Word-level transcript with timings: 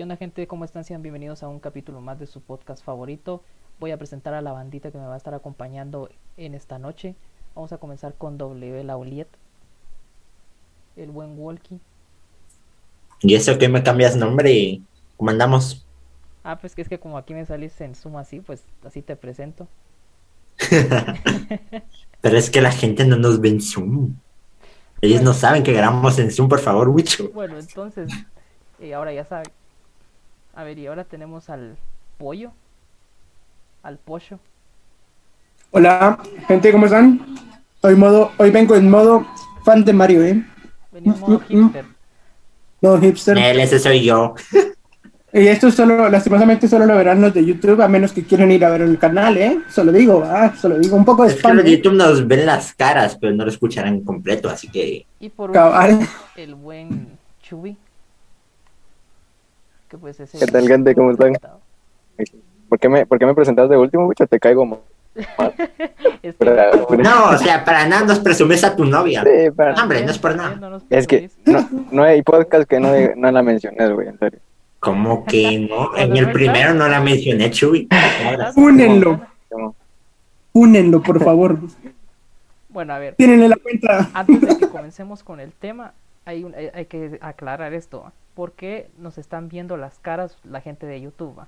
¿Qué 0.00 0.04
onda 0.04 0.16
gente? 0.16 0.46
¿Cómo 0.46 0.64
están? 0.64 0.82
Sean 0.82 1.02
bienvenidos 1.02 1.42
a 1.42 1.48
un 1.48 1.60
capítulo 1.60 2.00
más 2.00 2.18
de 2.18 2.26
su 2.26 2.40
podcast 2.40 2.82
favorito. 2.82 3.44
Voy 3.78 3.90
a 3.90 3.98
presentar 3.98 4.32
a 4.32 4.40
la 4.40 4.50
bandita 4.50 4.90
que 4.90 4.96
me 4.96 5.04
va 5.04 5.12
a 5.12 5.16
estar 5.18 5.34
acompañando 5.34 6.08
en 6.38 6.54
esta 6.54 6.78
noche. 6.78 7.16
Vamos 7.54 7.70
a 7.72 7.76
comenzar 7.76 8.14
con 8.14 8.38
W 8.38 8.82
Lauliet, 8.82 9.28
el 10.96 11.10
buen 11.10 11.38
Walkie. 11.38 11.80
¿Y 13.20 13.34
eso 13.34 13.58
que 13.58 13.68
me 13.68 13.82
cambias 13.82 14.16
nombre? 14.16 14.80
¿Cómo 15.18 15.32
andamos? 15.32 15.86
Ah, 16.44 16.58
pues 16.58 16.74
que 16.74 16.80
es 16.80 16.88
que 16.88 16.98
como 16.98 17.18
aquí 17.18 17.34
me 17.34 17.44
salís 17.44 17.78
en 17.82 17.94
Zoom 17.94 18.16
así, 18.16 18.40
pues 18.40 18.64
así 18.86 19.02
te 19.02 19.16
presento. 19.16 19.68
Pero 22.22 22.38
es 22.38 22.48
que 22.48 22.62
la 22.62 22.72
gente 22.72 23.04
no 23.04 23.16
nos 23.16 23.38
ve 23.38 23.50
en 23.50 23.60
Zoom. 23.60 24.14
Ellos 25.02 25.20
no 25.20 25.34
saben 25.34 25.62
que 25.62 25.74
grabamos 25.74 26.18
en 26.18 26.30
Zoom, 26.30 26.48
por 26.48 26.60
favor, 26.60 26.88
Wicho. 26.88 27.28
Bueno, 27.34 27.58
entonces, 27.58 28.10
eh, 28.78 28.94
ahora 28.94 29.12
ya 29.12 29.26
saben. 29.26 29.59
A 30.60 30.62
ver, 30.62 30.78
y 30.78 30.86
ahora 30.88 31.04
tenemos 31.04 31.48
al 31.48 31.78
pollo. 32.18 32.52
Al 33.82 33.96
pollo. 33.96 34.38
Hola, 35.70 36.18
gente, 36.48 36.70
¿cómo 36.70 36.84
están? 36.84 37.34
Hoy, 37.80 37.96
modo, 37.96 38.32
hoy 38.36 38.50
vengo 38.50 38.76
en 38.76 38.90
modo 38.90 39.26
fan 39.64 39.86
de 39.86 39.94
Mario, 39.94 40.22
¿eh? 40.22 40.44
Venía 40.92 41.14
en 41.14 41.20
modo 41.20 41.40
hipster. 41.48 41.84
No, 42.82 43.00
hipster. 43.00 43.38
Él, 43.38 43.60
ese 43.60 43.78
soy 43.78 44.04
yo. 44.04 44.34
Y 45.32 45.46
esto 45.46 45.70
solo, 45.70 46.10
lastimosamente, 46.10 46.66
solo 46.66 46.86
lo 46.86 46.96
verán 46.96 47.20
los 47.22 47.32
de 47.32 47.44
YouTube, 47.44 47.80
a 47.80 47.86
menos 47.86 48.12
que 48.12 48.24
quieran 48.24 48.50
ir 48.50 48.64
a 48.64 48.70
ver 48.70 48.82
el 48.82 48.98
canal, 48.98 49.38
¿eh? 49.38 49.60
Solo 49.70 49.92
digo, 49.92 50.24
ah, 50.26 50.52
solo 50.60 50.76
digo, 50.76 50.96
un 50.96 51.04
poco 51.04 51.22
de 51.22 51.32
Es 51.32 51.40
que 51.40 51.54
los 51.54 51.64
de 51.64 51.70
¿eh? 51.70 51.76
YouTube 51.76 51.94
nos 51.94 52.26
ven 52.26 52.44
las 52.44 52.74
caras, 52.74 53.16
pero 53.18 53.32
no 53.32 53.44
lo 53.44 53.50
escucharán 53.50 54.00
completo, 54.00 54.50
así 54.50 54.68
que... 54.68 55.06
Y 55.20 55.28
por 55.28 55.50
último, 55.50 56.08
el 56.34 56.54
buen 56.56 57.16
Chubi. 57.40 57.76
Que 59.90 59.98
pues 59.98 60.16
¿Qué 60.18 60.46
tal, 60.46 60.68
gente? 60.68 60.94
¿Cómo 60.94 61.10
están? 61.10 61.32
¿Por 62.68 62.78
qué 62.78 62.88
me, 62.88 63.06
por 63.06 63.18
qué 63.18 63.26
me 63.26 63.34
presentas 63.34 63.68
de 63.68 63.76
último, 63.76 64.08
bicho? 64.08 64.26
Te 64.26 64.38
caigo 64.38 64.64
mal. 64.64 64.78
Es 66.22 66.36
que- 66.36 66.44
Pero- 66.44 66.86
pero- 66.88 67.02
No, 67.02 67.30
o 67.30 67.36
sea, 67.38 67.64
para 67.64 67.86
nada 67.88 68.04
nos 68.06 68.20
presumes 68.20 68.62
a 68.62 68.76
tu 68.76 68.84
novia. 68.84 69.22
Sí, 69.24 69.50
pero- 69.56 69.74
No, 69.74 69.82
hombre, 69.82 70.04
no 70.04 70.10
es 70.12 70.18
por 70.18 70.36
nada. 70.36 70.54
No 70.56 70.80
es 70.90 71.06
que 71.06 71.30
no, 71.46 71.68
no 71.90 72.02
hay 72.04 72.22
podcast 72.22 72.68
que 72.68 72.78
no, 72.78 72.90
no 73.16 73.30
la 73.32 73.42
menciones, 73.42 73.90
güey, 73.90 74.08
en 74.08 74.18
serio. 74.18 74.38
¿Cómo 74.78 75.24
que 75.24 75.66
no? 75.68 75.94
En 75.96 76.16
el 76.16 76.30
primero 76.30 76.72
no 76.74 76.86
la 76.88 77.00
mencioné, 77.00 77.50
Chuy. 77.50 77.88
Únenlo, 78.56 79.20
únenlo, 80.52 81.02
por 81.02 81.22
favor. 81.22 81.58
Bueno, 82.72 82.92
a 82.92 83.00
ver. 83.00 83.16
Tírenle 83.16 83.48
la 83.48 83.56
cuenta. 83.56 84.10
Antes 84.14 84.40
de 84.42 84.56
que 84.58 84.68
comencemos 84.68 85.24
con 85.24 85.40
el 85.40 85.50
tema, 85.50 85.92
hay, 86.24 86.44
un- 86.44 86.54
hay, 86.54 86.70
hay 86.72 86.84
que 86.86 87.18
aclarar 87.20 87.74
esto. 87.74 88.12
¿Va? 88.40 88.46
¿Por 88.46 88.52
qué 88.52 88.90
nos 88.96 89.18
están 89.18 89.48
viendo 89.48 89.76
las 89.76 89.98
caras 89.98 90.36
la 90.44 90.62
gente 90.62 90.86
de 90.86 91.00
YouTube? 91.00 91.44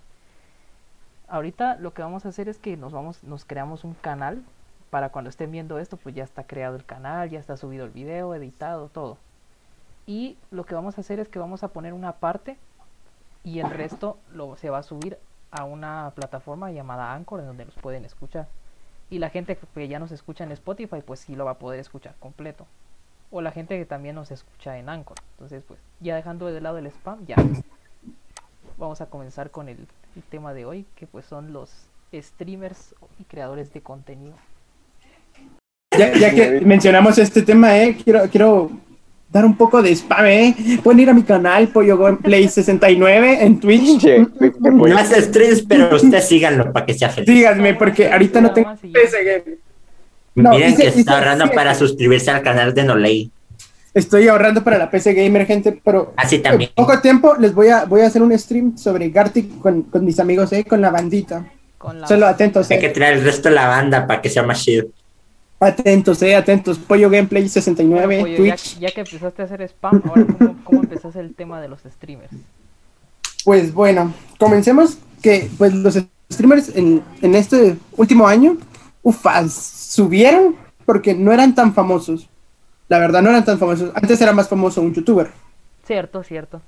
Ahorita 1.26 1.76
lo 1.76 1.94
que 1.94 2.02
vamos 2.02 2.26
a 2.26 2.28
hacer 2.28 2.48
es 2.50 2.58
que 2.58 2.76
nos 2.76 2.92
vamos, 2.92 3.24
nos 3.24 3.46
creamos 3.46 3.84
un 3.84 3.94
canal 3.94 4.42
para 4.90 5.08
cuando 5.08 5.30
estén 5.30 5.50
viendo 5.50 5.78
esto, 5.78 5.96
pues 5.96 6.14
ya 6.14 6.22
está 6.22 6.44
creado 6.44 6.76
el 6.76 6.84
canal, 6.84 7.30
ya 7.30 7.40
está 7.40 7.56
subido 7.56 7.86
el 7.86 7.90
video, 7.90 8.34
editado, 8.34 8.88
todo. 8.88 9.16
Y 10.06 10.36
lo 10.50 10.64
que 10.66 10.74
vamos 10.74 10.98
a 10.98 11.00
hacer 11.00 11.18
es 11.18 11.28
que 11.28 11.38
vamos 11.38 11.62
a 11.62 11.68
poner 11.68 11.94
una 11.94 12.12
parte 12.12 12.58
y 13.42 13.60
el 13.60 13.70
resto 13.70 14.18
lo, 14.34 14.56
se 14.56 14.68
va 14.68 14.78
a 14.78 14.82
subir 14.82 15.18
a 15.50 15.64
una 15.64 16.12
plataforma 16.14 16.72
llamada 16.72 17.14
Anchor 17.14 17.40
en 17.40 17.46
donde 17.46 17.64
nos 17.64 17.74
pueden 17.76 18.04
escuchar. 18.04 18.48
Y 19.08 19.18
la 19.18 19.30
gente 19.30 19.56
que 19.56 19.88
ya 19.88 19.98
nos 19.98 20.12
escucha 20.12 20.44
en 20.44 20.52
Spotify, 20.52 21.00
pues 21.02 21.20
sí 21.20 21.36
lo 21.36 21.46
va 21.46 21.52
a 21.52 21.58
poder 21.58 21.80
escuchar 21.80 22.14
completo. 22.20 22.66
O 23.32 23.40
la 23.40 23.50
gente 23.50 23.76
que 23.76 23.86
también 23.86 24.14
nos 24.14 24.30
escucha 24.30 24.78
en 24.78 24.88
Anchor. 24.88 25.16
Entonces, 25.32 25.64
pues, 25.66 25.80
ya 26.00 26.14
dejando 26.14 26.46
de 26.46 26.60
lado 26.60 26.78
el 26.78 26.86
spam, 26.86 27.26
ya. 27.26 27.34
Vamos 28.78 29.00
a 29.00 29.06
comenzar 29.06 29.50
con 29.50 29.68
el, 29.68 29.78
el 30.16 30.22
tema 30.30 30.54
de 30.54 30.66
hoy, 30.66 30.86
que 30.94 31.06
pues 31.06 31.24
son 31.24 31.52
los 31.52 31.88
streamers 32.14 32.94
y 33.18 33.24
creadores 33.24 33.72
de 33.72 33.80
contenido. 33.80 34.34
Ya, 35.98 36.12
ya 36.14 36.34
que 36.34 36.60
mencionamos 36.60 37.18
este 37.18 37.42
tema, 37.42 37.76
¿eh? 37.78 37.96
Quiero, 38.02 38.28
quiero 38.30 38.70
dar 39.30 39.44
un 39.46 39.56
poco 39.56 39.82
de 39.82 39.92
spam, 39.94 40.26
¿eh? 40.26 40.54
Pueden 40.82 41.00
ir 41.00 41.10
a 41.10 41.14
mi 41.14 41.22
canal, 41.22 41.68
Pollo 41.68 41.96
Gameplay 41.96 42.48
69 42.48 43.44
en 43.44 43.60
Twitch. 43.60 44.02
Qué 44.02 44.26
No 44.60 44.98
hace 44.98 45.22
streams, 45.22 45.62
pero 45.62 45.96
ustedes 45.96 46.28
síganlo 46.28 46.72
para 46.72 46.86
que 46.86 46.94
sea 46.94 47.08
feliz. 47.08 47.28
Díganme, 47.28 47.74
porque 47.74 48.12
ahorita 48.12 48.40
no 48.40 48.52
tengo 48.52 48.74
PC 48.92 49.24
Game. 49.24 49.71
No, 50.34 50.50
Miren 50.50 50.72
hice- 50.72 50.82
que 50.92 51.00
está 51.00 51.18
ahorrando 51.18 51.50
para 51.50 51.74
suscribirse 51.74 52.30
al 52.30 52.42
canal 52.42 52.72
de 52.74 52.84
Nolei. 52.84 53.30
Estoy 53.94 54.26
ahorrando 54.28 54.64
para 54.64 54.78
la 54.78 54.90
PC 54.90 55.12
Gamer, 55.12 55.44
gente, 55.46 55.78
pero 55.84 56.14
Así 56.16 56.38
también. 56.38 56.70
en 56.70 56.74
poco 56.74 56.98
tiempo 57.00 57.34
les 57.38 57.52
voy 57.54 57.68
a, 57.68 57.84
voy 57.84 58.00
a 58.00 58.06
hacer 58.06 58.22
un 58.22 58.36
stream 58.38 58.78
sobre 58.78 59.10
Gartic 59.10 59.58
con, 59.58 59.82
con 59.82 60.04
mis 60.04 60.18
amigos, 60.18 60.50
¿eh? 60.54 60.64
Con 60.64 60.80
la 60.80 60.90
bandita. 60.90 61.44
Con 61.76 62.00
la... 62.00 62.06
Solo 62.06 62.26
atentos, 62.26 62.70
Hay 62.70 62.78
que 62.78 62.86
¿eh? 62.86 62.90
traer 62.90 63.18
el 63.18 63.24
resto 63.24 63.50
de 63.50 63.54
la 63.56 63.68
banda 63.68 64.06
para 64.06 64.22
que 64.22 64.30
sea 64.30 64.42
más 64.42 64.62
chido. 64.64 64.86
Atentos, 65.60 66.22
¿eh? 66.22 66.34
Atentos. 66.34 66.78
Pollo 66.78 67.10
Gameplay 67.10 67.42
Bueno, 67.42 67.52
69, 67.52 68.20
Pollo, 68.20 68.32
ya, 68.32 68.36
Twitch. 68.56 68.78
ya 68.78 68.90
que 68.90 69.00
empezaste 69.02 69.42
a 69.42 69.44
hacer 69.44 69.62
spam, 69.62 70.02
ahora 70.08 70.24
cómo, 70.38 70.56
cómo 70.64 70.82
empezaste 70.82 71.20
el 71.20 71.34
tema 71.34 71.60
de 71.60 71.68
los 71.68 71.80
streamers. 71.82 72.30
Pues 73.44 73.74
bueno, 73.74 74.12
comencemos 74.38 74.96
que 75.20 75.50
pues 75.58 75.74
los 75.74 75.98
streamers 76.32 76.74
en, 76.76 77.02
en 77.20 77.34
este 77.34 77.76
último 77.96 78.26
año, 78.26 78.56
ufa, 79.02 79.48
subieron 79.48 80.56
porque 80.84 81.14
no 81.14 81.32
eran 81.32 81.54
tan 81.54 81.74
famosos. 81.74 82.28
La 82.88 82.98
verdad, 82.98 83.22
no 83.22 83.30
eran 83.30 83.44
tan 83.44 83.58
famosos. 83.58 83.90
Antes 83.94 84.20
era 84.20 84.32
más 84.32 84.48
famoso 84.48 84.80
un 84.82 84.92
youtuber. 84.94 85.30
Cierto, 85.86 86.22
cierto. 86.22 86.60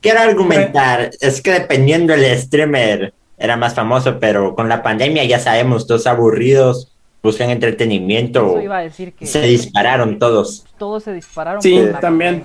Quiero 0.00 0.20
argumentar, 0.20 1.10
es 1.20 1.40
que 1.40 1.52
dependiendo 1.52 2.12
del 2.14 2.38
streamer 2.38 3.14
era 3.38 3.56
más 3.56 3.74
famoso, 3.74 4.18
pero 4.20 4.54
con 4.54 4.68
la 4.68 4.82
pandemia 4.82 5.24
ya 5.24 5.38
sabemos, 5.38 5.86
todos 5.86 6.06
aburridos, 6.06 6.92
buscan 7.22 7.48
entretenimiento, 7.48 8.50
Eso 8.50 8.60
iba 8.60 8.78
a 8.78 8.82
decir 8.82 9.14
que 9.14 9.26
se 9.26 9.40
dispararon 9.40 10.18
todos. 10.18 10.66
todos 10.76 11.04
se 11.04 11.14
dispararon. 11.14 11.62
Sí, 11.62 11.80
también. 12.00 12.44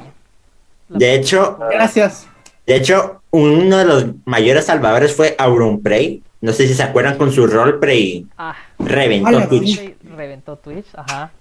De 0.88 1.16
hecho. 1.16 1.58
Gracias. 1.70 2.28
De 2.66 2.76
hecho, 2.76 3.22
uno 3.31 3.78
de 3.78 3.86
los 3.86 4.06
mayores 4.26 4.66
salvadores 4.66 5.14
fue 5.14 5.36
Auronplay. 5.38 6.24
No 6.41 6.53
sé 6.53 6.67
si 6.67 6.73
se 6.73 6.83
acuerdan 6.83 7.17
con 7.17 7.31
su 7.31 7.45
roleplay. 7.47 8.25
Ah, 8.38 8.55
Reventó 8.79 9.47
Twitch. 9.50 9.95
reventó 10.16 10.55
Twitch, 10.57 10.88
ajá. 10.95 11.31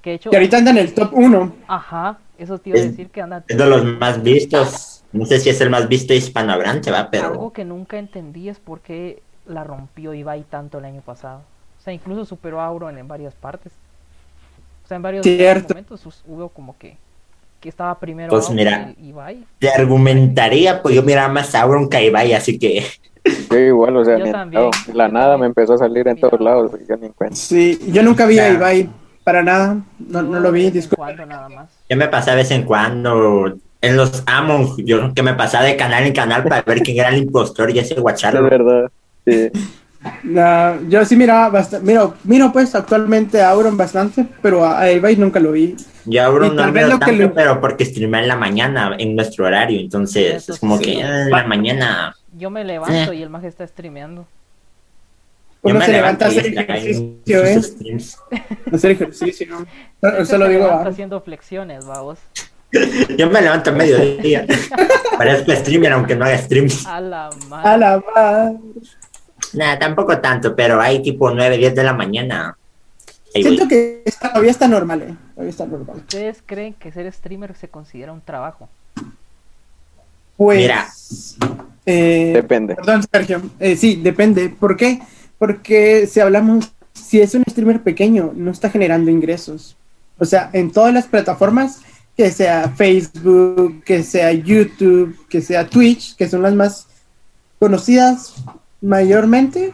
Que 0.00 0.10
de 0.10 0.16
hecho, 0.16 0.30
Que 0.30 0.36
ahorita 0.36 0.58
anda 0.58 0.70
en 0.70 0.78
el 0.78 0.94
top 0.94 1.10
1. 1.12 1.52
ajá, 1.66 2.18
eso 2.38 2.58
te 2.58 2.70
iba 2.70 2.78
a 2.78 2.82
decir 2.82 3.10
que 3.10 3.20
anda 3.20 3.42
Es 3.48 3.56
de 3.58 3.66
los 3.66 3.84
más 3.84 4.22
vistos. 4.22 5.02
No 5.12 5.24
sé 5.24 5.40
si 5.40 5.48
es 5.50 5.60
el 5.60 5.70
más 5.70 5.88
visto 5.88 6.12
hispanohablante, 6.14 6.90
va, 6.90 6.98
Algo 7.00 7.10
pero 7.10 7.52
que 7.52 7.64
nunca 7.64 7.98
entendí 7.98 8.48
es 8.48 8.58
por 8.58 8.80
qué 8.80 9.22
la 9.46 9.64
rompió 9.64 10.12
Ibai 10.14 10.44
tanto 10.44 10.78
el 10.78 10.84
año 10.84 11.00
pasado. 11.00 11.42
O 11.78 11.82
sea, 11.82 11.92
incluso 11.92 12.24
superó 12.24 12.60
a 12.60 12.66
Auron 12.66 12.98
en 12.98 13.08
varias 13.08 13.34
partes. 13.34 13.72
O 14.84 14.88
sea, 14.88 14.96
en 14.96 15.02
varios, 15.02 15.24
Cierto. 15.24 15.68
momentos 15.74 16.06
hubo 16.26 16.48
como 16.50 16.76
que, 16.78 16.96
que 17.60 17.68
estaba 17.68 17.98
primero 17.98 18.30
Pues 18.30 18.44
Auron 18.44 18.56
mira. 18.56 18.94
y 19.00 19.08
Ibai. 19.08 19.44
te 19.58 19.70
argumentaría, 19.70 20.82
pues 20.82 20.94
yo 20.94 21.02
miraba 21.02 21.32
más 21.32 21.54
a 21.54 21.62
Auron 21.62 21.88
que 21.88 21.96
a 21.96 22.02
Ibai, 22.02 22.32
así 22.34 22.58
que 22.58 22.84
Yo 23.50 23.58
igual, 23.58 23.96
o 23.96 24.04
sea, 24.04 24.18
Yo 24.18 24.30
también, 24.30 24.62
yo 24.62 24.70
la 24.94 25.08
nada 25.08 25.36
me 25.38 25.46
empezó 25.46 25.74
a 25.74 25.78
salir 25.78 26.06
en 26.08 26.18
todos 26.18 26.40
lados, 26.40 26.72
yo 26.88 26.96
ni 26.96 27.06
en 27.06 27.12
cuenta. 27.12 27.36
Sí, 27.36 27.78
yo 27.88 28.02
nunca 28.02 28.26
vi 28.26 28.38
a. 28.38 28.50
Ibai 28.52 28.88
para 29.24 29.42
nada. 29.42 29.76
No, 29.98 30.22
no 30.22 30.38
lo 30.40 30.52
vi, 30.52 30.70
disculpa. 30.70 31.12
nada 31.12 31.48
más. 31.48 31.70
yo 31.88 31.96
me 31.96 32.06
pasaba 32.08 32.36
de 32.36 32.42
vez 32.42 32.50
en 32.52 32.62
cuando 32.62 33.56
en 33.80 33.96
los 33.96 34.22
Among, 34.26 34.76
yo 34.84 35.12
que 35.14 35.22
me 35.22 35.34
pasaba 35.34 35.64
de 35.64 35.76
canal 35.76 36.04
en 36.04 36.12
canal 36.12 36.44
para 36.44 36.62
ver 36.62 36.80
quién 36.82 36.98
era 36.98 37.08
el 37.08 37.18
impostor 37.18 37.70
y 37.70 37.78
ese 37.80 37.94
Es 37.94 38.00
guacharro. 38.00 38.44
verdad. 38.44 38.90
Sí. 39.26 39.50
No, 40.22 40.80
yo 40.88 41.04
sí 41.04 41.16
miraba 41.16 41.48
bastante. 41.48 41.84
Miro, 41.86 42.14
miro 42.24 42.52
pues 42.52 42.74
actualmente 42.74 43.40
a 43.42 43.50
Auron 43.50 43.76
bastante, 43.76 44.24
pero 44.40 44.64
a, 44.64 44.90
Ibai 44.90 45.16
nunca 45.16 45.40
lo 45.40 45.52
vi. 45.52 45.74
Yo 46.04 46.22
a 46.22 46.26
Auron 46.26 46.50
no 46.50 46.62
tal 46.62 46.66
lo 46.68 46.72
vez 46.72 46.82
veo 46.84 46.92
lo 46.94 46.98
que 47.00 47.06
tanto, 47.06 47.22
le- 47.22 47.28
pero 47.30 47.60
porque 47.60 47.84
streamea 47.84 48.22
en 48.22 48.28
la 48.28 48.36
mañana, 48.36 48.94
en 48.98 49.16
nuestro 49.16 49.46
horario, 49.46 49.80
entonces 49.80 50.36
Eso 50.36 50.52
es 50.52 50.60
como 50.60 50.78
sí. 50.78 50.84
que 50.84 51.02
ah, 51.02 51.22
en 51.22 51.30
la 51.30 51.46
mañana 51.46 52.16
Yo 52.36 52.50
me 52.50 52.64
levanto 52.64 53.12
Eh. 53.12 53.16
y 53.16 53.22
el 53.22 53.30
maje 53.30 53.48
está 53.48 53.66
streameando. 53.66 54.22
yo 55.62 55.70
Uno 55.70 55.78
me 55.80 55.86
se 55.86 55.92
levanta 55.92 56.26
a 56.26 56.28
levanto 56.28 56.50
y 56.50 56.56
hacer 56.58 56.70
ejercicio, 56.70 57.44
¿eh? 57.44 57.98
Hacer 58.72 58.90
ejercicio. 58.92 59.66
Ese 60.02 60.26
solo 60.26 60.48
digo, 60.48 60.66
ah, 60.66 60.84
haciendo 60.86 61.20
flexiones, 61.20 61.84
vamos. 61.86 62.18
Yo 63.16 63.30
me 63.30 63.40
levanto 63.40 63.70
a 63.70 63.72
mediodía. 63.72 64.46
Parezco 65.18 65.52
streamer 65.52 65.92
aunque 65.92 66.14
no 66.14 66.24
haga 66.24 66.36
streams. 66.38 66.86
A 66.86 67.00
la 67.00 67.30
madre. 67.48 67.68
a 67.70 67.76
la 67.78 68.02
madre. 68.14 68.58
Nada, 69.54 69.78
tampoco 69.78 70.18
tanto, 70.20 70.54
pero 70.54 70.80
hay 70.80 71.00
tipo 71.02 71.30
9, 71.30 71.56
10 71.56 71.74
de 71.74 71.82
la 71.84 71.94
mañana. 71.94 72.56
Ahí 73.34 73.42
voy. 73.42 73.56
Siento 73.56 73.68
que 73.68 74.02
está- 74.04 74.28
todavía 74.30 74.50
está 74.50 74.68
normal, 74.68 75.02
eh. 75.02 75.14
Todavía 75.34 75.50
está 75.50 75.66
normal. 75.66 75.96
¿Ustedes 75.96 76.42
creen 76.44 76.74
que 76.74 76.92
ser 76.92 77.10
streamer 77.12 77.54
se 77.54 77.68
considera 77.68 78.12
un 78.12 78.20
trabajo? 78.20 78.68
Pues. 80.36 80.58
Mira. 80.58 80.88
eh, 81.86 82.32
Depende. 82.34 82.74
Perdón, 82.76 83.02
Sergio. 83.10 83.42
Eh, 83.58 83.76
sí, 83.76 83.96
depende. 84.02 84.48
¿Por 84.48 84.76
qué? 84.76 85.00
Porque 85.38 86.06
si 86.06 86.20
hablamos, 86.20 86.72
si 86.92 87.20
es 87.20 87.34
un 87.34 87.44
streamer 87.48 87.82
pequeño, 87.82 88.32
no 88.34 88.50
está 88.50 88.70
generando 88.70 89.10
ingresos. 89.10 89.76
O 90.18 90.24
sea, 90.24 90.50
en 90.52 90.70
todas 90.70 90.94
las 90.94 91.06
plataformas 91.06 91.80
que 92.16 92.30
sea 92.30 92.72
Facebook, 92.74 93.82
que 93.84 94.02
sea 94.02 94.32
YouTube, 94.32 95.16
que 95.28 95.42
sea 95.42 95.66
Twitch, 95.68 96.16
que 96.16 96.28
son 96.28 96.42
las 96.42 96.54
más 96.54 96.86
conocidas 97.58 98.34
mayormente, 98.80 99.72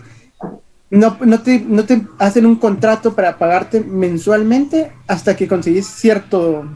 no, 0.90 1.16
no, 1.20 1.40
te, 1.40 1.60
no 1.60 1.84
te 1.84 2.02
hacen 2.18 2.44
un 2.46 2.56
contrato 2.56 3.14
para 3.14 3.38
pagarte 3.38 3.80
mensualmente 3.80 4.92
hasta 5.06 5.36
que 5.36 5.48
conseguís 5.48 5.86
cierto, 5.86 6.66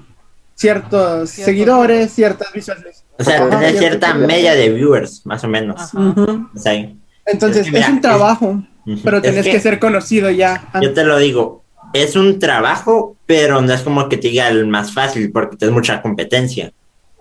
ciertos 0.57 1.31
Cierto. 1.31 1.45
seguidores, 1.51 2.11
ciertas 2.13 2.53
visualizaciones. 2.53 3.05
O 3.19 3.23
sea, 3.25 3.49
tener 3.49 3.79
cierta 3.79 4.13
media 4.15 4.55
de 4.55 4.71
viewers, 4.71 5.25
más 5.25 5.45
o 5.45 5.49
menos. 5.49 5.81
Ajá. 5.81 5.99
Ujú. 5.99 6.49
O 6.55 6.59
sea, 6.59 6.73
ahí. 6.73 6.99
Entonces, 7.25 7.67
Es 7.67 7.73
que 7.73 7.79
es, 7.79 7.85
mira, 7.85 7.95
un 7.95 8.01
trabajo, 8.01 8.63
pero 9.05 9.19
Es 9.19 9.23
tenés 9.23 9.45
que, 9.45 9.53
que- 9.53 9.61
ser 9.61 9.79
conocido 9.79 10.31
ya. 10.31 10.69
Yo 10.83 10.93
te 10.93 11.05
lo 11.05 11.19
digo, 11.19 11.63
es 11.95 12.17
un 12.17 12.39
trabajo, 12.39 13.17
pero 13.27 13.61
no 13.63 13.73
es 13.73 13.83
como 13.83 14.09
que 14.09 14.17
te 14.17 14.29
diga 14.29 14.49
el 14.49 14.67
más 14.67 14.93
fácil 14.93 15.31
porque 15.33 15.57
tienes 15.57 15.75
mucha 15.75 16.03
competencia. 16.03 16.73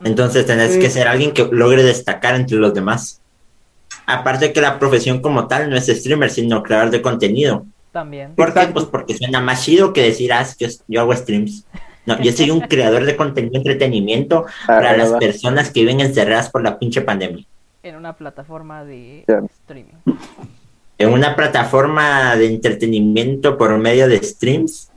Entonces 0.03 0.45
tenés 0.45 0.73
Sí. 0.73 0.79
que 0.79 0.89
ser 0.89 1.07
alguien 1.07 1.31
que 1.31 1.47
logre 1.51 1.81
destacar 1.83 2.35
entre 2.35 2.57
los 2.57 2.73
demás. 2.73 3.21
Aparte 4.05 4.53
que 4.53 4.61
la 4.61 4.77
profesión 4.77 5.21
como 5.21 5.47
tal 5.47 5.69
no 5.69 5.75
es 5.77 5.87
streamer, 5.87 6.29
sino 6.29 6.61
creador 6.61 6.89
de 6.91 7.01
contenido. 7.01 7.65
También. 7.91 8.35
¿Por 8.35 8.53
qué? 8.53 8.67
Pues 8.67 8.85
porque 8.85 9.17
suena 9.17 9.39
más 9.39 9.63
chido 9.63 9.93
que 9.93 10.01
decir, 10.03 10.33
ah, 10.33 10.45
que 10.59 10.69
yo 10.87 10.99
hago 11.01 11.15
streams. 11.15 11.63
No, 12.05 12.21
yo 12.21 12.31
soy 12.31 12.51
un 12.51 12.61
creador 12.61 13.05
de 13.05 13.15
contenido 13.15 13.53
de 13.53 13.57
entretenimiento 13.57 14.45
Ah, 14.63 14.67
para 14.67 14.97
las 14.97 15.11
personas 15.13 15.71
que 15.71 15.81
viven 15.81 16.01
encerradas 16.01 16.49
por 16.49 16.63
la 16.63 16.77
pinche 16.77 17.01
pandemia. 17.01 17.45
En 17.83 17.95
una 17.95 18.13
plataforma 18.13 18.83
de 18.83 19.25
streaming. 19.61 19.93
En 20.97 21.09
una 21.09 21.35
plataforma 21.35 22.35
de 22.35 22.47
entretenimiento 22.47 23.57
por 23.57 23.77
medio 23.77 24.07
de 24.07 24.21
streams. 24.23 24.89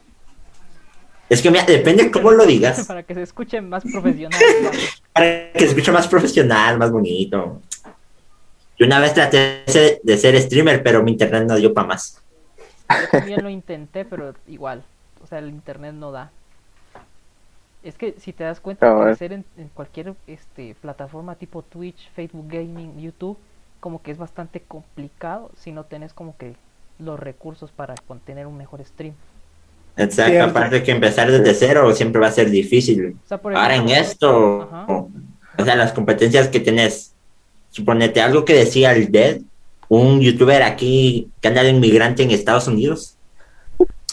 Es 1.28 1.42
que 1.42 1.50
mira, 1.50 1.64
depende 1.64 2.10
cómo 2.10 2.30
lo 2.30 2.46
digas. 2.46 2.86
Para 2.86 3.02
que 3.02 3.14
se 3.14 3.22
escuche 3.22 3.60
más 3.60 3.84
profesional. 3.84 4.40
para 5.12 5.52
que 5.52 5.60
se 5.60 5.66
escuche 5.66 5.92
más 5.92 6.08
profesional, 6.08 6.78
más 6.78 6.90
bonito. 6.90 7.60
Yo 8.78 8.86
una 8.86 9.00
vez 9.00 9.12
traté 9.12 9.64
de 9.66 10.00
de 10.02 10.16
ser 10.16 10.40
streamer, 10.40 10.82
pero 10.82 11.02
mi 11.02 11.12
internet 11.12 11.44
no 11.46 11.56
dio 11.56 11.74
para 11.74 11.88
más. 11.88 12.22
Yo 12.88 13.08
también 13.10 13.42
lo 13.42 13.50
intenté, 13.50 14.04
pero 14.04 14.34
igual. 14.46 14.82
O 15.22 15.26
sea, 15.26 15.38
el 15.40 15.48
internet 15.48 15.94
no 15.94 16.12
da. 16.12 16.30
Es 17.82 17.96
que 17.96 18.14
si 18.18 18.32
te 18.32 18.44
das 18.44 18.60
cuenta, 18.60 18.88
A 18.88 18.92
para 18.92 19.04
ver. 19.06 19.14
hacer 19.14 19.32
en, 19.32 19.44
en 19.56 19.68
cualquier 19.68 20.14
este, 20.26 20.74
plataforma 20.80 21.36
tipo 21.36 21.62
Twitch, 21.62 22.10
Facebook 22.14 22.46
Gaming, 22.48 22.98
YouTube, 23.00 23.36
como 23.80 24.02
que 24.02 24.10
es 24.10 24.18
bastante 24.18 24.60
complicado 24.60 25.50
si 25.56 25.70
no 25.70 25.84
tenés 25.84 26.12
como 26.12 26.36
que 26.36 26.54
los 26.98 27.18
recursos 27.20 27.70
para 27.70 27.94
tener 28.26 28.46
un 28.46 28.56
mejor 28.56 28.84
stream. 28.84 29.14
Exacto, 29.96 30.32
Cierto. 30.32 30.50
aparte 30.50 30.82
que 30.82 30.90
empezar 30.92 31.30
desde 31.30 31.54
cero 31.54 31.92
siempre 31.94 32.20
va 32.20 32.28
a 32.28 32.32
ser 32.32 32.50
difícil. 32.50 33.16
O 33.24 33.28
sea, 33.28 33.38
por 33.38 33.54
Ahora 33.54 33.76
en 33.76 33.88
esto, 33.88 34.62
Ajá. 34.62 34.86
o 34.88 35.64
sea, 35.64 35.74
las 35.76 35.92
competencias 35.92 36.48
que 36.48 36.60
tenés, 36.60 37.12
suponete 37.70 38.20
algo 38.20 38.44
que 38.44 38.54
decía 38.54 38.92
el 38.92 39.10
Dead, 39.10 39.40
un 39.88 40.20
youtuber 40.20 40.62
aquí 40.62 41.28
que 41.40 41.48
anda 41.48 41.62
de 41.62 41.70
inmigrante 41.70 42.22
en 42.22 42.30
Estados 42.30 42.66
Unidos. 42.68 43.14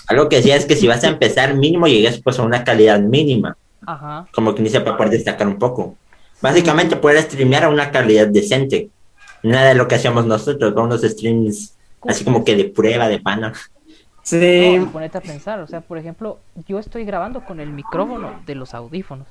Algo 0.07 0.30
que 0.30 0.38
decía 0.38 0.56
es 0.56 0.66
que 0.66 0.75
si 0.75 0.88
vas 0.88 1.04
a 1.04 1.07
empezar 1.07 1.56
mínimo 1.56 1.88
llegues 1.88 2.22
pues 2.22 2.40
a 2.40 2.44
una 2.44 2.63
calidad 2.63 3.00
mínima. 3.00 3.57
Ajá. 3.88 4.25
como 4.34 4.56
que 4.56 4.62
inicia 4.62 4.84
para 4.84 4.98
poder 4.98 5.12
destacar 5.12 5.48
un 5.48 5.60
poco. 5.60 5.96
Básicamente 6.42 6.96
poder 6.96 7.22
streamear 7.22 7.66
a 7.66 7.69
una 7.69 7.92
calidad 7.92 8.28
decente. 8.28 8.90
Nada 9.44 9.69
de 9.69 9.75
lo 9.75 9.88
que 9.88 9.96
hacíamos 9.96 10.25
nosotros, 10.25 10.74
con 10.74 10.86
unos 10.86 11.02
streams 11.02 11.75
así 12.07 12.24
como 12.24 12.44
que 12.44 12.56
de 12.56 12.66
prueba, 12.66 13.07
de 13.07 13.19
pana. 13.19 13.54
Sí, 14.24 14.78
No, 14.80 14.92
ponete 14.92 15.19
a 15.19 15.22
pensar, 15.22 15.60
o 15.60 15.68
sea, 15.68 15.81
por 15.81 16.00
ejemplo, 16.00 16.40
yo 16.68 16.80
estoy 16.80 17.06
grabando 17.06 17.46
con 17.46 17.60
el 17.60 17.69
micrófono 17.69 18.42
de 18.48 18.56
los 18.56 18.74
audífonos. 18.74 19.28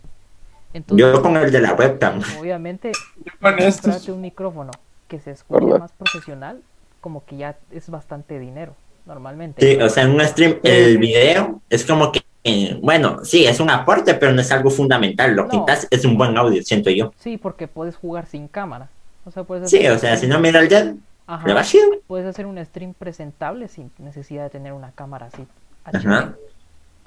Entonces, 0.72 1.04
Yo 1.04 1.20
con 1.20 1.36
el 1.36 1.50
de 1.50 1.60
la 1.60 1.74
webcam. 1.74 2.20
obviamente, 2.40 2.92
comprarte 3.40 4.12
un 4.12 4.20
micrófono 4.20 4.70
que 5.08 5.18
se 5.18 5.32
escuche 5.32 5.78
más 5.78 5.92
profesional, 5.92 6.60
como 7.00 7.24
que 7.24 7.36
ya 7.36 7.56
es 7.72 7.90
bastante 7.90 8.38
dinero, 8.38 8.74
normalmente. 9.06 9.60
Sí, 9.76 9.80
o 9.80 9.88
sea, 9.88 10.04
en 10.04 10.10
un 10.10 10.20
stream, 10.22 10.58
el 10.62 10.98
video 10.98 11.60
es 11.70 11.84
como 11.84 12.10
que, 12.12 12.22
eh, 12.44 12.78
bueno, 12.82 13.24
sí, 13.24 13.46
es 13.46 13.60
un 13.60 13.70
aporte, 13.70 14.14
pero 14.14 14.32
no 14.32 14.40
es 14.40 14.50
algo 14.52 14.70
fundamental. 14.70 15.34
Lo 15.34 15.48
que 15.48 15.56
No. 15.56 15.64
necesitas 15.66 15.88
es 15.98 16.04
un 16.04 16.16
buen 16.18 16.36
audio, 16.36 16.62
siento 16.62 16.90
yo. 16.90 17.12
Sí, 17.18 17.36
porque 17.38 17.68
puedes 17.68 17.96
jugar 17.96 18.26
sin 18.26 18.48
cámara. 18.48 18.88
O 19.24 19.30
sea, 19.30 19.44
puedes 19.44 19.70
Sí, 19.70 19.78
hacer 19.78 19.90
o 19.90 19.94
un 19.94 20.00
sea, 20.00 20.14
stream- 20.14 20.20
si 20.20 20.26
no 20.26 20.40
mira 20.40 20.60
el 20.60 20.68
Dead, 20.68 20.94
Ajá, 21.26 21.46
le 21.48 21.54
va 21.54 21.62
chido. 21.62 21.84
puedes 22.06 22.26
hacer 22.26 22.44
un 22.46 22.62
stream 22.64 22.92
presentable 22.94 23.68
sin 23.68 23.90
necesidad 23.98 24.44
de 24.44 24.50
tener 24.50 24.72
una 24.72 24.90
cámara 24.92 25.26
así. 25.26 25.46
Ajá. 25.84 26.34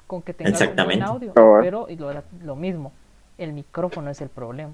Con 0.06 0.22
que 0.22 0.32
tengas 0.34 0.60
un 0.60 1.02
audio, 1.02 1.32
Cabal. 1.34 1.60
pero 1.62 1.86
y 1.88 1.96
lo, 1.96 2.10
lo 2.42 2.56
mismo, 2.56 2.92
el 3.36 3.52
micrófono 3.52 4.10
es 4.10 4.20
el 4.20 4.28
problema. 4.30 4.72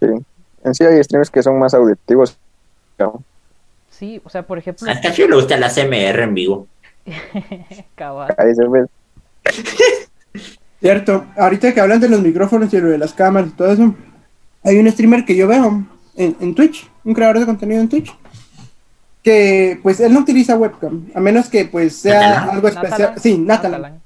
Sí. 0.00 0.06
En 0.64 0.74
sí 0.74 0.84
hay 0.84 1.02
streamers 1.04 1.30
que 1.30 1.42
son 1.42 1.58
más 1.58 1.74
auditivos. 1.74 2.36
¿no? 2.98 3.22
Sí, 4.02 4.20
o 4.24 4.28
sea, 4.28 4.42
por 4.44 4.58
ejemplo, 4.58 4.90
A 4.90 5.00
Cacho 5.00 5.28
le 5.28 5.36
gusta 5.36 5.56
la 5.56 5.70
CMR 5.70 6.22
en 6.24 6.34
vivo. 6.34 6.66
cabal. 7.94 8.34
Cierto, 10.80 11.24
ahorita 11.36 11.72
que 11.72 11.80
hablan 11.80 12.00
de 12.00 12.08
los 12.08 12.20
micrófonos 12.20 12.74
y 12.74 12.80
lo 12.80 12.88
de 12.88 12.98
las 12.98 13.12
cámaras 13.12 13.50
y 13.50 13.52
todo 13.52 13.70
eso, 13.72 13.94
hay 14.64 14.76
un 14.80 14.90
streamer 14.90 15.24
que 15.24 15.36
yo 15.36 15.46
veo 15.46 15.84
en, 16.16 16.36
en 16.40 16.52
Twitch, 16.56 16.90
un 17.04 17.14
creador 17.14 17.38
de 17.38 17.46
contenido 17.46 17.80
en 17.80 17.88
Twitch, 17.88 18.12
que 19.22 19.78
pues 19.84 20.00
él 20.00 20.12
no 20.12 20.18
utiliza 20.18 20.56
webcam, 20.56 21.06
a 21.14 21.20
menos 21.20 21.48
que 21.48 21.66
pues 21.66 21.94
sea 21.94 22.20
¿Natalan? 22.30 22.50
algo 22.50 22.66
especial. 22.66 22.98
Natalan, 23.00 23.20
Sí, 23.20 23.38
Natalan. 23.38 24.00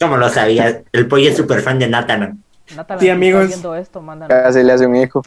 Como 0.00 0.16
lo 0.16 0.28
sabía, 0.30 0.82
el 0.90 1.06
pollo 1.06 1.30
es 1.30 1.36
súper 1.36 1.60
fan 1.60 1.78
de 1.78 1.86
Nathan. 1.86 2.42
Natalan, 2.74 3.00
Sí, 3.00 3.08
amigos. 3.08 3.46
viendo 3.46 3.76
esto, 3.76 4.02
mándanos. 4.02 4.36
Casi 4.36 4.64
le 4.64 4.72
hace 4.72 4.84
un 4.84 4.96
hijo. 4.96 5.22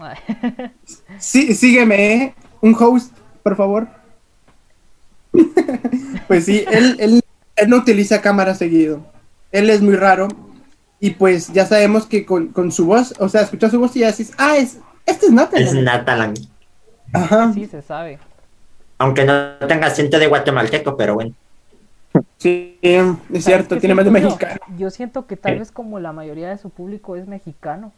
Sí, 1.18 1.54
sígueme, 1.56 2.14
¿eh? 2.14 2.36
un 2.60 2.76
host, 2.78 3.16
por 3.42 3.56
favor. 3.56 3.88
Pues 6.28 6.46
sí, 6.46 6.66
él, 6.72 6.96
él, 7.00 7.22
él 7.56 7.70
no 7.70 7.78
utiliza 7.78 8.22
cámara 8.22 8.56
seguido. 8.56 9.06
Él 9.52 9.70
es 9.70 9.82
muy 9.82 9.96
raro. 9.96 10.28
Y 11.00 11.12
pues 11.12 11.52
ya 11.52 11.66
sabemos 11.66 12.06
que 12.06 12.26
con, 12.26 12.50
con 12.50 12.72
su 12.72 12.86
voz, 12.86 13.16
o 13.18 13.28
sea, 13.28 13.42
escuchas 13.42 13.72
su 13.72 13.80
voz 13.80 13.96
y 13.96 14.02
ya 14.02 14.12
decís, 14.12 14.32
ah, 14.38 14.58
es, 14.58 14.78
este 15.06 15.26
es 15.26 15.32
Natalan. 15.32 15.68
Es 15.68 15.74
Nathan. 15.74 16.34
Ajá. 17.14 17.52
Sí, 17.54 17.66
se 17.66 17.82
sabe. 17.82 18.20
Aunque 19.00 19.26
no 19.26 19.56
tenga 19.68 19.88
acento 19.88 20.20
de 20.20 20.28
guatemalteco, 20.28 20.96
pero 20.96 21.16
bueno. 21.16 21.34
Sí, 22.38 22.78
es 22.82 23.04
¿Sabes 23.04 23.44
cierto, 23.46 23.78
tiene 23.78 23.96
más 23.96 24.06
de 24.06 24.12
mexicano. 24.12 24.60
Yo 24.78 24.90
siento 24.90 25.26
que 25.26 25.38
tal 25.38 25.58
vez 25.58 25.72
como 25.72 26.00
la 26.00 26.12
mayoría 26.12 26.50
de 26.50 26.58
su 26.58 26.70
público 26.70 27.16
es 27.16 27.28
mexicano. 27.28 27.94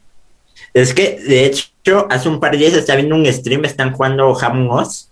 Es 0.73 0.93
que, 0.93 1.19
de 1.19 1.45
hecho, 1.45 2.07
hace 2.09 2.29
un 2.29 2.39
par 2.39 2.51
de 2.51 2.59
días 2.59 2.73
estaba 2.73 2.97
viendo 2.97 3.15
un 3.15 3.25
stream, 3.25 3.65
están 3.65 3.91
jugando 3.91 4.37
Among 4.39 4.79
Us. 4.79 5.09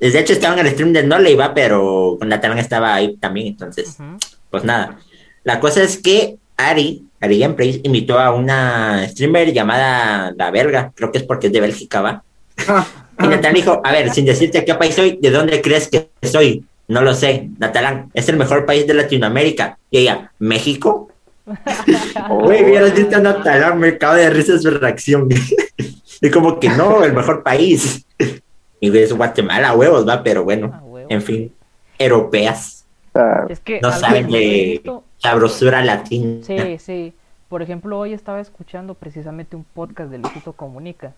De 0.00 0.18
hecho, 0.18 0.32
estaba 0.32 0.58
en 0.60 0.66
el 0.66 0.72
stream 0.72 0.92
de 0.92 1.02
No 1.02 1.18
le 1.18 1.32
iba, 1.32 1.54
pero 1.54 2.16
con 2.18 2.28
Nathan 2.28 2.58
estaba 2.58 2.94
ahí 2.94 3.16
también, 3.16 3.48
entonces, 3.48 3.96
pues 4.50 4.64
nada. 4.64 4.98
La 5.44 5.60
cosa 5.60 5.82
es 5.82 5.98
que 5.98 6.36
Ari, 6.56 7.04
Ari 7.20 7.38
Gameplays, 7.38 7.80
invitó 7.82 8.18
a 8.18 8.32
una 8.32 9.06
streamer 9.08 9.52
llamada 9.52 10.32
La 10.36 10.50
Belga, 10.50 10.92
creo 10.94 11.12
que 11.12 11.18
es 11.18 11.24
porque 11.24 11.48
es 11.48 11.52
de 11.52 11.60
Bélgica, 11.60 12.00
¿va? 12.00 12.22
Y 13.18 13.28
Natalán 13.28 13.54
dijo, 13.54 13.80
a 13.82 13.92
ver, 13.92 14.12
sin 14.12 14.26
decirte 14.26 14.62
qué 14.62 14.74
país 14.74 14.94
soy, 14.94 15.18
¿de 15.22 15.30
dónde 15.30 15.62
crees 15.62 15.88
que 15.88 16.10
soy? 16.22 16.66
No 16.88 17.00
lo 17.00 17.14
sé, 17.14 17.48
Natalán, 17.58 18.10
es 18.12 18.28
el 18.28 18.36
mejor 18.36 18.66
país 18.66 18.86
de 18.86 18.92
Latinoamérica. 18.92 19.78
Y 19.90 19.98
ella, 19.98 20.32
¿México? 20.38 21.08
Güey, 22.28 22.64
vieras 22.64 22.94
visto 22.94 23.16
a 23.16 23.20
Natalán, 23.20 23.78
me 23.78 23.88
acabo 23.88 24.16
de 24.16 24.28
risa 24.28 24.58
su 24.58 24.70
reacción. 24.70 25.28
y 26.20 26.30
como 26.30 26.60
que 26.60 26.68
no, 26.68 27.04
el 27.04 27.14
mejor 27.14 27.42
país. 27.42 28.04
Y 28.80 28.96
es 28.96 29.12
Guatemala, 29.12 29.74
huevos, 29.74 30.06
va, 30.06 30.22
pero 30.22 30.44
bueno, 30.44 30.70
Ah, 30.72 30.82
en 31.08 31.22
fin, 31.22 31.52
europeas, 31.98 32.86
sea, 33.12 33.46
Es 33.48 33.60
que 33.60 33.80
no 33.80 33.90
saben 33.92 34.28
de 34.28 34.82
sabrosura 35.18 35.82
latina. 35.84 36.42
Sí, 36.42 36.78
sí. 36.78 37.14
Por 37.48 37.62
ejemplo, 37.62 37.98
hoy 37.98 38.12
estaba 38.12 38.40
escuchando 38.40 38.94
precisamente 38.94 39.56
un 39.56 39.64
podcast 39.64 40.10
de 40.10 40.18
Luisito 40.18 40.52
Comunica. 40.52 41.12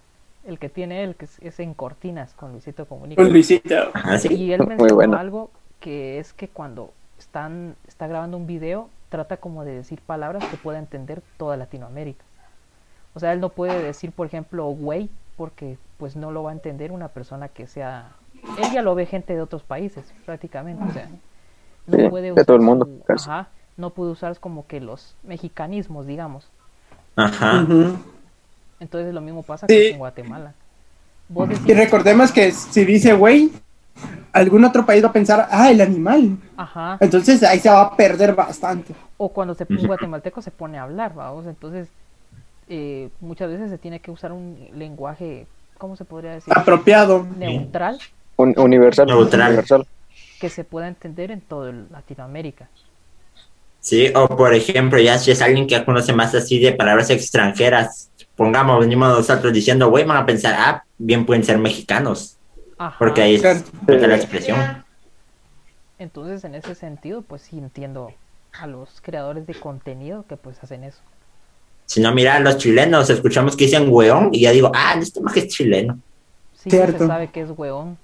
El 0.47 0.59
que 0.59 0.69
tiene 0.69 1.05
él, 1.05 1.15
que 1.15 1.25
es, 1.25 1.39
es 1.41 1.61
en 1.61 1.75
Cortinas 1.75 2.35
con 2.35 2.53
Luisito 2.53 2.87
Comunica. 2.87 3.23
con 3.23 3.33
Luisito. 3.33 3.75
Ajá, 3.93 4.19
sí. 4.19 4.33
Y 4.35 4.53
él 4.53 4.67
mencionó 4.67 4.95
bueno. 4.95 5.17
algo 5.19 5.51
que 5.81 6.19
es 6.19 6.33
que 6.33 6.49
cuando 6.49 6.93
están, 7.19 7.77
está 7.87 8.07
grabando 8.07 8.37
un 8.37 8.47
video, 8.47 8.89
trata 9.09 9.39
como 9.39 9.65
de 9.65 9.73
decir 9.73 10.01
palabras 10.07 10.45
que 10.45 10.57
pueda 10.57 10.79
entender 10.79 11.23
toda 11.37 11.57
Latinoamérica. 11.57 12.25
O 13.15 13.21
sea, 13.21 13.33
él 13.33 13.41
no 13.41 13.49
puede 13.49 13.83
decir, 13.83 14.13
por 14.13 14.27
ejemplo, 14.27 14.67
güey, 14.67 15.11
porque 15.37 15.77
pues 15.99 16.17
no 16.17 16.31
lo 16.31 16.43
va 16.45 16.51
a 16.51 16.55
entender 16.55 16.93
una 16.93 17.09
persona 17.09 17.49
que 17.49 17.67
sea... 17.67 18.13
Él 18.57 18.71
ya 18.73 18.83
lo 18.83 18.95
ve 18.95 19.05
gente 19.07 19.35
de 19.35 19.43
otros 19.43 19.63
países, 19.65 20.05
prácticamente. 20.25 20.83
O 20.89 20.93
sea, 20.93 21.09
no 21.87 21.97
Sí, 21.99 22.09
puede 22.09 22.33
de 22.33 22.45
todo 22.45 22.57
el 22.57 22.63
usar 22.63 22.71
mundo, 22.77 22.89
su- 23.17 23.29
ajá, 23.31 23.49
no 23.77 23.91
puede 23.91 24.13
usar 24.13 24.39
como 24.39 24.67
que 24.67 24.81
los 24.81 25.17
mexicanismos, 25.25 26.07
digamos. 26.07 26.49
Ajá. 27.17 27.67
Entonces 28.81 29.13
lo 29.13 29.21
mismo 29.21 29.43
pasa 29.43 29.67
Sí. 29.69 29.89
con 29.91 29.99
Guatemala. 29.99 30.55
Vos 31.29 31.49
Y 31.67 31.75
recordemos 31.75 32.33
que 32.33 32.53
si 32.53 32.85
dice 32.85 33.13
güey, 33.13 33.51
algún 34.33 34.65
otro 34.65 34.87
país 34.87 35.05
va 35.05 35.09
a 35.09 35.13
pensar, 35.13 35.49
ah, 35.51 35.71
el 35.71 35.81
animal. 35.81 36.39
ajá, 36.57 36.97
Entonces 37.01 37.43
ahí 37.43 37.59
se 37.59 37.69
va 37.69 37.83
a 37.83 37.97
perder 37.97 38.35
bastante. 38.35 38.95
o 39.17 39.29
cuando 39.31 39.55
se, 39.55 39.67
un 39.69 39.85
guatemalteco 39.87 40.41
se 40.43 40.53
pone 40.53 40.79
a 40.79 40.85
hablar, 40.85 41.13
vamos, 41.15 41.47
entonces 41.47 41.89
eh, 42.69 43.11
muchas 43.21 43.51
veces 43.51 43.69
se 43.71 43.79
tiene 43.79 43.99
que 44.01 44.11
usar 44.13 44.31
un 44.31 44.57
lenguaje, 44.75 45.47
¿cómo 45.79 45.97
se 45.97 46.05
podría 46.05 46.33
decir? 46.33 46.53
Apropiado. 46.57 47.27
Neutral 47.37 47.99
Un, 48.37 48.55
universal. 48.59 49.07
Neutral. 49.07 49.49
universal. 49.49 49.87
que 50.41 50.49
se 50.51 50.63
pueda 50.63 50.87
entender 50.87 51.31
en 51.33 51.41
todo 51.41 51.69
el- 51.69 51.87
Latinoamérica. 51.91 52.69
Sí, 53.81 54.13
o 54.15 54.29
por 54.37 54.55
ejemplo, 54.55 54.99
ya 55.01 55.19
si 55.19 55.31
es 55.33 55.41
alguien 55.43 55.67
que 55.67 55.85
conoce 55.85 56.13
más 56.13 56.33
así 56.35 56.59
de 56.61 56.73
palabras 56.73 57.11
extranjeras, 57.11 58.11
pongamos, 58.37 58.79
venimos 58.81 59.09
nosotros 59.09 59.53
diciendo, 59.53 59.89
güey, 59.91 60.05
van 60.05 60.17
a 60.19 60.27
pensar, 60.27 60.55
ah, 60.59 60.85
bien 60.99 61.27
pueden 61.27 61.43
ser 61.43 61.59
mexicanos, 61.59 62.37
Ajá. 62.77 62.97
porque 62.99 63.23
ahí 63.23 63.41
Claro. 63.41 63.61
está 63.89 64.07
la 64.07 64.17
expresión. 64.17 64.85
Entonces, 65.99 66.45
en 66.45 66.55
ese 66.55 66.75
sentido, 66.75 67.23
pues 67.23 67.43
sí 67.43 67.59
entiendo 67.59 68.13
a 68.53 68.67
los 68.67 69.01
creadores 69.01 69.47
de 69.47 69.55
contenido 69.55 70.25
que 70.29 70.37
pues 70.37 70.63
hacen 70.63 70.85
eso. 70.85 71.01
Si 71.89 72.01
no, 72.03 72.13
mira, 72.15 72.39
los 72.39 72.59
chilenos, 72.59 73.09
escuchamos 73.09 73.57
que 73.57 73.65
dicen 73.65 73.87
weón, 73.89 74.29
y 74.33 74.41
ya 74.43 74.51
digo, 74.53 74.71
ah, 74.75 74.95
este 75.01 75.23
más 75.23 75.35
es 75.39 75.49
chileno. 75.49 75.99
Sí, 76.63 76.69
Cierto. 76.71 76.99
se 76.99 77.07
sabe 77.07 77.29
que 77.29 77.41
es 77.41 77.49
hueón. 77.57 77.97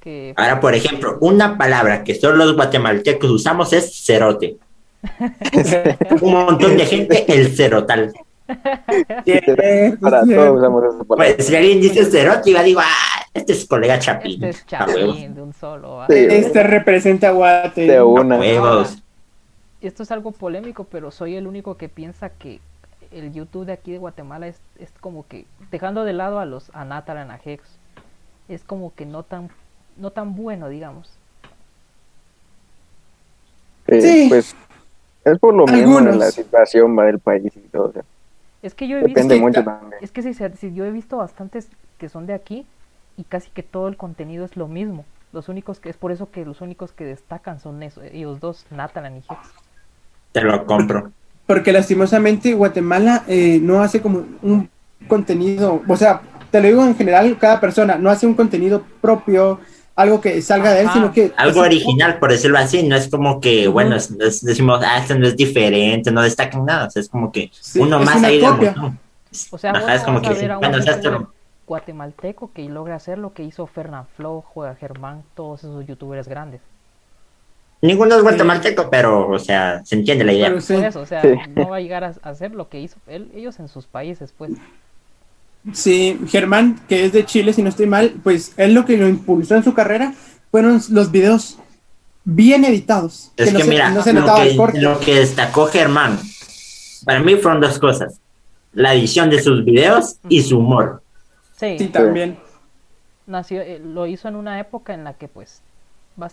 Que 0.00 0.32
Ahora, 0.34 0.60
por 0.60 0.74
ejemplo, 0.74 1.18
una 1.20 1.58
palabra 1.58 2.02
que 2.04 2.14
solo 2.14 2.36
los 2.36 2.54
guatemaltecos 2.56 3.30
usamos 3.30 3.74
es 3.74 4.02
cerote. 4.02 4.56
Un 6.22 6.32
montón 6.32 6.78
de 6.78 6.86
gente, 6.86 7.24
el 7.30 7.54
cerotal. 7.54 8.14
Para 10.00 10.22
todos 10.24 10.58
usamos 10.58 10.84
esa 10.84 11.04
palabra. 11.04 11.34
Pues 11.36 11.46
si 11.46 11.54
alguien 11.56 11.80
dice 11.82 12.04
cerote, 12.06 12.50
yo 12.50 12.62
digo, 12.62 12.80
ah, 12.82 13.26
este 13.34 13.52
es 13.52 13.66
colega 13.66 13.98
Chapín. 13.98 14.42
este 14.42 14.48
es 14.66 14.72
A. 14.72 14.86
Chapín 14.86 15.34
de 15.34 15.42
un 15.42 15.52
solo. 15.52 16.06
Este 16.08 16.62
representa 16.62 17.28
a 17.28 17.32
Guate. 17.32 17.82
De 17.82 17.96
A 17.98 18.04
una. 18.04 18.38
huevos. 18.38 18.96
Esto 19.82 20.02
es 20.02 20.10
algo 20.10 20.32
polémico, 20.32 20.84
pero 20.90 21.10
soy 21.10 21.36
el 21.36 21.46
único 21.46 21.76
que 21.76 21.88
piensa 21.88 22.30
que 22.30 22.60
el 23.10 23.32
YouTube 23.32 23.64
de 23.66 23.72
aquí 23.72 23.92
de 23.92 23.98
Guatemala 23.98 24.46
es, 24.46 24.60
es 24.78 24.90
como 25.00 25.26
que, 25.26 25.46
dejando 25.70 26.04
de 26.04 26.12
lado 26.12 26.38
a 26.38 26.44
los 26.44 26.70
a 26.74 26.84
Natalan, 26.84 27.30
a 27.30 27.40
Hex, 27.44 27.62
es 28.48 28.62
como 28.64 28.94
que 28.94 29.06
no 29.06 29.22
tan, 29.22 29.50
no 29.96 30.10
tan 30.10 30.34
bueno, 30.36 30.68
digamos. 30.68 31.10
Eh, 33.86 34.00
Sí. 34.00 34.26
Pues 34.28 34.54
es 35.24 35.38
por 35.38 35.54
lo 35.54 35.66
mismo 35.66 35.98
Algunos. 35.98 36.16
la 36.16 36.30
situación 36.30 36.98
va 36.98 37.04
del 37.04 37.18
país 37.18 37.52
y 37.56 37.60
todo. 37.68 37.88
o 37.88 37.92
sea, 37.92 38.02
Es 38.62 38.74
que 38.74 38.88
yo 38.88 38.96
he 38.98 39.02
depende 39.02 39.34
visto, 39.34 39.46
mucho 39.46 39.64
también. 39.64 40.02
es 40.02 40.12
que 40.12 40.22
si, 40.22 40.34
se- 40.34 40.56
si 40.56 40.72
yo 40.74 40.84
he 40.84 40.90
visto 40.90 41.16
bastantes 41.18 41.68
que 41.98 42.08
son 42.08 42.26
de 42.26 42.34
aquí 42.34 42.66
y 43.16 43.24
casi 43.24 43.50
que 43.50 43.62
todo 43.62 43.88
el 43.88 43.96
contenido 43.96 44.44
es 44.44 44.56
lo 44.56 44.68
mismo. 44.68 45.04
Los 45.32 45.48
únicos 45.48 45.78
que 45.78 45.90
es 45.90 45.96
por 45.96 46.10
eso 46.12 46.30
que 46.30 46.44
los 46.44 46.60
únicos 46.60 46.92
que 46.92 47.04
destacan 47.04 47.60
son 47.60 47.82
eso, 47.82 48.02
ellos 48.02 48.40
dos, 48.40 48.66
Natalan 48.70 49.16
y 49.16 49.18
Hex. 49.18 49.28
Te 50.32 50.42
lo 50.42 50.64
compro. 50.66 51.10
Porque 51.50 51.72
lastimosamente 51.72 52.54
Guatemala 52.54 53.24
eh, 53.26 53.58
no 53.60 53.82
hace 53.82 54.00
como 54.00 54.24
un 54.40 54.70
contenido, 55.08 55.82
o 55.88 55.96
sea, 55.96 56.20
te 56.48 56.60
lo 56.60 56.68
digo 56.68 56.84
en 56.84 56.94
general, 56.94 57.36
cada 57.40 57.58
persona 57.58 57.96
no 57.96 58.08
hace 58.08 58.24
un 58.24 58.34
contenido 58.34 58.84
propio, 59.00 59.58
algo 59.96 60.20
que 60.20 60.40
salga 60.42 60.72
de 60.72 60.82
él, 60.82 60.86
Ajá. 60.86 60.94
sino 60.94 61.12
que... 61.12 61.32
Algo 61.36 61.62
original, 61.62 62.20
por 62.20 62.30
decirlo 62.30 62.56
así, 62.56 62.84
no 62.86 62.94
es 62.94 63.08
como 63.08 63.40
que, 63.40 63.66
bueno, 63.66 63.96
es- 63.96 64.12
es- 64.20 64.42
decimos, 64.44 64.80
ah, 64.86 64.98
esto 64.98 65.18
no 65.18 65.26
es 65.26 65.36
diferente, 65.36 66.12
no 66.12 66.22
destacan 66.22 66.64
nada, 66.64 66.86
o 66.86 66.90
sea, 66.90 67.00
es 67.02 67.08
como 67.08 67.32
que 67.32 67.50
Sí, 67.52 67.80
uno 67.80 67.98
más 67.98 68.22
ahí 68.22 68.38
del 68.40 68.48
copia. 68.48 68.70
montón. 68.76 68.98
O 69.50 69.58
sea, 69.58 69.72
Ajá, 69.72 69.94
es 69.96 70.02
como 70.02 70.22
que, 70.22 70.28
bueno, 70.28 70.78
o 70.78 70.82
sea, 70.82 70.92
esto- 70.94 71.32
guatemalteco 71.66 72.52
que 72.54 72.62
logra 72.68 72.94
hacer 72.94 73.18
lo 73.18 73.32
que 73.32 73.42
hizo 73.42 73.66
Fernand 73.66 74.06
Flo, 74.16 74.44
Juega 74.54 74.76
Germán, 74.76 75.24
todos 75.34 75.64
esos 75.64 75.84
youtubers 75.84 76.28
grandes. 76.28 76.60
Ninguno 77.82 78.14
es 78.16 78.22
guatemalteco, 78.22 78.90
pero, 78.90 79.28
o 79.28 79.38
sea, 79.38 79.82
se 79.84 79.94
entiende 79.94 80.24
la 80.24 80.32
idea. 80.32 80.48
Pero 80.48 80.60
sí, 80.60 80.74
Por 80.74 80.84
eso, 80.84 81.00
o 81.00 81.06
sea, 81.06 81.22
Sí. 81.22 81.28
no 81.56 81.70
va 81.70 81.76
a 81.76 81.80
llegar 81.80 82.04
a, 82.04 82.14
hacer 82.22 82.52
lo 82.52 82.68
que 82.68 82.80
hizo 82.80 82.96
él, 83.06 83.30
ellos 83.34 83.58
en 83.58 83.68
sus 83.68 83.86
países, 83.86 84.34
pues. 84.36 84.52
sí, 85.72 86.18
Germán, 86.28 86.78
que 86.88 87.04
es 87.04 87.12
de 87.12 87.24
Chile, 87.24 87.52
si 87.52 87.62
no 87.62 87.68
estoy 87.68 87.86
mal, 87.86 88.14
pues 88.22 88.52
él 88.56 88.74
lo 88.74 88.84
que 88.84 88.96
lo 88.96 89.08
impulsó 89.08 89.56
en 89.56 89.64
su 89.64 89.74
carrera 89.74 90.14
fueron 90.50 90.80
los 90.90 91.10
videos 91.10 91.58
bien 92.24 92.64
editados. 92.64 93.32
Es 93.36 93.46
que, 93.48 93.52
no 93.54 93.60
se, 93.60 93.70
mira, 93.70 93.90
no 93.90 94.02
se 94.02 94.12
lo, 94.12 94.20
notaba 94.20 94.42
el 94.44 94.50
que, 94.50 94.56
corte. 94.56 94.80
lo 94.80 94.98
que 95.00 95.14
destacó 95.16 95.66
Germán, 95.66 96.18
para 97.04 97.20
mí 97.20 97.36
fueron 97.36 97.60
dos 97.60 97.78
cosas. 97.78 98.20
La 98.72 98.94
edición 98.94 99.30
de 99.30 99.42
sus 99.42 99.64
videos 99.64 100.16
y 100.28 100.42
su 100.42 100.58
humor. 100.58 101.02
Sí, 101.56 101.76
Sí, 101.78 101.86
también. 101.88 102.38
nació, 103.26 103.60
eh, 103.62 103.80
lo 103.82 104.06
hizo 104.06 104.28
en 104.28 104.36
una 104.36 104.60
época 104.60 104.94
en 104.94 105.04
la 105.04 105.14
que, 105.14 105.28
pues, 105.28 105.62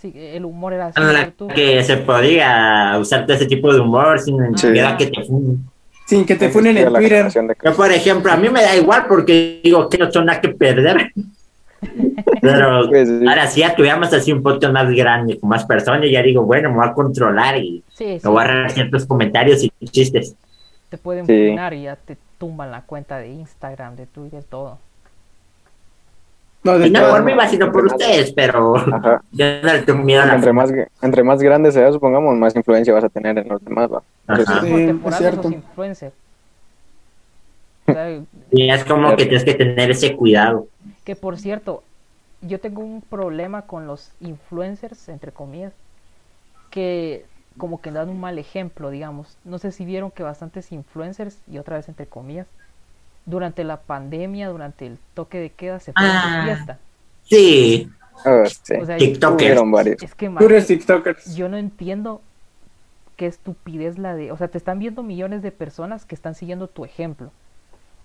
el 0.03 0.45
humor 0.45 0.73
era 0.73 0.87
así 0.87 0.99
la 1.01 1.25
YouTube. 1.25 1.53
que 1.53 1.83
se 1.83 1.97
podía 1.97 2.97
usar 2.99 3.25
todo 3.25 3.35
ese 3.35 3.45
tipo 3.45 3.73
de 3.73 3.79
humor 3.79 4.19
sin 4.19 4.37
necesidad 4.37 4.97
que 4.97 5.07
te 5.07 5.23
funen. 5.23 5.63
Sin 6.05 6.25
que 6.25 6.35
te 6.35 6.49
funen 6.49 6.77
en 6.77 6.93
Twitter. 6.93 7.27
Yo, 7.63 7.73
por 7.75 7.91
ejemplo, 7.91 8.31
a 8.31 8.37
mí 8.37 8.49
me 8.49 8.61
da 8.61 8.75
igual 8.75 9.05
porque 9.07 9.59
digo 9.63 9.89
que 9.89 9.97
no 9.97 10.09
tengo 10.09 10.25
nada 10.25 10.39
que 10.41 10.49
perder. 10.49 11.11
Pero 12.41 12.87
Pues, 12.89 13.07
sí. 13.07 13.27
ahora 13.27 13.47
sí, 13.47 13.59
ya 13.61 13.75
tuviéramos 13.75 14.11
así 14.13 14.31
un 14.31 14.41
podcast 14.41 14.73
más 14.73 14.89
grande, 14.89 15.39
con 15.39 15.49
más 15.49 15.65
personas, 15.65 16.07
ya 16.11 16.21
digo, 16.21 16.43
bueno, 16.43 16.69
me 16.69 16.77
voy 16.77 16.87
a 16.87 16.93
controlar 16.93 17.57
y 17.57 17.83
Sí, 17.93 18.19
sí, 18.19 18.21
me 18.23 18.29
voy 18.29 18.39
a 18.39 18.43
agarrar 18.45 18.71
ciertos 18.71 19.05
comentarios 19.05 19.63
y 19.63 19.71
chistes. 19.87 20.35
te 20.89 20.97
pueden 20.97 21.25
Sí. 21.25 21.49
funar 21.49 21.73
y 21.73 21.83
ya 21.83 21.95
te 21.97 22.17
tumban 22.37 22.71
la 22.71 22.81
cuenta 22.81 23.17
de 23.19 23.27
Instagram, 23.29 23.95
de 23.95 24.05
Twitter, 24.07 24.43
todo. 24.43 24.79
No, 26.63 26.77
de 26.77 26.87
Y 26.87 26.91
no 26.91 27.09
por 27.09 27.23
mí, 27.23 27.33
va, 27.33 27.47
sino 27.47 27.71
por 27.71 27.85
ustedes, 27.85 28.31
pero 28.33 28.75
Ajá. 28.75 29.21
yo 29.31 29.45
no 29.61 29.73
le 29.73 29.81
tengo 29.83 30.03
miedo 30.03 30.21
a 30.21 30.25
la 30.25 30.35
Entre 30.35 30.53
más, 30.53 30.71
entre 31.01 31.23
más 31.23 31.41
grande 31.41 31.71
sea, 31.71 31.91
supongamos, 31.91 32.35
más 32.37 32.55
influencia 32.55 32.93
vas 32.93 33.03
a 33.03 33.09
tener 33.09 33.37
en 33.37 33.47
los 33.47 33.63
demás. 33.63 33.89
¿va? 33.91 34.03
Ajá. 34.27 34.61
sí. 34.61 34.99
Es 35.05 35.17
cierto. 35.17 35.43
sos 35.43 35.53
influencer. 35.53 36.11
O 37.87 37.93
sea, 37.93 38.21
Y 38.51 38.69
es 38.69 38.83
como 38.83 39.15
que 39.15 39.27
tienes 39.27 39.45
que 39.45 39.53
tener 39.53 39.91
ese 39.91 40.13
cuidado. 40.13 40.67
Que 41.05 41.15
por 41.15 41.37
cierto, 41.37 41.83
yo 42.41 42.59
tengo 42.59 42.81
un 42.81 43.01
problema 43.01 43.61
con 43.61 43.87
los 43.87 44.11
influencers, 44.19 45.07
entre 45.07 45.31
comillas, 45.31 45.71
que 46.69 47.25
como 47.57 47.81
que 47.81 47.91
dan 47.91 48.09
un 48.09 48.19
mal 48.19 48.37
ejemplo, 48.37 48.89
digamos. 48.89 49.37
No 49.43 49.57
sé 49.57 49.71
si 49.71 49.85
vieron 49.85 50.11
que 50.11 50.23
bastantes 50.23 50.71
influencers, 50.71 51.39
y 51.49 51.57
otra 51.57 51.77
vez 51.77 51.89
entre 51.89 52.05
comillas, 52.05 52.47
durante 53.27 53.63
la 53.63 53.81
pandemia, 53.81 54.49
durante 54.49 54.87
el 54.87 54.97
toque 55.13 55.37
de 55.37 55.49
queda, 55.51 55.79
se 55.79 55.93
fueron 55.93 56.11
Ah. 56.15 56.37
de 56.39 56.45
fiesta. 56.55 56.79
Sí, 57.25 57.89
Ah, 58.25 58.45
sí. 58.63 58.73
O 58.81 58.85
sea, 58.85 58.97
TikTokers. 58.97 59.61
Es 60.01 60.15
que 60.15 60.27
TikTokers. 60.65 61.35
yo 61.35 61.49
no 61.49 61.57
entiendo 61.57 62.19
qué 63.15 63.27
estupidez 63.27 63.99
la 63.99 64.15
de... 64.15 64.31
O 64.31 64.37
sea, 64.37 64.47
te 64.47 64.57
están 64.57 64.79
viendo 64.79 65.03
millones 65.03 65.43
de 65.43 65.51
personas 65.51 66.03
que 66.05 66.15
están 66.15 66.33
siguiendo 66.33 66.67
tu 66.67 66.83
ejemplo. 66.83 67.29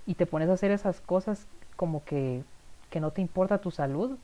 Y 0.06 0.14
te 0.14 0.26
pones 0.26 0.50
a 0.50 0.52
hacer 0.52 0.70
esas 0.70 1.00
cosas 1.00 1.46
como 1.76 2.04
que, 2.04 2.42
que 2.90 3.00
no 3.00 3.10
te 3.10 3.22
importa 3.22 3.56
tu 3.58 3.70
salud. 3.70 4.18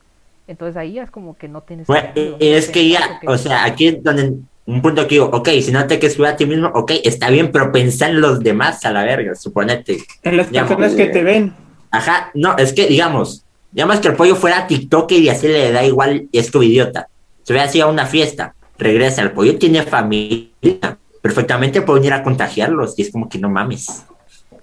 Entonces 0.46 0.76
ahí 0.76 0.98
es 0.98 1.10
como 1.10 1.36
que 1.38 1.48
no 1.48 1.62
tienes... 1.62 1.86
Bueno, 1.86 2.10
es 2.14 2.68
que 2.68 2.88
ya, 2.88 3.20
o 3.26 3.38
sea, 3.38 3.64
aquí 3.64 3.88
es 3.88 4.02
donde 4.02 4.34
un 4.68 4.82
punto 4.82 5.02
que 5.08 5.14
digo, 5.14 5.30
ok, 5.32 5.48
si 5.62 5.72
no 5.72 5.86
te 5.86 5.98
quieres 5.98 6.16
cuidar 6.16 6.34
a 6.34 6.36
ti 6.36 6.44
mismo, 6.44 6.68
ok, 6.74 6.92
está 7.02 7.30
bien, 7.30 7.50
pero 7.50 7.72
pensá 7.72 8.08
en 8.08 8.20
los 8.20 8.40
demás 8.40 8.84
a 8.84 8.90
la 8.92 9.02
verga, 9.02 9.34
suponete. 9.34 9.98
En 10.22 10.36
las 10.36 10.50
Ya, 10.50 10.66
personas 10.66 10.94
que 10.94 11.06
te 11.06 11.22
ven. 11.22 11.54
Ajá, 11.90 12.30
no, 12.34 12.54
es 12.58 12.74
que 12.74 12.86
digamos, 12.86 13.44
digamos 13.72 13.98
que 14.00 14.08
el 14.08 14.14
pollo 14.14 14.36
fuera 14.36 14.66
TikToker 14.66 15.18
y 15.18 15.30
así 15.30 15.48
le 15.48 15.72
da 15.72 15.84
igual, 15.84 16.28
y 16.30 16.38
es 16.38 16.50
tu 16.50 16.62
idiota. 16.62 17.08
Se 17.44 17.54
ve 17.54 17.60
así 17.60 17.80
a 17.80 17.86
una 17.86 18.04
fiesta, 18.04 18.54
regresa, 18.78 19.22
el 19.22 19.32
pollo 19.32 19.56
tiene 19.58 19.82
familia, 19.84 20.98
perfectamente 21.22 21.80
pueden 21.80 22.04
ir 22.04 22.12
a 22.12 22.22
contagiarlos, 22.22 22.98
y 22.98 23.02
es 23.02 23.10
como 23.10 23.26
que 23.28 23.38
no 23.38 23.48
mames. 23.48 24.04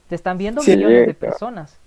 Te 0.08 0.14
están 0.14 0.38
viendo 0.38 0.62
Sí, 0.62 0.76
millones 0.76 1.08
de 1.08 1.16
claro. 1.16 1.32
personas. 1.32 1.78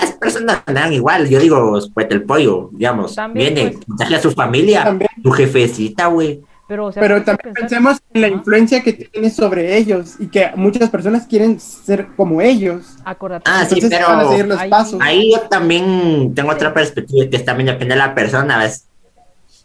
Las 0.00 0.12
personas 0.12 0.62
me 0.66 0.72
dan 0.72 0.92
igual, 0.94 1.28
yo 1.28 1.38
digo, 1.38 1.78
pues 1.92 2.06
el 2.08 2.22
pollo, 2.22 2.70
digamos, 2.72 3.14
También, 3.14 3.54
viene, 3.54 3.70
pues. 3.72 3.84
contagia 3.84 4.16
a 4.16 4.22
su 4.22 4.30
familia, 4.30 4.84
También. 4.84 5.10
tu 5.22 5.30
jefecita, 5.32 6.06
güey. 6.06 6.40
Pero, 6.72 6.86
o 6.86 6.92
sea, 6.92 7.02
Pero 7.02 7.16
ponte 7.16 7.30
a 7.30 7.36
también 7.36 7.54
pensar- 7.54 7.68
pensemos 7.68 8.02
en 8.14 8.20
la 8.22 8.28
influencia 8.28 8.82
que 8.82 8.94
tienes 8.94 9.36
sobre 9.36 9.76
ellos 9.76 10.14
y 10.18 10.28
que 10.28 10.52
muchas 10.56 10.88
personas 10.88 11.26
quieren 11.26 11.60
ser 11.60 12.06
como 12.16 12.40
ellos. 12.40 12.96
Acordate 13.04 13.44
Ah, 13.44 13.60
que- 13.64 13.68
sí, 13.68 13.74
Entonces 13.74 13.98
pero 13.98 14.08
van 14.16 14.26
a 14.26 14.30
seguir 14.30 14.46
los 14.46 14.58
ahí- 14.58 14.70
pasos. 14.70 14.98
Ahí 15.02 15.32
yo 15.34 15.40
también 15.50 16.32
tengo 16.34 16.50
otra 16.50 16.72
perspectiva 16.72 17.28
que 17.28 17.36
es 17.36 17.44
también 17.44 17.66
depende 17.66 17.94
de 17.94 17.98
la 17.98 18.14
persona, 18.14 18.56
¿ves? 18.56 18.86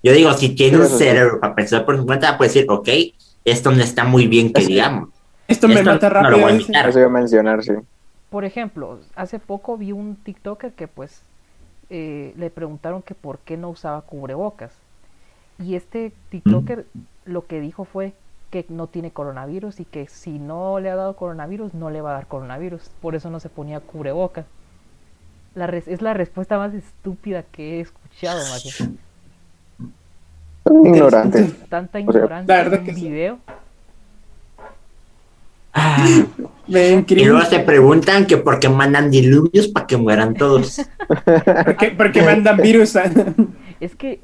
Yo 0.04 0.12
digo, 0.12 0.34
si 0.34 0.50
tiene 0.50 0.80
un 0.80 0.88
cerebro 0.88 1.40
para 1.40 1.56
pensar 1.56 1.86
por 1.86 1.96
su 1.96 2.06
cuenta, 2.06 2.38
puede 2.38 2.50
decir, 2.50 2.66
ok, 2.68 2.90
esto 3.46 3.72
no 3.72 3.82
está 3.82 4.04
muy 4.04 4.28
bien 4.28 4.52
que 4.52 4.66
digamos. 4.66 5.08
Esto 5.48 5.70
me 5.70 5.76
Esto 5.76 5.92
mata 5.92 6.10
no 6.10 6.16
lo 6.16 6.22
rápido. 6.40 6.42
voy 6.42 6.76
a. 6.76 6.90
Eso 6.90 7.00
iba 7.00 7.08
a 7.08 7.12
mencionar, 7.12 7.64
sí. 7.64 7.72
Por 8.30 8.44
ejemplo, 8.44 9.00
hace 9.16 9.40
poco 9.40 9.78
vi 9.78 9.94
un 9.94 10.18
TikToker 10.18 10.74
que 10.74 10.90
pues 10.90 11.22
eh, 11.90 12.34
le 12.36 12.50
preguntaron 12.50 13.02
que 13.02 13.16
por 13.16 13.40
qué 13.40 13.56
no 13.56 13.70
usaba 13.70 14.02
cubrebocas. 14.02 14.72
Y 15.60 15.76
este 15.76 16.12
TikToker 16.30 16.86
lo 17.26 17.46
que 17.46 17.60
dijo 17.60 17.84
fue 17.86 18.14
que 18.52 18.66
no 18.70 18.88
tiene 18.88 19.12
coronavirus 19.12 19.80
y 19.80 19.86
que 19.86 20.08
si 20.08 20.40
no 20.40 20.80
le 20.80 20.90
ha 20.90 20.96
dado 20.96 21.16
coronavirus 21.16 21.74
no 21.74 21.90
le 21.90 22.02
va 22.02 22.12
a 22.12 22.14
dar 22.14 22.28
coronavirus. 22.28 22.90
Por 23.02 23.16
eso 23.16 23.30
no 23.30 23.40
se 23.40 23.50
ponía 23.50 23.80
cubrebocas. 23.80 24.46
La 25.56 25.68
res- 25.68 25.88
es 25.88 26.02
la 26.02 26.14
respuesta 26.14 26.58
más 26.58 26.74
estúpida 26.74 27.44
que 27.52 27.78
he 27.78 27.82
escuchado, 27.82 28.40
maje. 28.50 28.70
Son 30.64 30.86
ignorantes. 30.86 31.68
Tanta 31.70 32.00
ignorancia 32.00 32.46
en 32.62 32.74
un 32.80 32.86
sí. 32.86 33.02
Ah, 35.80 36.06
y 36.68 37.24
luego 37.24 37.42
se 37.46 37.60
preguntan 37.60 38.26
que 38.26 38.38
por 38.38 38.60
qué 38.60 38.68
mandan 38.68 39.12
diluvios 39.12 39.68
para 39.68 39.86
que 39.86 39.96
mueran 39.96 40.34
todos. 40.34 40.82
¿Por 41.96 42.12
qué, 42.12 42.22
mandan 42.24 42.58
virus? 42.58 42.96
Es 43.80 43.96
que 43.96 44.22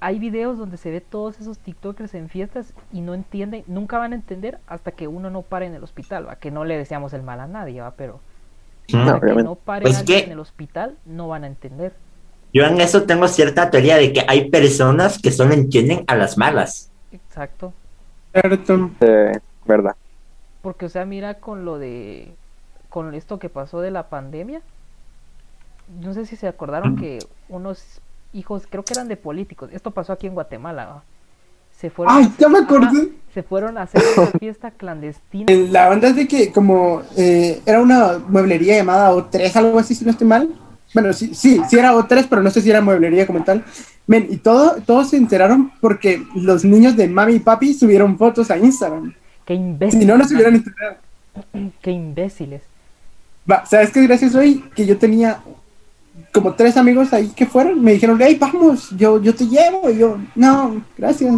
hay 0.00 0.18
videos 0.18 0.58
donde 0.58 0.76
se 0.76 0.90
ve 0.90 1.00
todos 1.00 1.40
esos 1.40 1.58
TikTokers 1.58 2.12
en 2.12 2.28
fiestas 2.28 2.74
y 2.92 3.00
no 3.00 3.14
entienden, 3.14 3.64
nunca 3.66 3.96
van 3.96 4.12
a 4.12 4.14
entender 4.14 4.58
hasta 4.66 4.90
que 4.92 5.08
uno 5.08 5.30
no 5.30 5.40
pare 5.40 5.64
en 5.64 5.74
el 5.74 5.82
hospital, 5.82 6.28
¿va? 6.28 6.36
Que 6.36 6.50
no 6.50 6.66
le 6.66 6.76
deseamos 6.76 7.14
el 7.14 7.22
mal 7.22 7.40
a 7.40 7.46
nadie, 7.46 7.80
¿va? 7.80 7.92
Pero 7.92 8.20
Mm. 8.92 8.96
hasta 8.98 9.20
que 9.26 9.34
no 9.42 9.54
pare 9.54 9.82
Pues 9.84 9.98
alguien 10.00 10.18
que- 10.18 10.24
en 10.26 10.32
el 10.32 10.38
hospital, 10.40 10.96
no 11.06 11.28
van 11.28 11.44
a 11.44 11.46
entender. 11.46 11.94
Yo 12.52 12.64
en 12.66 12.78
eso 12.80 13.04
tengo 13.04 13.26
cierta 13.26 13.70
teoría 13.70 13.96
de 13.96 14.12
que 14.12 14.22
hay 14.28 14.50
personas 14.50 15.18
que 15.18 15.30
solo 15.30 15.54
entienden 15.54 16.04
a 16.06 16.14
las 16.16 16.36
malas. 16.36 16.90
Exacto. 17.10 17.72
Cierto. 18.34 18.90
Eh, 19.00 19.32
verdad. 19.64 19.94
Porque, 20.62 20.86
o 20.86 20.88
sea, 20.88 21.04
mira 21.04 21.34
con 21.34 21.64
lo 21.64 21.78
de. 21.78 22.34
con 22.88 23.14
esto 23.14 23.38
que 23.38 23.48
pasó 23.48 23.80
de 23.80 23.90
la 23.90 24.08
pandemia. 24.08 24.62
No 26.00 26.14
sé 26.14 26.26
si 26.26 26.36
se 26.36 26.46
acordaron 26.46 26.96
que 26.96 27.18
unos 27.48 28.00
hijos, 28.32 28.64
creo 28.68 28.84
que 28.84 28.92
eran 28.92 29.08
de 29.08 29.16
políticos. 29.16 29.70
Esto 29.72 29.90
pasó 29.90 30.12
aquí 30.12 30.26
en 30.26 30.34
Guatemala. 30.34 31.02
Se 31.76 31.90
fueron. 31.90 32.14
Ay, 32.14 32.32
ya 32.38 32.48
me 32.48 32.58
acordé. 32.58 33.12
se 33.32 33.42
fueron 33.42 33.78
a 33.78 33.82
hacer 33.82 34.02
una 34.16 34.26
fiesta 34.38 34.70
clandestina. 34.70 35.52
La 35.70 35.90
onda 35.90 36.08
es 36.08 36.16
de 36.16 36.28
que 36.28 36.52
como 36.52 37.02
eh, 37.16 37.60
era 37.64 37.80
una 37.80 38.18
mueblería 38.18 38.76
llamada 38.76 39.12
O3, 39.12 39.56
algo 39.56 39.78
así, 39.78 39.94
si 39.94 40.04
no 40.04 40.10
estoy 40.10 40.26
mal. 40.26 40.48
Bueno, 40.92 41.12
sí, 41.12 41.34
sí, 41.34 41.60
sí 41.68 41.78
era 41.78 41.94
O3, 41.94 42.26
pero 42.28 42.42
no 42.42 42.50
sé 42.50 42.60
si 42.60 42.70
era 42.70 42.80
mueblería 42.80 43.26
como 43.26 43.42
tal. 43.44 43.64
Men, 44.06 44.26
y 44.28 44.38
todo, 44.38 44.76
todos 44.84 45.10
se 45.10 45.16
enteraron 45.16 45.72
porque 45.80 46.24
los 46.34 46.64
niños 46.64 46.96
de 46.96 47.08
mami 47.08 47.34
y 47.34 47.38
papi 47.38 47.74
subieron 47.74 48.18
fotos 48.18 48.50
a 48.50 48.58
Instagram. 48.58 49.14
Qué 49.50 49.54
imbéciles. 49.54 50.04
Si 50.04 50.06
no, 50.06 50.16
no 50.16 50.22
se 50.22 50.34
hubieran 50.34 50.54
enterado. 50.54 50.96
Qué 51.82 51.90
imbéciles. 51.90 52.62
Va, 53.50 53.66
¿Sabes 53.66 53.90
qué 53.90 54.06
gracias 54.06 54.32
hoy? 54.36 54.62
Que 54.76 54.86
yo 54.86 54.96
tenía 54.96 55.40
como 56.32 56.54
tres 56.54 56.76
amigos 56.76 57.12
ahí 57.12 57.30
que 57.30 57.46
fueron. 57.46 57.82
Me 57.82 57.94
dijeron, 57.94 58.16
hey, 58.22 58.36
vamos, 58.38 58.90
yo, 58.96 59.20
yo 59.20 59.34
te 59.34 59.48
llevo. 59.48 59.90
Y 59.90 59.98
yo, 59.98 60.18
no, 60.36 60.80
gracias. 60.96 61.34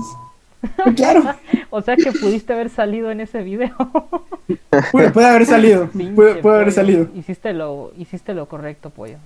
Quiero. 0.95 1.25
O 1.71 1.81
sea 1.81 1.97
que 1.97 2.12
pudiste 2.12 2.52
haber 2.52 2.69
salido 2.69 3.11
en 3.11 3.23
ese 3.23 3.42
video. 3.42 3.75
Puede, 4.92 5.11
puede 5.11 5.26
haber 5.28 5.47
salido. 5.47 5.88
Puede, 6.14 6.35
puede 6.35 6.57
haber 6.57 6.73
salido. 6.73 7.09
Hiciste 7.14 7.54
lo, 7.54 7.95
hiciste 7.97 8.35
lo 8.35 8.45
correcto, 8.45 8.90
pollo. 8.90 9.16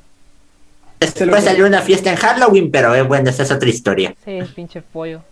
Después 1.00 1.43
salió 1.43 1.66
una 1.66 1.83
fiesta 1.83 2.12
en 2.12 2.19
Halloween, 2.19 2.71
pero 2.71 2.95
eh, 2.95 3.02
bueno, 3.02 3.31
esa 3.31 3.43
es 3.43 3.50
otra 3.50 3.69
historia. 3.69 4.14
Sí, 4.25 4.38
pinche 4.55 4.81
pollo. 4.81 5.23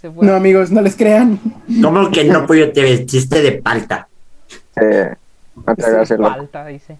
Se 0.00 0.10
fue. 0.10 0.26
No, 0.26 0.34
amigos, 0.34 0.70
no 0.70 0.80
les 0.82 0.96
crean. 0.96 1.38
¿Cómo 1.82 2.10
que 2.10 2.24
no 2.24 2.46
pollo 2.46 2.72
te 2.72 2.82
vestiste 2.82 3.40
de 3.42 3.52
palta? 3.52 4.08
Eh, 4.80 5.14
no 5.66 5.74
te 5.74 5.84
hagas 5.86 6.10
el 6.10 6.20
loco. 6.20 6.34
falta, 6.34 6.66
dice. 6.66 6.98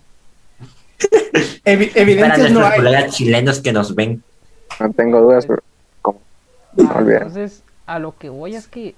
Evi- 1.65 1.88
Para 1.93 2.00
evidencias 2.03 2.38
no 2.53 2.61
nuestros 2.61 2.73
hay. 2.73 2.79
colegas 2.79 3.15
chilenos 3.15 3.61
que 3.61 3.73
nos 3.73 3.95
ven. 3.95 4.23
No 4.81 4.93
tengo 4.93 5.21
dudas, 5.21 5.47
pero 5.47 5.62
olviden. 6.95 7.19
Entonces, 7.23 7.62
a 7.87 7.99
lo 7.99 8.17
que 8.17 8.29
voy 8.31 8.55
es 8.57 8.67
que, 8.67 8.95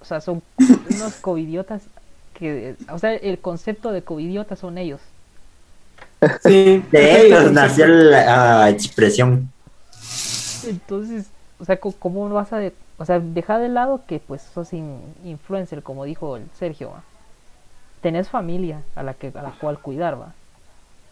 o 0.00 0.04
sea, 0.04 0.20
son 0.20 0.42
unos 0.90 1.14
covidiotas 1.20 1.82
que, 2.34 2.76
o 2.92 2.98
sea, 2.98 3.14
el 3.14 3.38
concepto 3.38 3.92
de 3.92 4.02
covidiotas 4.02 4.58
son 4.60 4.78
ellos. 4.78 5.00
Sí, 6.44 6.82
De 6.92 7.26
ellos 7.26 7.50
nació 7.52 7.86
la 7.86 8.64
ah, 8.64 8.70
expresión. 8.70 9.50
Entonces, 10.66 11.26
o 11.60 11.64
sea, 11.64 11.78
¿cómo 11.78 12.28
vas 12.30 12.52
a, 12.52 12.58
de- 12.58 12.74
o 12.98 13.04
sea, 13.04 13.20
deja 13.20 13.58
de 13.58 13.68
lado 13.68 14.00
que 14.06 14.18
pues 14.20 14.42
sos 14.42 14.72
in- 14.72 15.00
influencer, 15.24 15.82
como 15.82 16.04
dijo 16.04 16.36
el 16.36 16.44
Sergio, 16.58 16.90
¿va? 16.90 17.02
tenés 18.02 18.28
familia 18.28 18.80
a 18.94 19.02
la 19.02 19.14
que 19.14 19.32
a 19.34 19.42
la 19.42 19.52
cual 19.60 19.78
cuidar, 19.78 20.20
va. 20.20 20.32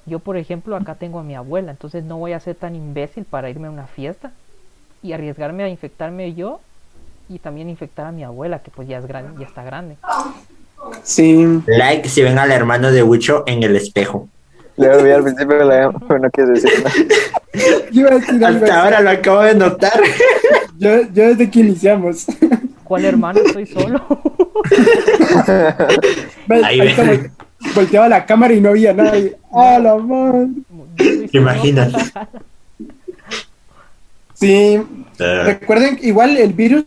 Yo, 0.07 0.19
por 0.19 0.37
ejemplo, 0.37 0.77
acá 0.77 0.95
tengo 0.95 1.19
a 1.19 1.23
mi 1.23 1.35
abuela, 1.35 1.71
entonces 1.71 2.05
no 2.05 2.19
voy 2.19 2.33
a 2.35 2.41
ser 2.41 2.57
tan 2.57 2.75
imbécil 2.77 3.25
para 3.25 3.49
irme 3.49 3.69
a 3.69 3.71
una 3.71 3.87
fiesta 3.87 4.33
y 5.03 5.13
arriesgarme 5.13 5.65
a 5.65 5.69
infectarme 5.69 6.35
yo 6.35 6.61
y 7.29 7.39
también 7.39 7.71
infectar 7.71 8.07
a 8.07 8.13
mi 8.13 8.23
abuela, 8.23 8.59
que 8.59 8.71
pues 8.71 8.87
ya 8.87 8.99
es 8.99 9.07
grande, 9.07 9.41
ya 9.41 9.47
está 9.47 9.65
grande. 9.65 9.97
Sí. 11.03 11.63
Like 11.67 12.09
si 12.09 12.23
ven 12.23 12.39
al 12.39 12.53
hermano 12.53 12.93
de 12.93 13.03
Wicho 13.03 13.45
en 13.47 13.63
el 13.63 13.77
espejo. 13.77 14.29
Le 14.77 14.91
olvidé 14.91 15.15
al 15.15 15.23
principio 15.23 15.57
pero 15.57 16.19
no 16.19 16.31
quieres 16.31 16.63
decir 16.63 16.85
nada. 16.85 16.95
Yo 17.95 18.01
iba 18.01 18.11
a 18.11 18.15
decir 18.19 18.45
algo 18.45 18.65
Hasta 18.65 18.75
así. 18.77 18.85
ahora 18.85 19.01
lo 19.01 19.11
acabo 19.11 19.41
de 19.43 19.55
notar. 19.55 19.93
Yo, 20.79 21.03
yo 21.13 21.29
desde 21.29 21.49
que 21.49 21.61
iniciamos. 21.61 22.27
¿Cuál 22.83 23.05
hermano? 23.05 23.39
Estoy 23.47 23.65
solo. 23.67 24.05
Ves, 26.49 26.65
Ahí 26.65 26.79
vol- 26.81 27.31
volteaba 27.77 28.09
la 28.09 28.27
cámara 28.27 28.53
y 28.55 28.61
no 28.61 28.71
había 28.71 28.93
nadie. 28.93 29.37
¡Ah, 29.53 29.79
la 29.81 29.97
madre! 29.97 30.49
Yo 30.69 31.05
estoy 31.05 31.19
¿Te 31.21 31.29
solo. 31.29 31.43
imaginas? 31.43 31.93
Sí, 34.35 34.81
Eh, 35.21 35.43
recuerden, 35.45 35.99
igual 36.03 36.37
el 36.37 36.53
virus, 36.53 36.85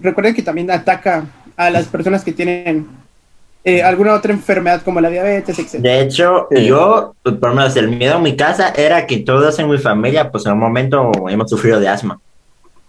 recuerden 0.00 0.34
que 0.34 0.42
también 0.42 0.70
ataca 0.70 1.26
a 1.56 1.68
las 1.68 1.84
personas 1.86 2.24
que 2.24 2.32
tienen 2.32 2.86
eh, 3.64 3.82
alguna 3.82 4.14
otra 4.14 4.32
enfermedad 4.32 4.82
como 4.82 5.00
la 5.00 5.08
diabetes, 5.08 5.58
etc. 5.58 5.80
De 5.80 6.00
hecho, 6.00 6.48
Sí. 6.50 6.66
yo, 6.66 7.14
por 7.22 7.40
lo 7.48 7.54
menos 7.54 7.74
el 7.76 7.88
miedo 7.88 8.16
en 8.16 8.22
mi 8.22 8.36
casa 8.36 8.68
era 8.76 9.06
que 9.06 9.18
todos 9.18 9.58
en 9.58 9.68
mi 9.70 9.78
familia, 9.78 10.30
pues 10.30 10.44
en 10.46 10.52
un 10.52 10.58
momento 10.58 11.10
hemos 11.28 11.48
sufrido 11.50 11.80
de 11.80 11.88
asma. 11.88 12.20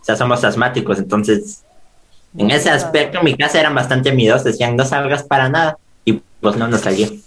O 0.01 0.03
sea, 0.03 0.15
somos 0.15 0.43
asmáticos, 0.43 0.99
entonces, 0.99 1.63
en 2.38 2.51
ese 2.51 2.69
aspecto, 2.69 3.19
en 3.19 3.25
mi 3.25 3.35
casa 3.35 3.59
eran 3.59 3.73
bastante 3.73 4.11
miedosos, 4.11 4.43
decían, 4.43 4.75
no 4.75 4.83
salgas 4.85 5.23
para 5.23 5.49
nada. 5.49 5.77
Y 6.03 6.21
pues 6.41 6.55
no, 6.57 6.67
no 6.67 6.77
salí. 6.77 7.23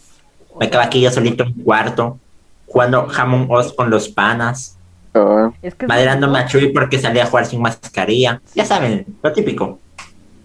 Me 0.60 0.68
quedaba 0.68 0.84
aquí 0.84 1.00
yo 1.00 1.10
solito 1.10 1.42
en 1.44 1.54
un 1.56 1.64
cuarto, 1.64 2.18
jugando 2.66 3.06
jamón 3.08 3.46
os 3.50 3.72
con 3.72 3.90
los 3.90 4.08
panas, 4.08 4.74
Oh, 5.14 5.50
es 5.62 5.74
maderando 5.88 6.26
lo- 6.26 6.32
Machui 6.34 6.68
porque 6.72 6.98
salía 6.98 7.24
a 7.24 7.26
jugar 7.26 7.46
sin 7.46 7.62
mascarilla. 7.62 8.40
Ya 8.54 8.64
saben, 8.66 9.06
lo 9.22 9.32
típico. 9.32 9.80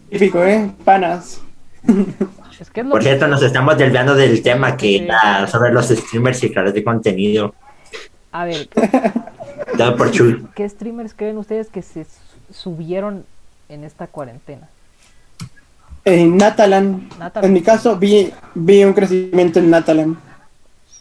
Típico, 0.10 0.42
¿eh? 0.44 0.72
Panas. 0.86 1.42
Es 2.60 2.70
que 2.70 2.82
es 2.82 2.86
lo 2.86 2.92
Por 2.92 3.00
que- 3.02 3.08
cierto, 3.08 3.28
nos 3.28 3.42
estamos 3.44 3.78
desviando 3.78 4.16
del 4.16 4.42
tema 4.42 4.78
que 4.78 4.88
Sí. 4.88 4.96
era 5.06 5.48
sobre 5.48 5.72
los 5.74 5.88
streamers 5.88 6.44
y 6.44 6.50
creadores 6.50 6.74
de 6.74 6.84
contenido. 6.84 7.54
A 8.32 8.46
ver, 8.46 8.68
Todo 9.78 9.96
por 9.96 10.12
Chuy. 10.12 10.46
¿qué 10.56 10.68
streamers 10.68 11.14
creen 11.14 11.38
ustedes 11.38 11.68
que 11.70 11.82
se 11.82 12.06
su- 12.06 12.10
subieron 12.54 13.26
en 13.70 13.84
esta 13.84 14.08
cuarentena? 14.08 14.68
En 16.06 16.36
Natalan, 16.38 17.10
Natalan. 17.18 17.48
en 17.48 17.54
mi 17.54 17.62
caso, 17.62 17.96
vi, 17.98 18.32
vi 18.56 18.84
un 18.84 18.94
crecimiento 18.94 19.60
en 19.60 19.70
Natalan. 19.70 20.18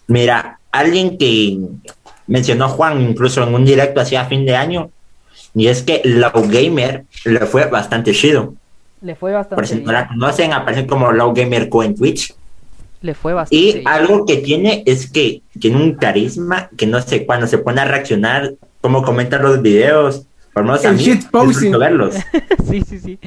Mira, 0.07 0.59
alguien 0.71 1.19
que 1.19 1.59
mencionó 2.27 2.69
Juan 2.69 3.01
incluso 3.01 3.43
en 3.43 3.53
un 3.55 3.65
directo 3.65 4.01
hacia 4.01 4.25
fin 4.27 4.47
de 4.47 4.55
año, 4.57 4.91
y 5.55 5.67
es 5.67 5.83
que 5.83 6.03
Low 6.05 6.31
Gamer 6.49 7.05
le 7.25 7.41
fue 7.47 7.67
bastante 7.67 8.13
chido. 8.13 8.55
Le 9.03 9.15
fue 9.17 9.33
bastante 9.33 9.57
Por 9.57 9.67
si 9.67 9.75
no 9.75 9.81
bien. 9.81 9.93
la 9.93 10.09
conocen, 10.09 10.53
aparece 10.53 10.87
como 10.87 11.13
Low 11.13 11.35
Gamer 11.35 11.69
Co 11.69 11.83
en 11.83 11.95
Twitch. 11.97 12.35
Le 13.01 13.15
fue 13.15 13.35
bastante 13.35 13.57
Y 13.57 13.73
bien. 13.75 13.89
algo 13.89 14.25
que 14.25 14.37
tiene 14.39 14.83
es 14.87 15.11
que 15.11 15.43
tiene 15.59 15.77
un 15.77 15.95
carisma 15.95 16.71
que 16.77 16.87
no 16.87 17.03
sé, 17.03 17.27
cuando 17.27 17.47
se 17.49 17.59
pone 17.59 17.81
a 17.81 17.85
reaccionar, 17.85 18.53
cómo 18.81 19.03
comenta 19.03 19.39
los 19.39 19.61
videos, 19.61 20.23
por 20.55 20.63
lo 20.65 20.73
menos 20.73 20.85
a 20.85 20.93
mí, 20.93 20.99
shitposting. 21.03 21.77
verlos. 21.79 22.15
sí, 22.71 22.83
sí, 22.89 22.99
sí. 23.01 23.19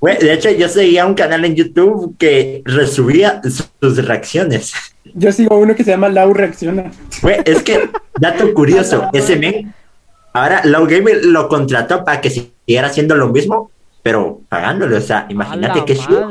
Güey, 0.00 0.16
de 0.18 0.32
hecho, 0.32 0.50
yo 0.50 0.68
seguía 0.68 1.04
un 1.06 1.14
canal 1.14 1.44
en 1.44 1.54
YouTube 1.54 2.16
que 2.18 2.62
resubía 2.64 3.40
su- 3.44 3.64
sus 3.80 4.04
reacciones. 4.04 4.72
Yo 5.14 5.30
sigo 5.30 5.58
uno 5.58 5.74
que 5.76 5.84
se 5.84 5.90
llama 5.90 6.08
Lau 6.08 6.32
Reacciona. 6.32 6.90
Güey, 7.20 7.36
es 7.44 7.62
que, 7.62 7.90
dato 8.18 8.52
curioso, 8.54 9.08
ese 9.12 9.36
men, 9.36 9.74
ahora 10.32 10.62
Low 10.64 10.86
Gamer 10.86 11.24
lo 11.26 11.48
contrató 11.48 12.02
para 12.04 12.20
que 12.20 12.30
siguiera 12.30 12.86
haciendo 12.88 13.14
lo 13.14 13.28
mismo, 13.28 13.70
pero 14.02 14.40
pagándole. 14.48 14.96
O 14.96 15.00
sea, 15.00 15.26
imagínate 15.28 15.84
que 15.84 15.96
chido. 15.96 16.28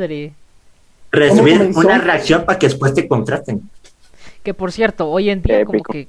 comenzó? 1.11 1.79
una 1.79 1.97
reacción 1.97 2.45
para 2.45 2.59
que 2.59 2.67
después 2.67 2.93
te 2.93 3.07
contraten. 3.07 3.69
Que 4.43 4.53
por 4.53 4.71
cierto, 4.71 5.09
hoy 5.09 5.29
en 5.29 5.41
día 5.41 5.65
como 5.65 5.83
que 5.83 6.07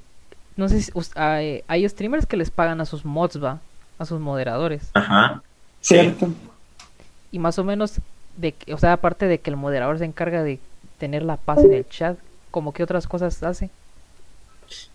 no 0.55 0.69
sé 0.69 0.81
si 0.81 0.91
hay, 1.15 1.63
hay 1.67 1.87
streamers 1.87 2.25
que 2.25 2.37
les 2.37 2.51
pagan 2.51 2.79
a 2.81 2.85
sus 2.85 3.05
mods, 3.05 3.43
va, 3.43 3.59
a 3.97 4.05
sus 4.05 4.19
moderadores. 4.19 4.89
Ajá. 4.93 5.41
Cierto. 5.81 6.29
Y 7.31 7.39
más 7.39 7.57
o 7.59 7.63
menos 7.63 7.99
de 8.37 8.51
que- 8.51 8.73
o 8.73 8.77
sea, 8.77 8.93
aparte 8.93 9.27
de 9.27 9.39
que 9.39 9.49
el 9.49 9.55
moderador 9.57 9.97
se 9.97 10.05
encarga 10.05 10.43
de 10.43 10.59
tener 10.99 11.23
la 11.23 11.37
paz 11.37 11.59
en 11.59 11.73
el 11.73 11.87
chat, 11.89 12.17
como 12.51 12.73
que 12.73 12.83
otras 12.83 13.07
cosas 13.07 13.41
hace. 13.43 13.69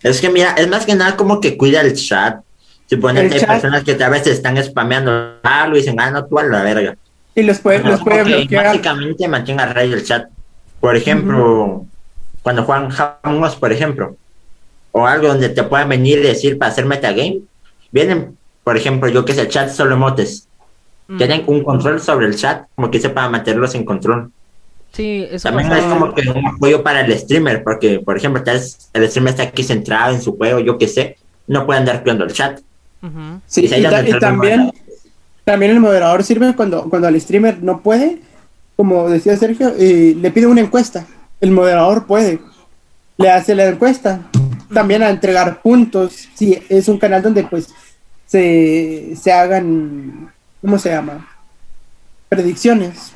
Es 0.03 0.21
que 0.21 0.31
mira, 0.31 0.53
es 0.53 0.69
más 0.69 0.87
que 0.87 0.95
nada 0.95 1.17
como 1.17 1.41
que 1.41 1.57
cuida 1.57 1.81
el 1.81 1.95
chat. 1.95 2.43
Suponete 2.89 3.27
El 3.27 3.33
hay 3.35 3.41
chat. 3.41 3.49
personas 3.49 3.85
que 3.85 4.03
a 4.03 4.09
veces 4.09 4.35
están 4.35 4.63
spameando 4.63 5.35
algo 5.43 5.77
y 5.77 5.81
dicen, 5.81 6.01
ah, 6.01 6.11
no, 6.11 6.25
tú 6.25 6.39
a 6.39 6.45
la 6.45 6.63
verga. 6.63 6.97
Y 7.35 7.43
los 7.43 7.59
puede, 7.59 7.81
los 7.81 8.01
puede 8.01 8.25
que 8.25 8.37
bloquear. 8.37 8.67
Básicamente 8.67 9.29
mantenga 9.29 9.65
a 9.65 9.73
raya 9.73 9.95
el 9.95 10.05
chat. 10.05 10.29
Por 10.81 10.97
ejemplo, 10.97 11.85
cuando 12.43 12.65
juegan 12.65 12.89
Us, 13.43 13.57
por 13.57 13.73
ejemplo, 13.73 14.17
o 14.93 15.07
algo 15.07 15.29
donde 15.29 15.51
te 15.51 15.63
puedan 15.63 15.89
venir 15.89 16.19
y 16.19 16.23
decir 16.23 16.59
para 16.59 16.73
hacer 16.73 16.87
metagame, 16.87 17.41
vienen, 17.93 18.37
por 18.65 18.77
ejemplo, 18.77 19.09
yo 19.09 19.25
que 19.25 19.35
sé, 19.35 19.49
chat 19.49 19.71
solo 19.71 19.95
emotes. 19.95 20.49
Mm, 21.09 21.17
Tienen 21.19 21.45
un 21.47 21.63
control 21.63 22.01
sobre 22.01 22.27
el 22.27 22.37
chat, 22.37 22.67
como 22.75 22.91
que 22.91 23.01
para 23.09 23.29
mantenerlos 23.29 23.75
en 23.75 23.85
control. 23.85 24.31
Sí, 24.93 25.27
eso 25.31 25.49
También 25.49 25.71
es 25.73 25.85
como 25.85 26.15
que 26.15 26.29
un 26.29 26.47
apoyo 26.47 26.83
para 26.83 27.03
el 27.03 27.19
streamer, 27.19 27.63
porque, 27.63 28.01
por 28.01 28.17
ejemplo, 28.17 28.43
tal 28.43 28.55
vez 28.55 28.89
el 28.95 29.09
streamer 29.09 29.33
está 29.33 29.43
aquí 29.45 29.63
centrado 29.63 30.15
en 30.15 30.23
su 30.23 30.37
juego, 30.37 30.61
yo 30.61 30.79
qué 30.79 30.89
sé, 30.89 31.19
no 31.47 31.67
puede 31.67 31.81
andar 31.81 32.03
creando 32.03 32.25
el 32.25 32.33
chat. 32.33 32.61
Sí, 33.47 33.65
Y 33.65 33.83
ta- 33.83 34.19
también, 34.19 34.73
también 35.45 35.71
el 35.73 35.81
moderador 35.81 36.25
sirve 36.25 36.55
cuando, 36.55 36.89
cuando 36.91 37.09
el 37.09 37.21
streamer 37.21 37.63
no 37.63 37.81
puede, 37.81 38.21
como 38.77 39.09
decía 39.09 39.37
Sergio, 39.37 39.73
y 39.79 40.15
le 40.15 40.31
pide 40.31 40.47
una 40.47 40.61
encuesta. 40.61 41.07
El 41.41 41.53
moderador 41.53 42.07
puede, 42.07 42.41
le 43.17 43.31
hace 43.31 43.55
la 43.55 43.67
encuesta. 43.67 44.23
También 44.73 45.03
a 45.03 45.11
entregar 45.11 45.63
puntos, 45.63 46.29
si 46.35 46.63
es 46.69 46.89
un 46.89 46.99
canal 46.99 47.23
donde 47.23 47.45
pues 47.45 47.69
se, 48.27 49.15
se 49.21 49.33
hagan, 49.33 50.31
¿cómo 50.61 50.79
se 50.79 50.91
llama? 50.91 51.27
Predicciones. 52.29 53.13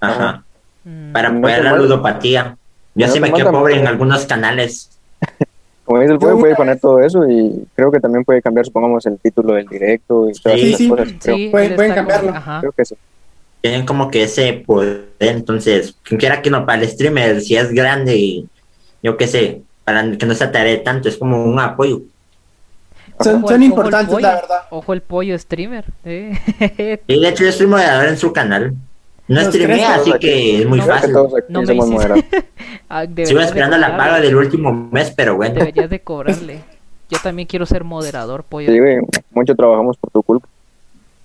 Ajá. 0.00 0.44
Mm, 0.84 1.12
Para 1.12 1.28
apoyar 1.30 1.64
la 1.64 1.76
ludopatía. 1.76 2.56
Yo 2.94 3.08
sí 3.08 3.14
te 3.14 3.20
me 3.20 3.32
quedo 3.32 3.50
pobre 3.50 3.76
en 3.78 3.86
algunos 3.86 4.24
canales. 4.26 4.90
Como 5.86 6.00
dice 6.00 6.12
el 6.14 6.18
Yo 6.18 6.38
puede, 6.38 6.54
poner 6.56 6.78
todo 6.80 7.00
eso 7.00 7.26
y 7.28 7.64
creo 7.74 7.90
que 7.92 8.00
también 8.00 8.24
puede 8.24 8.42
cambiar, 8.42 8.66
supongamos, 8.66 9.06
el 9.06 9.18
título 9.18 9.54
del 9.54 9.66
directo 9.66 10.28
y 10.28 10.32
todas 10.34 10.60
Sí, 10.60 10.66
esas 10.66 10.78
sí. 10.78 10.88
cosas. 10.88 11.08
Creo, 11.22 11.36
sí, 11.36 11.48
Pueden- 11.50 11.94
cambiarlo. 11.94 12.30
Ajá. 12.34 12.60
creo 12.60 12.72
que 12.72 12.84
sí. 12.84 12.96
Tienen 13.62 13.86
como 13.86 14.10
que 14.10 14.24
ese 14.24 14.52
poder, 14.66 15.04
entonces, 15.20 15.96
quien 16.02 16.18
quiera 16.20 16.42
que 16.42 16.50
no 16.50 16.66
para 16.66 16.82
el 16.82 16.88
streamer, 16.88 17.40
si 17.40 17.56
es 17.56 17.72
grande 17.72 18.16
y 18.16 18.48
yo 19.02 19.16
qué 19.16 19.26
sé, 19.28 19.62
para 19.84 20.10
que 20.18 20.26
no 20.26 20.34
se 20.34 20.44
ataree 20.44 20.78
tanto, 20.78 21.08
es 21.08 21.16
como 21.16 21.44
un 21.44 21.58
apoyo. 21.58 22.02
Son, 23.20 23.36
Ojo 23.36 23.48
son 23.48 23.62
el- 23.62 23.68
importantes, 23.68 24.08
ojo 24.12 24.20
la 24.20 24.34
verdad. 24.34 24.60
Ojo 24.70 24.92
el 24.92 25.00
pollo 25.02 25.38
streamer. 25.38 25.84
eh. 26.04 27.00
Y 27.06 27.20
de 27.20 27.28
hecho 27.28 27.44
yo 27.44 27.52
soy 27.52 27.66
moderador 27.66 28.08
en 28.08 28.16
su 28.18 28.32
canal. 28.32 28.74
No 29.28 29.42
Los 29.42 29.50
tres 29.50 29.82
así 29.82 30.10
aquí. 30.10 30.20
que 30.20 30.60
es 30.60 30.66
muy 30.66 30.78
No, 30.78 30.86
fácil. 30.86 31.12
No 31.48 31.62
me. 31.62 31.78
Ah, 32.88 33.06
Sigo 33.24 33.40
esperando 33.40 33.76
la 33.76 33.96
paga 33.96 34.20
del 34.20 34.36
último 34.36 34.72
mes, 34.92 35.12
pero 35.16 35.36
bueno. 35.36 35.54
Deberías 35.56 35.90
de 35.90 36.00
cobrarle. 36.00 36.64
Yo 37.10 37.18
también 37.22 37.46
quiero 37.46 37.66
ser 37.66 37.84
moderador, 37.84 38.44
pollo. 38.44 38.70
Sí, 38.70 38.78
güey, 38.78 38.98
mucho 39.32 39.54
trabajamos 39.54 39.96
por 39.96 40.10
tu 40.10 40.22
culpa. 40.22 40.48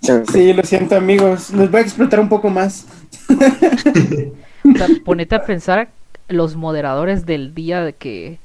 Sí, 0.02 0.54
lo 0.54 0.64
siento 0.64 0.96
amigos, 0.96 1.52
les 1.52 1.70
voy 1.70 1.80
a 1.80 1.84
explotar 1.84 2.20
un 2.20 2.30
poco 2.30 2.50
más. 2.50 2.88
O 3.30 4.78
sea, 4.78 4.88
ponete 5.06 5.36
a 5.36 5.44
pensar 5.44 5.90
los 6.28 6.56
moderadores 6.56 7.26
del 7.26 7.54
día 7.54 7.82
de 7.82 7.94
que 7.94 8.40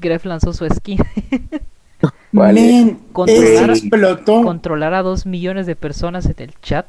Gref 0.00 0.24
lanzó 0.24 0.52
su 0.52 0.66
skin. 0.68 0.98
Vale. 2.32 2.96
Explotó. 3.26 4.42
Controlar 4.42 4.94
a 4.94 5.02
dos 5.02 5.26
millones 5.26 5.66
de 5.66 5.76
personas 5.76 6.26
en 6.26 6.34
el 6.38 6.54
chat. 6.60 6.86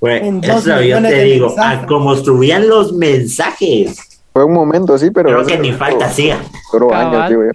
Eso 0.00 0.80
yo 0.82 1.02
te 1.02 1.24
digo, 1.24 1.54
a 1.58 1.84
como 1.86 2.14
subían 2.16 2.68
los 2.68 2.92
mensajes, 2.92 4.20
Fue 4.32 4.44
un 4.44 4.52
momento, 4.52 4.96
sí, 4.98 5.10
pero... 5.10 5.28
creo 5.30 5.46
que 5.46 5.58
ni 5.58 5.72
falta 5.72 6.06
hacía. 6.06 6.38
Yo. 6.70 7.50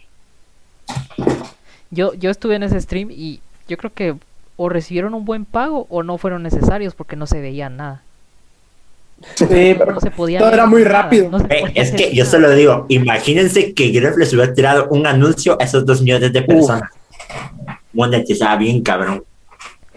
Yo, 1.91 2.13
yo 2.15 2.29
estuve 2.31 2.55
en 2.55 2.63
ese 2.63 2.81
stream 2.81 3.09
y 3.11 3.39
yo 3.67 3.77
creo 3.77 3.91
que 3.93 4.15
o 4.57 4.69
recibieron 4.69 5.13
un 5.13 5.25
buen 5.25 5.45
pago 5.45 5.87
o 5.89 6.03
no 6.03 6.17
fueron 6.17 6.43
necesarios 6.43 6.95
porque 6.95 7.15
no 7.15 7.27
se 7.27 7.39
veía 7.39 7.69
nada. 7.69 8.01
Sí, 9.35 9.45
pero 9.77 9.93
No 9.93 10.01
se 10.01 10.11
podía 10.11 10.39
todo 10.39 10.51
era 10.51 10.65
muy 10.65 10.83
nada, 10.83 11.03
rápido. 11.03 11.29
no 11.29 11.37
Eh, 11.49 11.71
es 11.75 11.91
que 11.91 12.13
yo 12.13 12.23
nada. 12.23 12.31
solo 12.31 12.49
digo, 12.51 12.85
imagínense 12.89 13.73
que 13.73 13.89
Gref 13.91 14.17
les 14.17 14.33
hubiera 14.33 14.53
tirado 14.53 14.87
un 14.89 15.07
anuncio 15.07 15.55
a 15.61 15.63
esos 15.63 15.85
dos 15.85 16.01
millones 16.01 16.33
de 16.33 16.41
personas. 16.41 16.89
Monetizaba 17.93 18.57
bien, 18.57 18.81
cabrón. 18.81 19.23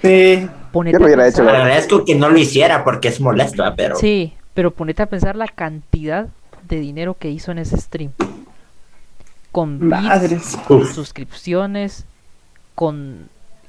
sí, 0.02 0.48
Ponete 0.76 0.92
Yo 0.94 0.98
lo 0.98 1.04
a 1.04 1.08
hubiera 1.08 1.26
hecho, 1.26 1.38
pensar- 1.38 1.54
Le 1.54 1.62
agradezco 1.62 2.04
que 2.04 2.14
no 2.14 2.28
lo 2.28 2.38
hiciera 2.38 2.84
porque 2.84 3.08
es 3.08 3.18
molesto, 3.20 3.64
¿ah? 3.64 3.72
pero 3.74 3.96
Sí, 3.96 4.34
pero 4.52 4.70
ponete 4.70 5.02
a 5.02 5.06
pensar 5.06 5.34
la 5.34 5.46
cantidad 5.48 6.26
de 6.68 6.80
dinero 6.80 7.16
que 7.18 7.30
hizo 7.30 7.50
en 7.50 7.58
ese 7.58 7.78
stream. 7.78 8.10
Con 9.52 9.78
bits, 9.80 10.02
madres. 10.02 10.58
con 10.68 10.82
Uf. 10.82 10.94
suscripciones, 10.94 12.04
con, 12.74 13.28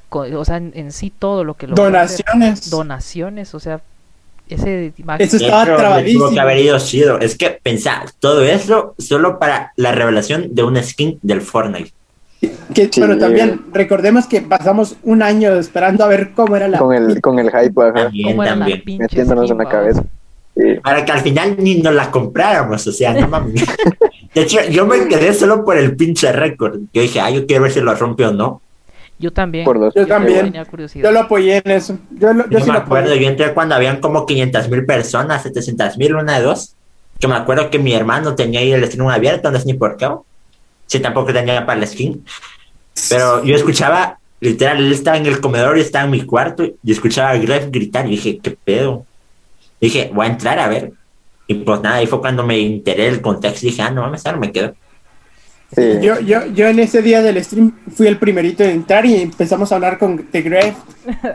con- 0.10 0.34
o 0.36 0.43
sea, 0.43 0.58
en, 0.58 0.74
en 0.76 0.91
sí 0.91 1.12
todo 1.17 1.43
lo 1.46 1.54
que 1.54 1.67
lo 1.67 1.74
hacer. 1.76 1.86
Donaciones. 2.26 2.70
donaciones, 2.70 3.56
o 3.56 3.60
sea, 3.62 3.80
ese 4.50 4.93
Eso 5.20 5.38
estaba 5.38 5.63
hecho, 5.63 5.76
trabadísimo. 5.78 6.26
tuvo 6.26 6.34
que 6.34 6.39
haber 6.41 6.58
ido 6.60 6.78
chido. 6.80 7.20
Es 7.20 7.38
que 7.38 7.52
pensar 7.52 8.10
todo 8.20 8.43
eso 8.43 8.96
solo 8.98 9.39
para 9.39 9.72
la 9.78 9.91
revelación 9.93 10.54
de 10.56 10.63
una 10.63 10.84
skin 10.84 11.20
del 11.22 11.41
Fortnite. 11.41 11.91
Que, 12.73 12.86
Sí. 12.91 13.02
Pero 13.02 13.17
también 13.17 13.62
recordemos 13.73 14.28
que 14.28 14.41
pasamos 14.41 14.95
un 15.04 15.23
año 15.23 15.54
esperando 15.54 16.04
a 16.04 16.08
ver 16.08 16.32
cómo 16.36 16.56
era 16.56 16.67
la. 16.67 16.78
Con 16.78 16.93
el, 16.93 17.19
con 17.21 17.39
el 17.39 17.50
hype, 17.50 17.82
ajá. 17.82 17.93
También, 18.06 18.38
también. 18.38 18.84
Metiéndonos 19.00 19.45
skin, 19.45 19.52
en 19.60 19.63
la 19.65 19.69
cabeza. 19.71 20.04
Sí. 20.56 20.63
Para 20.84 21.04
que 21.06 21.12
al 21.12 21.19
final 21.21 21.56
ni 21.60 21.76
nos 21.82 21.93
la 21.93 22.12
compráramos, 22.12 22.86
o 22.86 22.91
sea, 22.91 23.13
no 23.13 23.28
mames. 23.30 23.63
De 24.34 24.41
hecho, 24.41 24.60
yo 24.69 24.86
me 24.86 25.08
quedé 25.08 25.34
solo 25.34 25.63
por 25.65 25.78
el 25.78 25.95
pinche 25.95 26.32
récord. 26.32 26.80
Yo 26.93 27.02
dije, 27.02 27.19
ah, 27.19 27.30
yo 27.32 27.45
quiero 27.47 27.63
ver 27.63 27.71
si 27.71 27.82
lo 27.82 27.95
rompe 27.95 28.26
o 28.26 28.32
no. 28.34 28.62
Yo 29.19 29.34
también. 29.34 29.65
Por 29.65 29.80
dos. 29.80 29.95
Yo 29.95 30.06
también. 30.06 30.54
Yo 30.93 31.12
lo 31.12 31.21
apoyé 31.21 31.62
en 31.65 31.71
eso. 31.71 31.97
Yo, 32.12 32.34
lo- 32.34 32.43
yo 32.45 32.52
Yo 32.52 32.60
sí 32.60 32.67
me 32.67 32.73
lo 32.73 32.80
acuerdo, 32.80 33.10
apoyé. 33.10 33.23
yo 33.23 33.30
entré 33.32 33.54
cuando 33.54 33.73
habían 33.73 34.00
como 34.00 34.28
500 34.28 34.69
mil 34.69 34.86
personas, 34.86 35.41
700 35.41 35.97
mil, 35.97 36.13
una 36.15 36.38
de 36.38 36.43
dos. 36.45 36.76
Que 37.19 37.28
me 37.28 37.34
acuerdo 37.36 37.71
que 37.71 37.80
mi 37.80 37.93
hermano 37.93 38.36
tenía 38.36 38.60
ahí 38.60 38.71
el 38.71 38.86
stream 38.86 39.08
abierto, 39.08 39.50
no 39.50 39.58
sé 39.60 39.65
ni 39.65 39.73
por 39.73 39.97
qué. 39.97 40.08
Si 40.88 41.00
tampoco 41.00 41.32
tenía 41.32 41.65
para 41.65 41.80
la 41.80 41.86
skin. 41.86 42.26
Pero 43.10 43.43
yo 43.43 43.56
escuchaba, 43.56 44.19
literal, 44.39 44.78
él 44.78 44.91
estaba 44.91 45.17
en 45.17 45.26
el 45.26 45.39
comedor 45.39 45.78
y 45.78 45.82
estaba 45.82 46.06
en 46.06 46.12
mi 46.12 46.23
cuarto 46.23 46.65
y 46.84 46.91
escuchaba 46.91 47.30
a 47.30 47.38
Gref 47.38 47.69
gritar 47.69 48.08
y 48.08 48.12
dije, 48.12 48.39
¿qué 48.41 48.52
pedo? 48.52 49.06
Dije, 49.80 50.10
voy 50.13 50.26
a 50.26 50.30
entrar 50.30 50.60
a 50.60 50.67
ver. 50.67 50.93
Y 51.47 51.54
pues 51.56 51.82
nada, 51.82 51.97
ahí 51.97 52.08
fue 52.08 52.19
cuando 52.19 52.43
me 52.43 52.60
enteré 52.60 53.06
del 53.06 53.21
contexto 53.21 53.65
y 53.65 53.69
dije, 53.69 53.82
ah, 53.82 53.91
no 53.91 54.02
mames, 54.02 54.26
ahora 54.26 54.39
me 54.39 54.52
quedo. 54.52 54.73
Sí. 55.75 55.99
Yo, 56.01 56.19
yo, 56.21 56.45
yo 56.45 56.67
en 56.67 56.80
ese 56.80 57.01
día 57.01 57.21
del 57.21 57.43
stream 57.43 57.73
fui 57.93 58.08
el 58.08 58.17
primerito 58.17 58.63
en 58.63 58.69
entrar 58.69 59.06
y 59.06 59.15
empezamos 59.21 59.69
a 59.71 59.75
hablar 59.75 59.97
con 59.97 60.17
The 60.32 60.41
Gref 60.41 60.75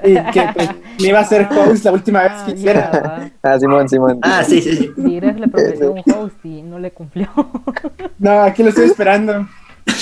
y 0.04 0.14
que 0.32 0.42
pues, 0.54 0.68
me 1.00 1.08
iba 1.08 1.18
a 1.18 1.22
hacer 1.22 1.46
host 1.50 1.84
la 1.84 1.92
última 1.92 2.22
vez 2.22 2.32
Ah, 2.34 2.44
que 2.46 2.52
hiciera. 2.52 2.90
mierda. 2.90 3.30
Ah, 3.42 3.58
Simón, 3.58 3.88
Simón. 3.90 4.18
Ah, 4.22 4.42
sí, 4.42 4.62
sí, 4.62 4.74
sí. 4.76 4.90
Y 4.96 5.16
Gref 5.16 5.36
le 5.38 5.48
prometió 5.48 5.92
un 5.92 6.02
host 6.14 6.44
y 6.44 6.62
no 6.62 6.78
le 6.78 6.90
cumplió. 6.92 7.28
No, 8.18 8.40
aquí 8.42 8.62
lo 8.62 8.70
estoy 8.70 8.86
esperando. 8.86 9.46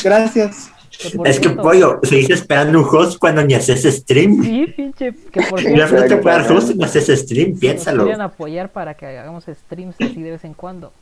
Gracias. 0.04 0.70
por 1.16 1.26
Es 1.26 1.40
que 1.40 1.50
pollo, 1.50 1.98
seguís 2.04 2.30
esperando 2.30 2.78
un 2.78 2.84
host 2.88 3.18
cuando 3.18 3.42
ni 3.44 3.54
haces 3.54 3.82
stream. 3.82 4.42
Sí, 4.44 4.66
pinche, 4.76 5.12
que 5.32 5.42
por 5.42 5.60
Gref 5.60 5.88
cierto, 5.90 5.96
no 5.96 6.02
te 6.06 6.16
puede 6.18 6.36
dar 6.38 6.52
host 6.52 6.70
y 6.70 6.74
no 6.74 6.84
haces 6.84 7.06
stream, 7.20 7.50
nos 7.50 7.60
piénsalo. 7.60 8.04
quieren 8.04 8.20
apoyar 8.20 8.68
para 8.70 8.94
que 8.94 9.06
hagamos 9.06 9.44
streams 9.44 9.96
así 10.00 10.22
de 10.22 10.30
vez 10.30 10.44
en 10.44 10.54
cuando. 10.54 10.92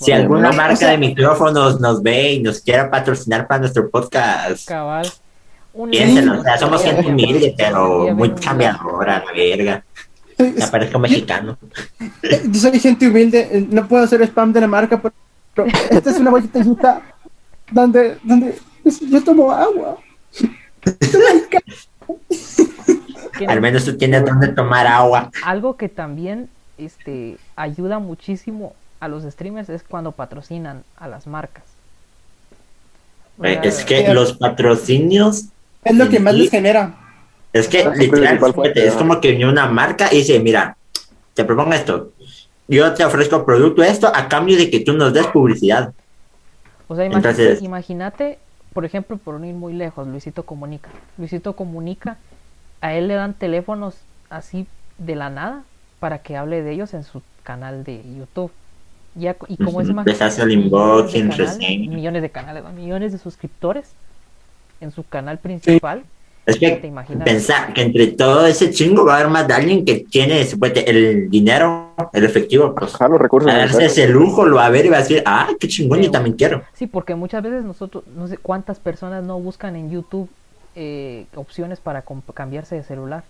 Si 0.00 0.12
alguna 0.12 0.52
marca 0.52 0.76
sea- 0.76 0.90
de 0.90 0.98
micrófonos 0.98 1.80
nos 1.80 2.02
ve 2.02 2.34
y 2.34 2.42
nos 2.42 2.60
quiera 2.60 2.90
patrocinar 2.90 3.46
para 3.46 3.60
nuestro 3.60 3.88
podcast, 3.90 4.66
cabal. 4.66 5.10
Piénsenlo. 5.90 6.34
like, 6.34 6.40
O 6.40 6.44
sea, 6.44 6.58
somos 6.58 6.82
gente 6.82 7.06
humilde, 7.08 7.54
pero 7.56 8.14
muy 8.14 8.30
cambiadora, 8.32 9.24
la 9.24 9.32
verga. 9.32 9.84
Me 10.38 10.66
parezco 10.66 10.98
mexicano. 10.98 11.56
yo 12.22 12.60
soy 12.60 12.78
gente 12.78 13.06
humilde, 13.08 13.48
eh, 13.50 13.66
no 13.70 13.86
puedo 13.88 14.04
hacer 14.04 14.20
spam 14.22 14.52
de 14.52 14.60
la 14.60 14.66
marca, 14.66 15.00
pero 15.00 15.68
esta 15.90 16.10
es 16.10 16.18
una 16.18 16.30
botellita 16.30 17.00
donde, 17.70 18.18
donde 18.22 18.58
pues, 18.82 19.00
yo 19.00 19.22
tomo 19.22 19.50
agua. 19.52 19.98
Al 23.46 23.60
menos 23.60 23.84
tú 23.84 23.96
tienes 23.96 24.24
donde 24.24 24.48
tomar 24.48 24.86
agua. 24.86 25.30
algo 25.44 25.76
que 25.76 25.88
también 25.88 26.48
este 26.78 27.38
ayuda 27.56 27.98
muchísimo 27.98 28.74
a 29.02 29.08
los 29.08 29.24
streamers 29.24 29.68
es 29.68 29.82
cuando 29.82 30.12
patrocinan 30.12 30.84
a 30.96 31.08
las 31.08 31.26
marcas. 31.26 31.64
O 33.36 33.44
Eh, 33.44 33.54
sea, 33.54 33.62
Es 33.64 33.84
que 33.84 34.14
los 34.14 34.34
patrocinios, 34.34 35.46
Es 35.84 35.96
lo 35.96 36.08
que 36.08 36.20
más 36.20 36.34
les 36.34 36.50
genera. 36.50 36.94
es 37.52 37.66
que 37.66 37.84
literal, 37.96 38.38
es 38.76 38.94
como 38.94 39.20
que 39.20 39.30
viene 39.32 39.50
una 39.50 39.66
marca 39.66 40.08
y 40.12 40.18
dice, 40.18 40.38
mira, 40.38 40.76
te 41.34 41.44
propongo 41.44 41.72
esto. 41.72 42.12
Yo 42.68 42.94
te 42.94 43.04
ofrezco 43.04 43.44
producto 43.44 43.82
esto 43.82 44.06
a 44.14 44.28
cambio 44.28 44.56
de 44.56 44.70
que 44.70 44.78
tú 44.78 44.92
nos 44.92 45.12
des 45.12 45.26
publicidad. 45.26 45.92
O 46.86 46.94
sea, 46.94 47.08
imagínate, 47.60 48.38
por 48.72 48.84
ejemplo, 48.84 49.16
por 49.16 49.40
no 49.40 49.46
ir 49.46 49.54
muy 49.54 49.72
lejos, 49.72 50.06
Luisito 50.06 50.44
Comunica. 50.44 50.90
Luisito 51.18 51.54
Comunica, 51.56 52.18
a 52.80 52.94
él 52.94 53.08
le 53.08 53.14
dan 53.14 53.34
teléfonos 53.34 53.96
así 54.30 54.68
de 54.98 55.16
la 55.16 55.28
nada 55.28 55.64
para 55.98 56.18
que 56.18 56.36
hable 56.36 56.62
de 56.62 56.70
ellos 56.72 56.94
en 56.94 57.02
su 57.02 57.20
canal 57.42 57.82
de 57.82 58.00
YouTube. 58.16 58.52
Ya, 59.14 59.36
y 59.48 59.56
como 59.58 59.80
es 59.82 59.88
más 59.92 60.06
les 60.06 60.22
hace 60.22 60.42
el 60.42 60.56
millones 60.56 61.12
de 61.12 61.20
canales- 61.20 61.58
millones 61.88 62.22
de 62.22 62.30
canales, 62.30 62.64
millones 62.74 63.12
de 63.12 63.18
suscriptores 63.18 63.92
en 64.80 64.90
su 64.90 65.04
canal 65.04 65.38
principal. 65.38 66.02
Es 66.44 66.58
ya 66.58 66.70
te 66.74 66.80
que 66.80 66.86
imaginas. 66.88 67.24
pensar 67.24 67.72
que 67.72 67.82
entre 67.82 68.08
todo 68.08 68.44
ese 68.46 68.72
chingo 68.72 69.04
va 69.04 69.12
a 69.14 69.16
haber 69.18 69.28
más 69.30 69.46
de 69.46 69.54
alguien 69.54 69.84
que 69.84 70.00
tiene 70.10 70.44
supuestamente, 70.44 70.90
el 70.90 71.30
dinero, 71.30 71.90
el 72.12 72.24
efectivo, 72.24 72.74
pues 72.74 72.92
Ajá, 72.96 73.06
los 73.06 73.20
recursos. 73.20 73.48
a 73.52 73.58
darse 73.58 73.84
ese 73.84 74.08
lujo, 74.08 74.44
lo 74.44 74.56
va 74.56 74.66
a 74.66 74.70
ver 74.70 74.86
y 74.86 74.88
va 74.88 74.96
a 74.96 75.00
decir, 75.00 75.22
ah, 75.24 75.48
qué 75.60 75.68
chingón, 75.68 75.98
yo 75.98 76.04
Pero- 76.04 76.12
también 76.12 76.34
quiero. 76.36 76.62
Sí, 76.72 76.88
porque 76.88 77.14
muchas 77.14 77.44
veces 77.44 77.62
nosotros, 77.62 78.02
no 78.16 78.26
sé 78.26 78.38
cuántas 78.38 78.80
personas 78.80 79.22
no 79.22 79.38
buscan 79.38 79.76
en 79.76 79.90
YouTube 79.90 80.28
eh, 80.74 81.26
opciones 81.36 81.78
para 81.80 82.02
cambiarse 82.34 82.74
de 82.74 82.82
celular. 82.82 83.22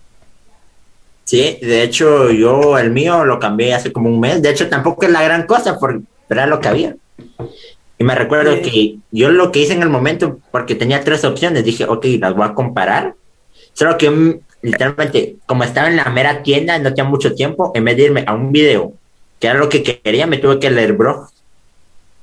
Sí, 1.24 1.58
de 1.62 1.82
hecho 1.82 2.30
yo 2.30 2.78
el 2.78 2.90
mío 2.90 3.24
lo 3.24 3.38
cambié 3.38 3.74
hace 3.74 3.92
como 3.92 4.08
un 4.08 4.20
mes. 4.20 4.42
De 4.42 4.50
hecho 4.50 4.68
tampoco 4.68 5.04
es 5.06 5.12
la 5.12 5.22
gran 5.22 5.46
cosa, 5.46 5.78
porque 5.78 6.00
era 6.28 6.46
lo 6.46 6.60
que 6.60 6.68
había. 6.68 6.96
Y 7.98 8.04
me 8.04 8.14
recuerdo 8.14 8.54
Sí. 8.56 8.62
que 8.62 8.98
yo 9.16 9.30
lo 9.30 9.52
que 9.52 9.60
hice 9.60 9.74
en 9.74 9.82
el 9.82 9.88
momento, 9.90 10.40
porque 10.50 10.74
tenía 10.74 11.04
tres 11.04 11.24
opciones, 11.24 11.64
dije, 11.64 11.84
ok, 11.84 12.04
las 12.18 12.34
voy 12.34 12.46
a 12.46 12.54
comparar. 12.54 13.14
Solo 13.72 13.96
que 13.96 14.10
mm, 14.10 14.40
literalmente, 14.62 15.36
como 15.46 15.64
estaba 15.64 15.88
en 15.88 15.96
la 15.96 16.04
mera 16.06 16.42
tienda, 16.42 16.78
no 16.78 16.92
tenía 16.92 17.08
mucho 17.08 17.34
tiempo, 17.34 17.70
en 17.74 17.84
vez 17.84 17.96
de 17.96 18.02
irme 18.04 18.24
a 18.26 18.34
un 18.34 18.50
video, 18.52 18.92
que 19.38 19.46
era 19.46 19.58
lo 19.58 19.68
que 19.68 19.82
quería, 19.82 20.26
me 20.26 20.38
tuve 20.38 20.58
que 20.58 20.70
leer 20.70 20.94
bro. 20.94 21.28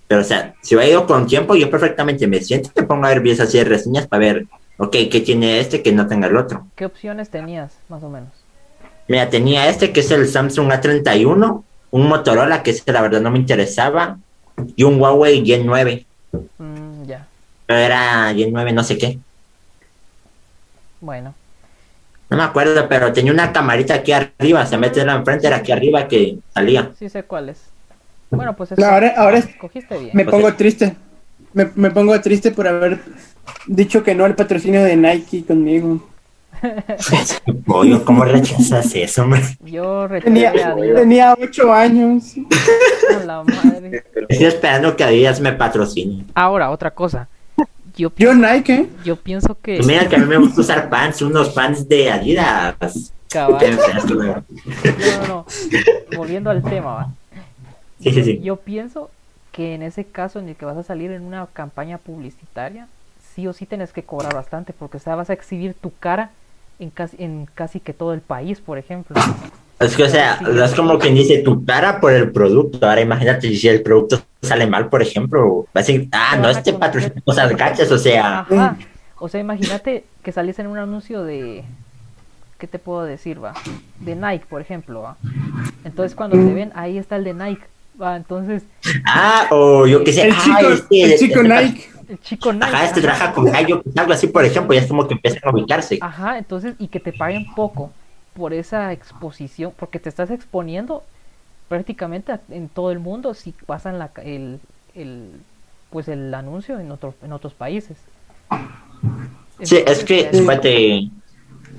Pero 0.07 0.21
o 0.21 0.23
sea, 0.23 0.55
si 0.62 0.75
hubiera 0.75 0.91
ido 0.91 1.05
con 1.05 1.27
tiempo, 1.27 1.55
yo 1.55 1.69
perfectamente 1.69 2.27
me 2.27 2.41
siento 2.41 2.71
y 2.75 2.81
me 2.81 2.88
pongo 2.88 3.05
a 3.05 3.09
ver 3.09 3.21
videos 3.21 3.39
así 3.41 3.57
de 3.57 3.63
reseñas 3.63 4.07
para 4.07 4.19
ver, 4.25 4.45
ok, 4.77 4.91
¿qué 5.12 5.21
tiene 5.23 5.59
este 5.59 5.81
que 5.83 5.91
no 5.91 6.07
tenga 6.07 6.27
el 6.27 6.35
otro? 6.35 6.65
¿Qué 6.75 6.85
opciones 6.85 7.29
tenías, 7.29 7.73
más 7.89 8.03
o 8.03 8.09
menos? 8.09 8.29
Mira, 9.10 9.30
tenía 9.30 9.67
este 9.67 9.91
que 9.91 10.00
es 10.00 10.12
el 10.12 10.28
Samsung 10.28 10.69
A31, 10.72 11.63
un 11.91 12.08
Motorola 12.08 12.63
que 12.63 12.72
ese 12.72 12.89
la 12.91 13.02
verdad 13.02 13.19
no 13.22 13.32
me 13.32 13.39
interesaba, 13.39 14.17
y 14.76 14.84
un 14.84 15.00
Huawei 15.02 15.45
Gen 15.45 15.65
9, 15.65 16.06
Mm, 16.60 17.06
ya, 17.06 17.26
pero 17.65 17.80
era 17.80 18.32
Gen 18.36 18.54
9 18.54 18.72
no 18.72 18.84
sé 18.84 18.98
qué. 18.98 19.17
bueno. 21.02 21.34
No 22.30 22.38
me 22.38 22.43
acuerdo, 22.43 22.88
pero 22.88 23.12
tenía 23.12 23.32
una 23.34 23.52
camarita 23.52 23.95
aquí 23.95 24.12
arriba, 24.12 24.63
se 24.67 24.78
mete 24.78 25.04
la 25.04 25.15
enfrente, 25.15 25.48
era 25.48 25.56
aquí 25.58 25.72
arriba 25.72 26.08
que 26.08 26.38
salía. 26.54 26.91
Sí 27.00 27.10
sé 27.10 27.24
cuál 27.24 27.50
es. 27.50 27.58
Bueno, 28.30 28.56
pues 28.56 28.78
No, 28.78 28.86
ahora- 28.86 29.15
ahora 29.17 29.39
es- 29.39 29.50
escogiste 29.50 29.98
bien. 29.98 30.12
Me 30.13 30.26
pongo 30.26 30.54
triste. 30.54 30.95
Me, 31.54 31.72
me 31.74 31.89
pongo 31.89 32.22
triste 32.22 32.52
por 32.52 32.67
haber 32.67 33.00
dicho 33.65 34.04
que 34.04 34.13
no 34.13 34.26
al 34.26 34.36
patrocinio 34.36 34.84
de 34.84 34.95
Nike 34.95 35.43
conmigo. 35.43 36.08
Pollo, 37.65 38.04
¿cómo 38.06 38.26
rechazas 38.26 38.93
eso, 38.95 39.24
hombre? 39.24 39.41
Yo 39.63 40.08
Tenía, 40.24 40.54
tenía 40.95 41.36
ocho 41.39 41.72
años. 41.72 42.36
A 43.22 43.24
la 43.24 43.43
madre. 43.43 44.04
Estoy 44.28 44.48
esperando 44.48 44.95
que 44.95 45.04
Adidas 45.04 45.39
me 45.39 45.54
patrocine. 45.54 46.26
Ahora, 46.34 46.69
otra 46.72 46.91
cosa. 46.91 47.28
Yo, 47.95 48.12
Yo 48.15 48.34
Nike, 48.34 48.74
¿eh? 48.74 48.89
yo 49.04 49.17
pienso 49.17 49.58
que... 49.62 49.78
Pues 49.78 49.88
Mira 49.88 50.08
que 50.08 50.15
a 50.15 50.19
mí 50.19 50.26
me 50.26 50.38
gusta 50.38 50.62
usar 50.62 50.89
pants, 50.89 51.22
unos 51.22 51.50
pants 51.50 51.88
de 51.88 52.10
Adidas. 52.10 53.12
No, 53.36 53.50
no, 53.50 55.28
no. 55.28 55.45
Volviendo 56.15 56.50
al 56.50 56.63
tema, 56.63 56.93
¿va? 56.93 57.10
Sí, 58.02 58.12
sí, 58.12 58.24
sí. 58.24 58.39
Yo 58.41 58.56
pienso 58.56 59.12
que 59.52 59.76
en 59.76 59.84
ese 59.84 60.06
caso 60.06 60.39
en 60.39 60.50
el 60.50 60.56
que 60.56 60.65
vas 60.65 60.78
a 60.78 60.84
salir 60.84 61.12
en 61.12 61.24
una 61.24 61.45
campaña 61.48 61.98
publicitaria, 61.98 62.88
sí 63.36 63.48
o 63.48 63.54
sí 63.54 63.65
tienes 63.65 63.91
que 63.91 64.04
cobrar 64.04 64.34
bastante, 64.34 64.74
porque 64.74 64.98
o 64.98 65.00
sea, 65.00 65.15
vas 65.15 65.30
a 65.30 65.34
exhibir 65.34 65.74
tu 65.74 65.91
cara 66.00 66.32
en 66.79 66.89
casi, 66.89 67.17
en 67.19 67.47
casi 67.53 67.79
que 67.79 67.93
todo 67.93 68.13
el 68.13 68.21
país, 68.21 68.59
por 68.61 68.77
ejemplo. 68.77 69.15
Es 69.79 69.95
que, 69.95 70.03
o 70.03 70.09
sea, 70.09 70.39
no 70.41 70.63
es 70.63 70.73
como 70.73 70.97
quien 70.99 71.15
dice 71.15 71.37
tu 71.39 71.63
cara 71.65 71.99
por 72.01 72.11
el 72.13 72.31
producto. 72.31 72.85
Ahora 72.87 73.01
imagínate 73.01 73.53
si 73.55 73.67
el 73.67 73.81
producto 73.81 74.21
sale 74.41 74.67
mal, 74.67 74.89
por 74.89 75.01
ejemplo. 75.01 75.65
Va 75.75 75.79
a 75.79 75.79
decir, 75.79 76.07
ah, 76.11 76.37
no, 76.41 76.49
este 76.49 76.73
conocer. 76.73 76.79
patrocina 76.79 77.21
cosas 77.23 77.55
gachas, 77.55 77.91
o 77.91 77.97
sea. 77.97 78.39
Ajá. 78.39 78.77
O 79.19 79.27
sea, 79.29 79.39
imagínate 79.41 80.05
que 80.23 80.31
saliese 80.31 80.61
en 80.61 80.67
un 80.67 80.77
anuncio 80.77 81.23
de... 81.23 81.63
¿Qué 82.57 82.67
te 82.67 82.77
puedo 82.79 83.03
decir, 83.03 83.41
va? 83.43 83.53
De 83.99 84.15
Nike, 84.15 84.45
por 84.49 84.59
ejemplo, 84.61 85.01
va. 85.01 85.17
Entonces 85.85 86.13
cuando 86.15 86.35
te 86.37 86.53
ven, 86.53 86.71
ahí 86.75 86.97
está 86.97 87.15
el 87.15 87.23
de 87.23 87.33
Nike, 87.33 87.63
va. 88.01 88.17
Entonces, 88.17 88.63
Ah, 89.05 89.47
o 89.51 89.87
yo 89.87 90.03
qué 90.03 90.11
sé. 90.11 90.27
El 90.27 90.33
ah, 90.33 90.41
chico, 90.43 90.69
este- 90.73 91.03
el 91.03 91.19
chico 91.19 91.41
este- 91.41 91.47
Nike. 91.63 91.89
El 92.10 92.19
chico 92.22 92.52
Nike. 92.52 92.65
Ajá, 92.65 92.86
este 92.86 93.02
trabaja 93.02 93.34
con 93.34 93.45
gallo, 93.45 93.82
algo 93.95 94.13
así, 94.13 94.28
por 94.28 94.43
ejemplo, 94.43 94.74
ya 94.74 94.82
es 94.82 94.88
como 94.88 95.08
que 95.08 95.13
empiezan 95.13 95.41
a 95.45 95.52
ubicarse. 95.52 96.00
Ajá, 96.02 96.38
entonces, 96.38 96.76
y 96.80 96.88
que 96.88 97.00
te 97.00 97.13
paguen 97.13 97.45
poco 97.56 97.91
por 98.34 98.54
esa 98.54 98.91
exposición, 98.91 99.74
porque 99.78 100.00
te 100.00 100.10
estás 100.10 100.32
exponiendo 100.32 101.04
prácticamente 101.67 102.34
en 102.50 102.67
todo 102.69 102.91
el 102.91 103.00
mundo 103.00 103.34
si 103.34 103.52
pasan 103.65 104.00
la, 104.00 104.10
el, 104.24 104.60
el, 104.95 105.30
pues 105.91 106.08
el 106.08 106.34
anuncio 106.34 106.80
en, 106.80 106.91
otro, 106.91 107.13
en 107.24 107.32
otros 107.34 107.54
países. 107.54 107.98
Sí, 109.62 109.78
es 109.86 110.04
que, 110.04 110.30
espérate, 110.32 111.10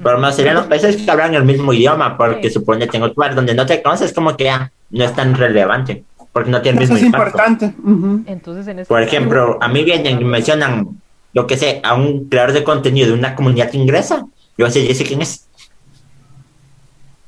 por 0.02 0.12
lo 0.12 0.18
menos 0.18 0.36
serían 0.36 0.54
los 0.56 0.66
países 0.66 0.96
que 0.98 1.10
hablan 1.10 1.34
el 1.34 1.44
mismo 1.44 1.72
idioma, 1.72 2.16
porque 2.16 2.48
Sí. 2.48 2.54
supone 2.54 2.88
que 2.88 2.96
en 2.98 3.04
otro 3.04 3.14
lugar 3.16 3.34
donde 3.34 3.54
no 3.54 3.66
te 3.66 3.82
conoces, 3.82 4.12
como 4.12 4.36
que 4.36 4.44
ya 4.44 4.72
no 4.90 5.04
es 5.04 5.14
tan 5.14 5.34
relevante, 5.34 6.04
porque 6.32 6.50
no 6.50 6.62
tiene 6.62 6.76
el 6.76 6.80
mismo 6.82 6.96
es 6.96 7.02
impacto. 7.02 7.26
importante. 7.28 7.74
Ujú. 7.82 8.22
Entonces, 8.26 8.66
en 8.68 8.78
ese 8.80 8.88
Por 8.88 9.00
caso- 9.00 9.08
ejemplo, 9.08 9.58
a 9.60 9.68
mí 9.68 9.82
vienen 9.84 10.20
y 10.20 10.24
mencionan, 10.24 11.00
yo 11.34 11.46
que 11.46 11.56
sé, 11.56 11.80
a 11.82 11.94
un 11.94 12.28
creador 12.28 12.52
de 12.52 12.64
contenido 12.64 13.08
de 13.08 13.14
una 13.14 13.34
comunidad 13.34 13.72
inglesa, 13.72 14.26
yo 14.56 14.70
sé, 14.70 14.86
yo 14.86 14.94
sé 14.94 15.04
quién 15.04 15.22
es. 15.22 15.46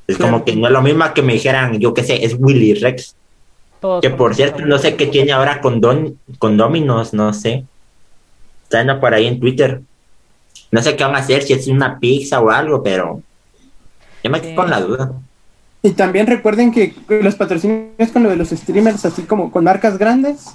Es 0.07 0.19
como 0.19 0.45
que 0.45 0.55
no 0.57 0.67
es 0.67 0.73
lo 0.73 0.83
mismo 0.83 1.05
que 1.15 1.23
me 1.23 1.33
dijeran, 1.35 1.79
yo 1.79 1.95
que 1.95 2.03
sé, 2.05 2.25
es 2.25 2.37
Willy 2.38 2.75
Rex. 2.75 3.15
todos 3.81 4.01
Que 4.03 4.11
por 4.11 4.35
cierto, 4.35 4.65
no 4.65 4.79
sé 4.79 4.95
qué 4.97 5.07
tiene 5.07 5.33
ahora 5.33 5.61
con, 5.61 5.81
Don, 5.81 6.19
con 6.38 6.57
Dominos, 6.57 7.12
no 7.15 7.33
sé. 7.33 7.65
Está 8.65 8.79
yendo 8.79 9.01
por 9.01 9.12
ahí 9.15 9.27
en 9.27 9.41
Twitter. 9.41 9.81
No 10.71 10.81
sé 10.83 10.97
qué 10.97 11.05
van 11.05 11.15
a 11.17 11.19
hacer, 11.19 11.43
si 11.43 11.53
es 11.53 11.67
una 11.69 11.99
pizza 11.99 12.41
o 12.41 12.51
algo, 12.51 12.83
pero 12.83 13.23
yo 14.23 14.31
me 14.31 14.41
quedé 14.41 14.51
Sí. 14.51 14.57
con 14.57 14.71
la 14.71 14.81
duda. 14.81 15.12
Y 15.83 15.90
también 15.92 16.27
recuerden 16.27 16.71
que 16.71 16.95
los 17.09 17.35
patrocinios 17.35 18.11
con 18.12 18.23
lo 18.23 18.31
de 18.31 18.37
los 18.37 18.51
streamers, 18.51 19.05
así 19.05 19.23
como 19.23 19.51
con 19.51 19.64
marcas 19.64 19.99
grandes, 19.99 20.47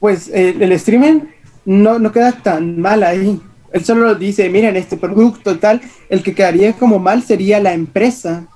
pues 0.00 0.28
eh, 0.28 0.56
el 0.58 0.78
streamer 0.78 1.22
no, 1.64 1.98
no 1.98 2.10
queda 2.10 2.32
tan 2.32 2.80
mal 2.80 3.02
ahí. 3.02 3.40
Él 3.72 3.84
solo 3.84 4.14
dice, 4.14 4.48
miren, 4.48 4.76
este 4.76 4.96
producto 4.96 5.58
tal, 5.58 5.80
el 6.08 6.22
que 6.22 6.34
quedaría 6.34 6.72
como 6.74 6.98
mal 6.98 7.22
sería 7.22 7.60
la 7.60 7.72
empresa. 7.72 8.46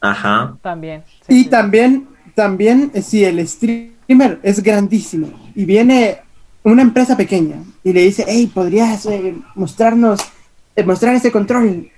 Ajá. 0.00 0.56
También. 0.62 1.02
sí, 1.26 1.40
Y 1.40 1.44
sí. 1.44 1.48
también, 1.50 2.06
también 2.34 2.90
eh, 2.94 3.02
si 3.02 3.24
el 3.24 3.46
streamer 3.46 4.38
es 4.42 4.62
grandísimo 4.62 5.28
y 5.54 5.64
viene 5.64 6.18
una 6.62 6.82
empresa 6.82 7.16
pequeña 7.16 7.62
y 7.84 7.92
le 7.92 8.02
dice, 8.02 8.24
hey, 8.26 8.50
podrías 8.52 9.06
eh, 9.06 9.34
mostrarnos, 9.54 10.20
eh, 10.74 10.84
mostrar 10.84 11.14
ese 11.14 11.30
control. 11.30 11.90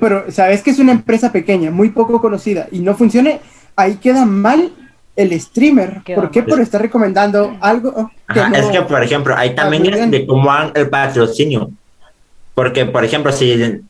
Pero 0.00 0.30
sabes 0.30 0.62
que 0.62 0.70
es 0.70 0.78
una 0.78 0.92
empresa 0.92 1.30
pequeña, 1.32 1.70
muy 1.70 1.90
poco 1.90 2.20
conocida 2.20 2.66
y 2.72 2.80
no 2.80 2.94
funcione, 2.94 3.40
ahí 3.76 3.96
queda 3.96 4.24
mal 4.24 4.72
el 5.16 5.38
streamer. 5.40 6.02
Queda 6.04 6.16
¿Por 6.16 6.30
qué? 6.30 6.40
mal. 6.40 6.48
Por 6.50 6.60
estar 6.60 6.80
recomendando 6.82 7.56
algo 7.60 8.10
que 8.32 8.40
Ajá, 8.40 8.48
no- 8.50 8.56
es 8.56 8.66
que, 8.66 8.82
por 8.82 9.02
ejemplo, 9.02 9.34
ahí 9.36 9.54
también 9.54 9.86
es 9.86 10.10
de 10.10 10.26
cómo 10.26 10.50
hagan 10.50 10.72
el 10.74 10.88
patrocinio. 10.88 11.70
Porque, 12.54 12.86
por 12.86 13.04
ejemplo, 13.04 13.30
si, 13.32 13.80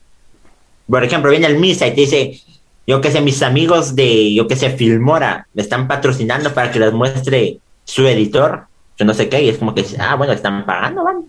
por 0.88 1.04
ejemplo, 1.04 1.30
viene 1.30 1.46
el 1.46 1.58
Misa 1.58 1.86
y 1.86 1.90
te 1.94 2.00
dice, 2.02 2.40
yo 2.86 3.00
que 3.00 3.10
sé, 3.10 3.20
mis 3.20 3.42
amigos 3.42 3.94
de, 3.94 4.34
yo 4.34 4.46
que 4.48 4.56
sé, 4.56 4.70
Filmora, 4.70 5.46
me 5.54 5.62
están 5.62 5.86
patrocinando 5.88 6.52
para 6.52 6.70
que 6.70 6.80
les 6.80 6.92
muestre 6.92 7.58
su 7.84 8.06
editor, 8.06 8.66
yo 8.98 9.04
no 9.04 9.14
sé 9.14 9.28
qué, 9.28 9.42
y 9.42 9.48
es 9.48 9.58
como 9.58 9.74
que, 9.74 9.84
ah, 9.98 10.14
bueno, 10.16 10.32
están 10.32 10.64
pagando, 10.66 11.04
van. 11.04 11.24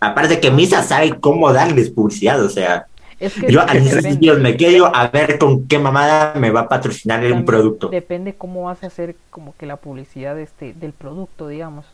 Aparte 0.00 0.40
que 0.40 0.50
Misa 0.50 0.82
sabe 0.82 1.18
cómo 1.20 1.52
darles 1.52 1.90
publicidad, 1.90 2.42
o 2.44 2.48
sea, 2.48 2.86
Es 3.22 3.34
que 3.34 3.46
yo 3.52 3.60
a 3.60 3.72
esos 3.72 4.02
depende. 4.02 4.18
vídeos 4.20 4.40
me 4.40 4.56
quedo 4.56 4.94
a 4.94 5.08
ver 5.08 5.38
con 5.38 5.66
qué 5.68 5.78
mamada 5.78 6.34
me 6.36 6.50
va 6.50 6.60
a 6.60 6.68
patrocinar 6.68 7.20
un 7.20 7.30
También 7.30 7.46
producto. 7.46 7.88
Depende 7.90 8.34
cómo 8.34 8.64
vas 8.64 8.82
a 8.82 8.88
hacer 8.88 9.14
como 9.30 9.54
que 9.56 9.66
la 9.66 9.76
publicidad 9.76 10.34
de 10.34 10.42
este, 10.42 10.72
del 10.74 10.92
producto, 10.92 11.48
digamos. 11.48 11.86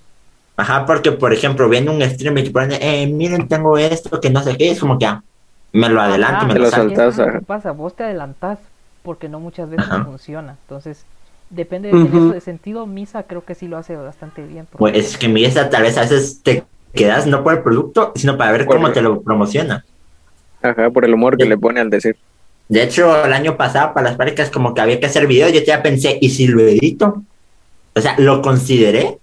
Ajá, 0.56 0.84
porque 0.86 1.12
por 1.12 1.32
ejemplo, 1.32 1.68
viene 1.68 1.90
un 1.90 2.02
streamer 2.02 2.44
que 2.44 2.50
pone, 2.50 2.78
eh, 2.80 3.06
miren, 3.06 3.46
tengo 3.46 3.78
esto, 3.78 4.20
que 4.20 4.30
no 4.30 4.42
sé 4.42 4.56
qué, 4.56 4.70
es 4.72 4.80
como 4.80 4.98
que 4.98 5.06
ah, 5.06 5.22
me 5.72 5.88
lo 5.88 6.00
adelanto, 6.00 6.46
Ajá, 6.46 6.48
me 6.48 6.54
Te 6.54 6.58
lo 6.58 6.66
y 6.66 6.70
saltas, 6.70 7.16
que 7.16 7.40
pasa, 7.46 7.72
vos 7.72 7.94
te 7.94 8.04
adelantás 8.04 8.58
porque 9.02 9.28
no 9.28 9.38
muchas 9.40 9.70
veces 9.70 9.88
Ajá. 9.88 10.04
funciona. 10.04 10.56
Entonces, 10.62 11.06
depende 11.50 11.90
Ujú. 11.92 12.06
en 12.06 12.28
ese 12.30 12.40
sentido, 12.40 12.86
Misa 12.86 13.22
creo 13.22 13.44
que 13.44 13.54
sí 13.54 13.68
lo 13.68 13.76
hace 13.78 13.96
bastante 13.96 14.44
bien. 14.46 14.66
Pues 14.76 14.96
es 14.96 15.16
que 15.16 15.28
mi 15.28 15.44
esa 15.44 15.70
tal 15.70 15.82
vez 15.82 15.96
a 15.96 16.02
veces 16.02 16.42
te 16.42 16.64
quedas 16.92 17.26
no 17.26 17.42
por 17.44 17.54
el 17.54 17.62
producto, 17.62 18.12
sino 18.16 18.36
para 18.36 18.52
ver 18.52 18.66
cómo 18.66 18.90
te 18.92 19.02
lo 19.02 19.22
promociona. 19.22 19.84
Ajá, 20.62 20.90
por 20.90 21.04
el 21.04 21.14
humor 21.14 21.36
que 21.36 21.44
Sí. 21.44 21.48
le 21.48 21.58
pone 21.58 21.80
al 21.80 21.90
decir. 21.90 22.16
De 22.68 22.82
hecho, 22.82 23.24
el 23.24 23.32
año 23.32 23.56
pasado 23.56 23.94
para 23.94 24.08
las 24.08 24.16
prácticas 24.16 24.50
como 24.50 24.74
que 24.74 24.80
había 24.80 25.00
que 25.00 25.06
hacer 25.06 25.26
videos, 25.26 25.52
yo 25.52 25.60
ya 25.62 25.82
pensé, 25.82 26.18
¿y 26.20 26.30
si 26.30 26.46
lo 26.46 26.60
edito? 26.60 27.22
O 27.94 28.00
sea, 28.00 28.14
lo 28.18 28.42
consideré 28.42 29.18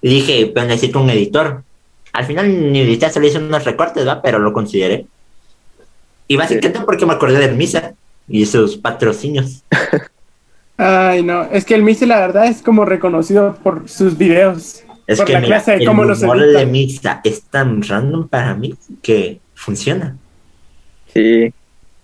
y 0.00 0.08
dije, 0.08 0.50
pero 0.54 0.66
necesito 0.66 1.00
un 1.00 1.10
editor. 1.10 1.62
Al 2.12 2.24
final 2.24 2.72
ni 2.72 2.80
edité, 2.80 3.10
solo 3.10 3.26
hice 3.26 3.38
unos 3.38 3.64
recortes, 3.64 4.06
¿va? 4.06 4.22
Pero 4.22 4.38
lo 4.38 4.52
consideré. 4.52 5.06
Y 6.28 6.36
básicamente 6.36 6.80
porque 6.86 7.04
me 7.06 7.14
acordé 7.14 7.38
del 7.38 7.56
Misa 7.56 7.94
y 8.28 8.46
sus 8.46 8.76
patrocinios. 8.76 9.62
Ay, 10.76 11.22
no, 11.22 11.42
es 11.44 11.64
que 11.64 11.74
el 11.74 11.82
Misi 11.82 12.06
la 12.06 12.18
verdad 12.20 12.46
es 12.46 12.62
como 12.62 12.84
reconocido 12.84 13.56
por 13.62 13.88
sus 13.88 14.16
videos. 14.18 14.82
Es 15.06 15.18
por 15.18 15.26
que 15.26 15.32
la 15.34 15.40
mira, 15.40 15.56
clase 15.56 15.72
de 15.72 15.76
el 15.78 15.86
cómo 15.86 16.04
los 16.04 16.22
humor 16.22 16.42
edita. 16.42 16.58
de 16.60 16.66
Misa 16.66 17.20
es 17.24 17.42
tan 17.42 17.82
random 17.82 18.28
para 18.28 18.54
mí 18.54 18.74
que 19.02 19.40
funciona. 19.54 20.16
Sí. 21.14 21.52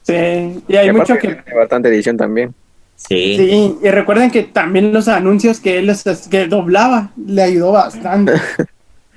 Sí, 0.03 0.62
y 0.68 0.77
hay 0.77 0.88
Y 0.88 0.92
mucho 0.92 1.14
que... 1.18 1.29
tiene 1.35 1.59
bastante 1.59 1.88
edición 1.88 2.16
también. 2.16 2.55
Sí. 2.96 3.37
Sí, 3.37 3.77
y 3.83 3.90
recuerden 3.90 4.31
que 4.31 4.42
también 4.44 4.92
los 4.92 5.09
anuncios 5.09 5.61
que 5.61 5.79
él 5.79 5.87
los- 5.87 6.05
que 6.29 6.46
doblaba 6.46 7.11
le 7.16 7.42
ayudó 7.42 7.73
bastante. 7.73 8.35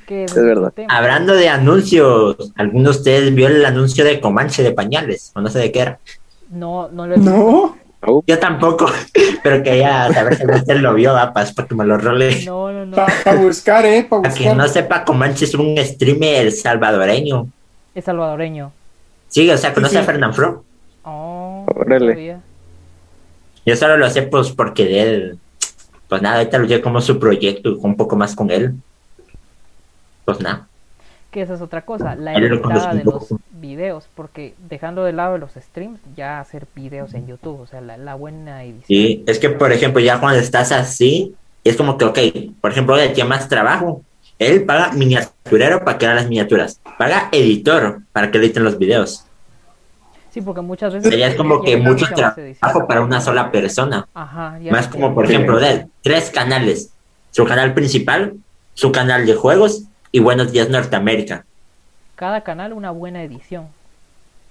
Es 0.05 0.35
verdad. 0.35 0.71
tema. 0.75 0.95
Hablando 0.95 1.33
de 1.33 1.47
anuncios, 1.49 2.51
¿alguno 2.55 2.91
de 2.91 2.97
ustedes 2.97 3.33
vio 3.33 3.47
el 3.47 3.65
anuncio 3.65 4.03
de 4.03 4.19
Comanche 4.19 4.61
de 4.61 4.71
pañales? 4.73 5.31
O 5.33 5.41
no 5.41 5.49
sé 5.49 5.59
de 5.59 5.71
qué 5.71 5.79
era. 5.79 5.99
No, 6.51 6.89
no 6.89 7.07
lo 7.07 7.13
he 7.15 7.17
visto, 7.17 7.31
No, 7.31 7.77
Uh, 8.05 8.21
Yo 8.27 8.37
tampoco, 8.37 8.85
pero 9.43 9.63
quería 9.63 10.11
saber 10.11 10.35
si 10.35 10.45
usted 10.45 10.75
lo 10.75 10.93
vio, 10.93 11.15
apas, 11.17 11.53
para 11.53 11.69
que 11.69 11.73
me 11.75 11.85
lo 11.85 11.97
role. 11.97 12.43
No, 12.45 12.69
no, 12.71 12.85
no. 12.85 12.95
Para 12.97 13.41
buscar, 13.41 13.85
¿eh? 13.85 14.05
Para 14.07 14.23
Para 14.23 14.33
quien 14.35 14.57
no 14.57 14.67
sepa, 14.67 15.05
Comanche 15.05 15.45
es 15.45 15.55
un 15.55 15.77
streamer 15.77 16.51
salvadoreño. 16.51 17.47
Es 17.95 18.03
salvadoreño. 18.03 18.73
Sí, 19.33 19.49
o 19.49 19.57
sea, 19.57 19.73
conoce 19.73 19.93
Sí, 19.93 19.97
a. 19.97 20.03
Fernand 20.03 20.35
Fro. 20.35 20.63
Oh, 21.03 21.65
Órale. 21.75 22.37
Yo 23.65 23.75
solo 23.75 23.97
lo 23.97 24.07
sé, 24.11 24.21
pues, 24.21 24.51
porque 24.51 24.85
de 24.85 25.01
él. 25.01 25.39
Pues 26.07 26.21
nada, 26.21 26.37
ahorita 26.37 26.59
lo 26.59 26.65
llevo 26.65 26.83
como 26.83 27.01
su 27.01 27.17
proyecto 27.17 27.71
y 27.71 27.79
un 27.81 27.97
poco 27.97 28.15
más 28.15 28.35
con 28.35 28.51
él. 28.51 28.75
Pues 30.23 30.39
nada. 30.39 30.67
Que 31.31 31.41
esa 31.41 31.55
es 31.55 31.61
otra 31.61 31.81
cosa, 31.81 32.13
la 32.13 32.35
editada 32.35 32.93
de 32.93 33.03
los 33.05 33.33
videos, 33.49 34.07
porque 34.13 34.53
dejando 34.69 35.03
de 35.03 35.13
lado 35.13 35.39
los 35.39 35.53
streams, 35.53 35.99
ya 36.15 36.39
hacer 36.39 36.67
videos 36.75 37.15
en 37.15 37.25
YouTube, 37.25 37.61
o 37.61 37.65
sea, 37.65 37.81
la, 37.81 37.97
la 37.97 38.13
buena 38.13 38.63
edición. 38.63 38.83
Sí, 38.85 39.23
es 39.25 39.39
que, 39.39 39.49
por 39.49 39.71
ejemplo, 39.71 39.99
ya 39.99 40.19
cuando 40.19 40.39
estás 40.39 40.71
así, 40.71 41.33
es 41.63 41.75
como 41.75 41.97
que, 41.97 42.05
ok, 42.05 42.19
por 42.61 42.69
ejemplo, 42.69 42.99
él 42.99 43.13
tiene 43.13 43.29
más 43.29 43.49
trabajo. 43.49 44.03
Él 44.39 44.63
paga 44.63 44.91
miniaturero 44.93 45.83
para 45.83 45.97
crear 45.97 46.15
las 46.15 46.27
miniaturas. 46.27 46.79
Paga 46.97 47.29
editor 47.31 48.01
para 48.11 48.31
que 48.31 48.37
editen 48.39 48.63
los 48.63 48.77
videos. 48.77 49.25
Sí, 50.33 50.41
porque 50.41 50.61
muchas 50.61 50.93
veces... 50.93 51.09
Sería 51.09 51.35
como 51.37 51.61
que 51.61 51.77
mucho 51.77 52.07
trabajo 52.07 52.87
para 52.87 53.01
una 53.01 53.21
sola 53.21 53.51
persona. 53.51 54.07
Ajá, 54.15 54.57
Más 54.71 54.87
como, 54.87 55.13
por 55.13 55.25
ejemplo, 55.25 55.59
de 55.59 55.69
él, 55.69 55.85
tres 56.01 56.31
canales. 56.31 56.89
Su 57.29 57.45
canal 57.45 57.73
principal, 57.73 58.33
su 58.73 58.91
canal 58.91 59.25
de 59.25 59.35
juegos 59.35 59.83
y 60.11 60.19
Buenos 60.19 60.51
Días 60.51 60.69
Norteamérica. 60.69 61.45
Cada 62.15 62.41
canal 62.41 62.73
una 62.73 62.91
buena 62.91 63.23
edición. 63.23 63.67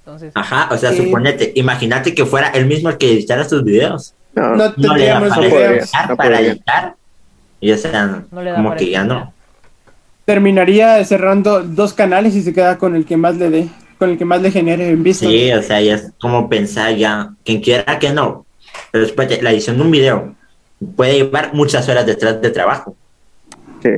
Entonces, 0.05 0.33
Ajá, 0.35 0.69
o 0.73 0.77
sea, 0.77 0.91
Sí. 0.93 1.05
suponete, 1.05 1.53
imagínate 1.55 2.15
que 2.15 2.27
fuera 2.27 2.49
él 2.49 2.67
mismo 2.67 2.89
el 2.89 2.99
que 2.99 3.13
editara 3.13 3.45
sus 3.45 3.63
videos. 3.65 4.15
no, 4.35 4.57
No 4.57 4.73
No 4.77 4.97
le 4.97 5.07
da 5.07 5.21
para 5.21 6.07
no 6.09 6.17
para 6.17 6.41
editar. 6.41 6.95
Y 7.61 7.71
o 7.71 7.79
sea, 7.79 8.23
no 8.31 8.43
le 8.43 8.51
da 8.51 8.57
como 8.57 8.71
para 8.71 8.79
que 8.81 8.91
ya 8.91 9.05
no. 9.05 9.32
Terminaría 10.25 11.05
cerrando 11.05 11.63
dos 11.63 11.93
canales 11.93 12.35
y 12.37 12.43
se 12.43 12.53
queda 12.53 12.79
con 12.79 12.95
el 12.95 13.05
que 13.05 13.17
más 13.17 13.37
le 13.37 13.51
dé, 13.51 13.69
con 13.99 14.11
el 14.11 14.19
que 14.19 14.25
más 14.25 14.41
le 14.41 14.51
genere 14.51 14.89
en 14.91 15.03
vista. 15.03 15.27
Sí, 15.27 15.53
o 15.53 15.63
sea, 15.63 15.81
ya 15.81 15.95
es 15.97 16.13
como 16.21 16.49
pensar 16.49 16.95
ya, 16.95 17.31
quien 17.45 17.61
quiera 17.61 17.99
que 17.99 18.11
no. 18.13 18.47
Pero 18.91 19.05
después 19.05 19.29
de 19.29 19.43
la 19.43 19.51
edición 19.51 19.77
de 19.77 19.83
un 19.83 19.91
video 19.91 20.35
puede 20.97 21.15
llevar 21.15 21.53
muchas 21.55 21.89
horas 21.89 22.07
detrás 22.07 22.41
de 22.41 22.51
trabajo. 22.51 22.97
sí. 23.83 23.91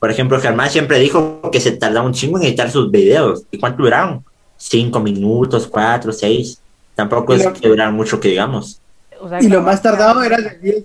Por 0.00 0.12
ejemplo, 0.12 0.38
Germán 0.38 0.70
siempre 0.70 1.00
dijo 1.00 1.50
que 1.50 1.58
se 1.58 1.72
tardaba 1.72 2.06
un 2.06 2.12
chingo 2.12 2.38
en 2.38 2.44
editar 2.44 2.70
sus 2.70 2.88
videos. 2.88 3.42
¿Y 3.50 3.58
cuánto 3.58 3.82
duraron? 3.82 4.24
Cinco 4.56 5.00
minutos, 5.00 5.66
cuatro, 5.66 6.12
seis. 6.12 6.60
Tampoco 6.94 7.34
es 7.34 7.44
lo- 7.44 7.52
que 7.52 7.66
duraron 7.66 7.94
mucho 7.94 8.20
que 8.20 8.28
digamos. 8.28 8.80
o 9.20 9.28
sea, 9.28 9.42
Y 9.42 9.48
lo 9.48 9.60
más 9.60 9.82
tardado 9.82 10.22
era 10.22 10.36
de 10.36 10.56
10. 10.60 10.84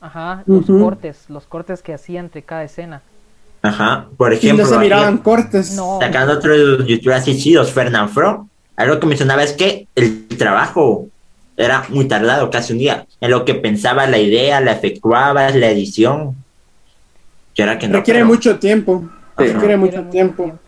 Ajá, 0.00 0.44
los 0.46 0.66
cortes, 0.66 1.24
los 1.28 1.46
cortes 1.46 1.82
que 1.82 1.94
hacía 1.94 2.20
entre 2.20 2.42
cada 2.42 2.62
escena. 2.62 3.02
Ajá. 3.64 4.08
Por 4.18 4.32
Y 4.34 4.36
ejemplo, 4.36 4.64
no 4.64 4.70
se 4.70 4.78
miraban 4.78 5.18
cortes. 5.18 5.72
No. 5.74 5.98
sacando 6.00 6.34
otros 6.34 6.86
youtubers 6.86 7.22
así 7.22 7.38
chidos, 7.38 7.72
Fernand 7.72 8.10
Fro, 8.10 8.46
algo 8.76 9.00
que 9.00 9.06
mencionaba 9.06 9.42
es 9.42 9.52
que 9.54 9.88
el 9.94 10.28
trabajo 10.28 11.06
era 11.56 11.84
muy 11.88 12.06
tardado, 12.06 12.50
casi 12.50 12.74
un 12.74 12.80
día. 12.80 13.06
En 13.22 13.30
lo 13.30 13.46
que 13.46 13.54
pensaba 13.54 14.06
la 14.06 14.18
idea, 14.18 14.60
la 14.60 14.72
efectuabas, 14.72 15.54
la 15.56 15.70
edición. 15.70 16.34
Y 17.54 17.62
ahora 17.62 17.78
que 17.78 17.88
no. 17.88 17.94
Requiere 17.98 18.20
pero- 18.20 18.26
mucho 18.26 18.58
tiempo. 18.58 19.02
Sí. 19.38 19.44
Requiere 19.46 19.76
mucho 19.78 19.96
Requiere 20.02 20.10
tiempo. 20.10 20.58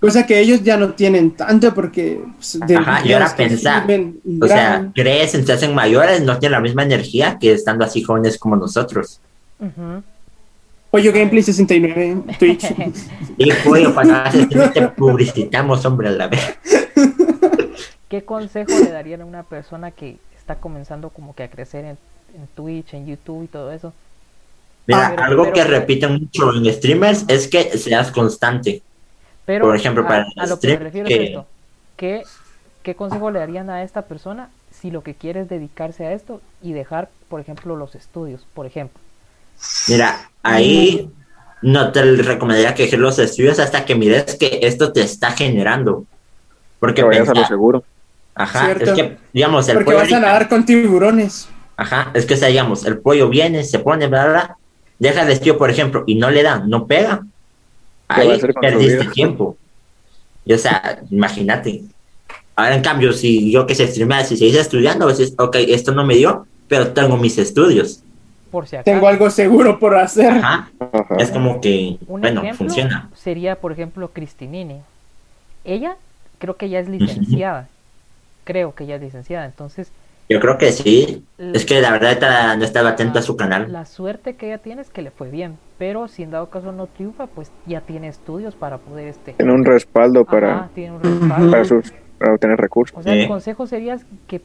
Cosa 0.00 0.24
que 0.24 0.40
ellos 0.40 0.62
ya 0.62 0.78
no 0.78 0.94
tienen 0.94 1.32
tanto 1.32 1.74
porque... 1.74 2.22
pues, 2.36 2.58
de 2.66 2.74
Ajá, 2.74 3.02
y 3.06 3.12
ahora 3.12 3.36
pensar, 3.36 3.84
y 3.90 4.42
O 4.42 4.46
sea, 4.48 4.90
crecen, 4.94 5.46
se 5.46 5.52
hacen 5.52 5.74
mayores, 5.74 6.22
no 6.22 6.38
tienen 6.38 6.52
la 6.52 6.60
misma 6.60 6.84
energía 6.84 7.36
que 7.38 7.52
estando 7.52 7.84
así 7.84 8.02
jóvenes 8.02 8.38
como 8.38 8.56
nosotros. 8.56 9.20
Ujú. 9.58 10.02
Pollo 10.90 11.12
Gameplay 11.12 11.42
69 11.42 12.04
en 12.06 12.22
Twitch. 12.38 12.64
Y 13.36 13.52
pollo, 13.64 13.94
para 13.94 14.24
hacer 14.24 14.48
te 14.72 14.88
publicitamos, 14.88 15.84
hombre, 15.86 16.08
a 16.08 16.12
la 16.12 16.28
vez. 16.28 16.58
¿Qué 18.08 18.24
consejo 18.24 18.70
le 18.82 18.90
darían 18.90 19.20
a 19.20 19.24
una 19.24 19.44
persona 19.44 19.92
que 19.92 20.16
está 20.36 20.56
comenzando 20.56 21.10
como 21.10 21.34
que 21.34 21.44
a 21.44 21.48
crecer 21.50 21.84
en, 21.84 21.98
en 22.34 22.46
Twitch, 22.56 22.94
en 22.94 23.06
YouTube 23.06 23.44
y 23.44 23.46
todo 23.46 23.70
eso? 23.72 23.92
Mira, 24.86 25.06
Ah, 25.06 25.10
pero- 25.14 25.22
algo 25.24 25.42
pero- 25.44 25.54
que 25.54 25.64
repiten 25.64 26.12
mucho 26.14 26.52
en 26.54 26.72
streamers 26.72 27.24
es 27.28 27.46
que 27.46 27.78
seas 27.78 28.10
constante. 28.10 28.82
Pero 29.46 29.66
Por 29.66 29.76
ejemplo, 29.76 30.02
a- 30.04 30.08
para 30.08 30.26
a, 30.36 30.46
lo 30.46 30.58
que 30.58 30.68
me 30.68 30.76
refiero 30.76 31.06
que- 31.08 31.14
es 31.22 31.28
esto. 31.30 31.46
¿Qué, 31.96 32.22
¿Qué 32.82 32.94
consejo 32.96 33.30
le 33.30 33.38
darían 33.38 33.70
a 33.70 33.84
esta 33.84 34.02
persona 34.02 34.50
si 34.72 34.90
lo 34.90 35.02
que 35.02 35.14
quiere 35.14 35.40
es 35.42 35.48
dedicarse 35.48 36.04
a 36.06 36.12
esto 36.12 36.40
y 36.62 36.72
dejar, 36.72 37.10
por 37.28 37.38
ejemplo, 37.40 37.76
los 37.76 37.94
estudios, 37.94 38.44
por 38.54 38.66
ejemplo? 38.66 39.00
Mira, 39.88 40.30
ahí 40.42 41.10
no 41.62 41.92
te 41.92 42.02
recomendaría 42.02 42.74
que 42.74 42.84
dejes 42.84 42.98
los 42.98 43.18
estudios 43.18 43.58
hasta 43.58 43.84
que 43.84 43.94
mires 43.94 44.36
que 44.36 44.60
esto 44.62 44.92
te 44.92 45.02
está 45.02 45.32
generando. 45.32 46.04
Porque 46.78 47.02
Que 47.02 47.08
vayas 47.08 47.28
a 47.28 47.32
lo 47.32 47.34
pensar- 47.34 47.48
seguro. 47.48 47.84
ajá, 48.34 48.64
Cierto. 48.66 48.84
es 48.84 48.92
que, 48.92 49.18
digamos, 49.32 49.68
el 49.68 49.74
Porque 49.74 49.84
pollo 49.86 49.98
vas 49.98 50.12
a 50.12 50.20
nadar 50.20 50.48
con 50.48 50.64
tiburones. 50.64 51.48
Ajá, 51.76 52.10
es 52.14 52.26
que, 52.26 52.34
o 52.34 52.36
sea, 52.36 52.48
digamos, 52.48 52.84
el 52.86 52.98
pollo 52.98 53.28
viene, 53.28 53.64
se 53.64 53.78
pone, 53.78 54.06
bla, 54.06 54.24
bla, 54.24 54.32
bla, 54.32 54.56
deja 54.98 55.22
el 55.22 55.30
estudio, 55.30 55.58
por 55.58 55.70
ejemplo, 55.70 56.04
y 56.06 56.14
no 56.14 56.30
le 56.30 56.42
da, 56.42 56.58
no 56.66 56.86
pega. 56.86 57.22
¿Qué 58.14 58.24
va 58.26 58.32
a 58.32 58.34
Ahí 58.36 58.40
perdiste 58.60 59.04
tiempo. 59.12 59.56
Y, 60.44 60.52
o 60.54 60.58
sea, 60.58 61.00
imagínate. 61.10 61.82
Ahora, 62.56 62.74
en 62.74 62.82
cambio, 62.82 63.12
si 63.12 63.50
yo 63.52 63.66
que 63.66 63.74
se 63.74 63.86
streamea, 63.86 64.24
si 64.24 64.36
seguís 64.36 64.56
estudiando, 64.56 65.08
dices, 65.08 65.34
ok, 65.38 65.56
esto 65.68 65.92
no 65.92 66.04
me 66.04 66.16
dio, 66.16 66.46
pero 66.68 66.88
tengo 66.88 67.16
mis 67.16 67.38
estudios. 67.38 68.02
Por 68.50 68.66
si 68.66 68.76
acaso. 68.76 68.90
Tengo 68.92 69.06
algo 69.08 69.30
seguro 69.30 69.78
por 69.78 69.94
hacer. 69.96 70.28
Ajá, 70.32 70.70
Ajá. 70.80 71.16
es 71.18 71.30
como 71.30 71.60
que, 71.60 71.98
Un 72.06 72.20
bueno, 72.20 72.40
ejemplo 72.42 72.66
funciona. 72.66 73.08
sería, 73.14 73.56
por 73.56 73.72
ejemplo, 73.72 74.08
Cristinini. 74.12 74.80
Ella 75.64 75.96
creo 76.38 76.56
que 76.56 76.68
ya 76.68 76.78
es 76.80 76.88
licenciada. 76.88 77.68
Creo 78.44 78.74
que 78.74 78.86
ya 78.86 78.96
es 78.96 79.00
licenciada. 79.02 79.44
Entonces, 79.46 79.92
Yo 80.28 80.38
creo 80.40 80.58
que 80.58 80.72
sí. 80.72 81.24
l- 81.38 81.56
Es 81.56 81.64
que 81.66 81.80
la 81.80 81.90
verdad 81.90 82.18
ta- 82.18 82.56
no 82.56 82.64
estaba 82.64 82.90
atento 82.90 83.18
a 83.18 83.22
su 83.22 83.36
canal. 83.36 83.70
la 83.72 83.84
suerte 83.84 84.34
que 84.36 84.46
ella 84.46 84.58
tiene 84.58 84.80
es 84.82 84.88
que 84.90 85.02
le 85.02 85.10
fue 85.10 85.28
bien. 85.30 85.58
Pero 85.78 86.08
si 86.08 86.22
en 86.22 86.30
dado 86.30 86.50
caso 86.50 86.72
no 86.72 86.86
triunfa, 86.86 87.26
pues 87.26 87.50
ya 87.66 87.80
tiene 87.80 88.08
estudios 88.08 88.54
para 88.54 88.78
poder 88.78 89.08
este. 89.08 89.32
Tiene 89.34 89.52
un 89.52 89.64
respaldo 89.64 90.20
Ajá, 90.22 90.30
para, 90.30 90.68
tiene 90.74 90.96
un 90.96 91.02
respaldo. 91.02 91.50
para, 91.50 91.64
sus, 91.64 91.92
para 92.18 92.34
obtener 92.34 92.56
recursos. 92.58 92.96
O 92.98 93.02
sea, 93.02 93.12
el 93.14 93.22
Sí. 93.22 93.28
consejo 93.28 93.66
sería 93.66 93.98
que 94.28 94.40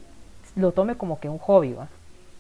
lo 0.56 0.72
tome 0.72 0.96
como 0.96 1.20
que 1.20 1.30
un 1.30 1.38
hobby, 1.40 1.74
¿va? 1.74 1.88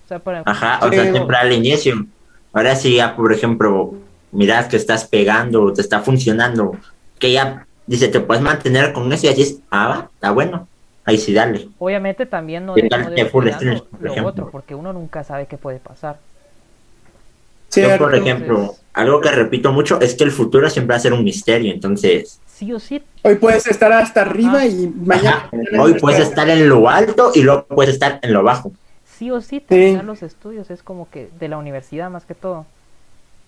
O 0.05 0.07
sea, 0.07 0.19
para... 0.19 0.43
Ajá, 0.45 0.79
o 0.85 0.89
sea, 0.89 1.11
siempre 1.11 1.35
al 1.35 1.51
inicio. 1.51 2.05
Ahora 2.53 2.75
sí, 2.75 2.95
ya, 2.95 3.15
por 3.15 3.33
ejemplo, 3.33 3.95
miras 4.31 4.67
que 4.67 4.77
estás 4.77 5.05
pegando, 5.05 5.73
te 5.73 5.81
está 5.81 6.01
funcionando, 6.01 6.77
que 7.19 7.33
ya 7.33 7.65
dice, 7.87 8.07
te 8.07 8.19
puedes 8.19 8.43
mantener 8.43 8.93
con 8.93 9.11
eso 9.11 9.27
y 9.27 9.33
dices, 9.33 9.59
ah, 9.71 9.87
va, 9.87 10.09
está 10.13 10.31
bueno. 10.31 10.67
Ahí 11.05 11.17
sí, 11.17 11.33
dale. 11.33 11.69
Obviamente 11.77 12.25
también 12.25 12.65
no, 12.65 12.73
¿Qué 12.75 12.83
de- 12.83 12.89
no 13.23 13.29
full 13.29 13.47
streams, 13.49 13.81
por 13.81 14.01
lo 14.01 14.11
ejemplo? 14.11 14.29
otro, 14.29 14.49
porque 14.51 14.73
uno 14.73 14.93
nunca 14.93 15.23
sabe 15.23 15.45
qué 15.45 15.57
puede 15.57 15.79
pasar. 15.79 16.17
Yo, 17.75 17.97
por 17.97 18.15
ejemplo, 18.15 18.75
algo 18.93 19.19
que 19.21 19.31
repito 19.31 19.71
mucho 19.71 19.99
es 19.99 20.15
que 20.15 20.23
el 20.23 20.31
futuro 20.31 20.69
siempre 20.69 20.93
va 20.93 20.97
a 20.97 21.01
ser 21.01 21.13
un 21.13 21.23
misterio. 21.23 21.73
Entonces, 21.73 22.39
Sí 22.47 22.71
o 22.71 22.79
sí, 22.79 23.03
Hoy 23.23 23.35
puedes 23.35 23.67
estar 23.67 23.91
hasta 23.91 24.21
arriba 24.21 24.59
Ajá. 24.59 24.65
y 24.67 24.87
mañana. 24.87 25.49
ajá, 25.51 25.81
hoy 25.81 25.95
puedes 25.95 26.21
estar 26.21 26.47
en 26.47 26.69
lo 26.69 26.87
alto 26.87 27.31
y 27.35 27.41
luego 27.41 27.65
puedes 27.65 27.93
estar 27.95 28.19
en 28.21 28.31
lo 28.31 28.43
bajo. 28.43 28.71
Sí 29.17 29.31
o 29.31 29.41
sí 29.41 29.59
terminar 29.59 30.03
los 30.05 30.21
estudios 30.23 30.69
es 30.69 30.83
como 30.83 31.09
que 31.09 31.29
de 31.39 31.47
la 31.47 31.57
universidad 31.57 32.09
más 32.09 32.25
que 32.25 32.35
todo. 32.35 32.65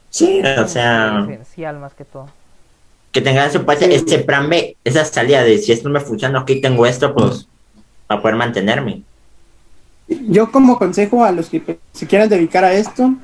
Sí, 0.10 0.42
o 0.42 0.68
sea, 0.68 1.24
que 1.28 1.34
esencial 1.34 1.78
más 1.80 1.94
que 1.94 2.06
todo. 2.06 2.30
que 3.12 3.22
tengas 3.22 3.50
ese, 3.50 3.60
pues, 3.62 3.80
Sí. 3.80 3.86
ese 3.92 4.20
plan 4.20 4.50
B, 4.50 4.78
esa 4.84 5.04
salida 5.06 5.44
de 5.44 5.58
si 5.58 5.72
esto 5.72 5.90
no 5.90 5.94
me 5.94 6.06
funciona, 6.06 6.40
ok, 6.42 6.52
tengo 6.62 6.86
esto, 6.86 7.14
pues, 7.14 7.48
para 8.08 8.22
poder 8.22 8.36
mantenerme. 8.38 9.02
Yo 10.08 10.52
como 10.52 10.78
consejo 10.78 11.26
a 11.26 11.32
los 11.32 11.50
que 11.50 11.80
se 11.94 12.08
quieran 12.08 12.30
dedicar 12.30 12.64
a 12.64 12.74
esto, 12.74 13.16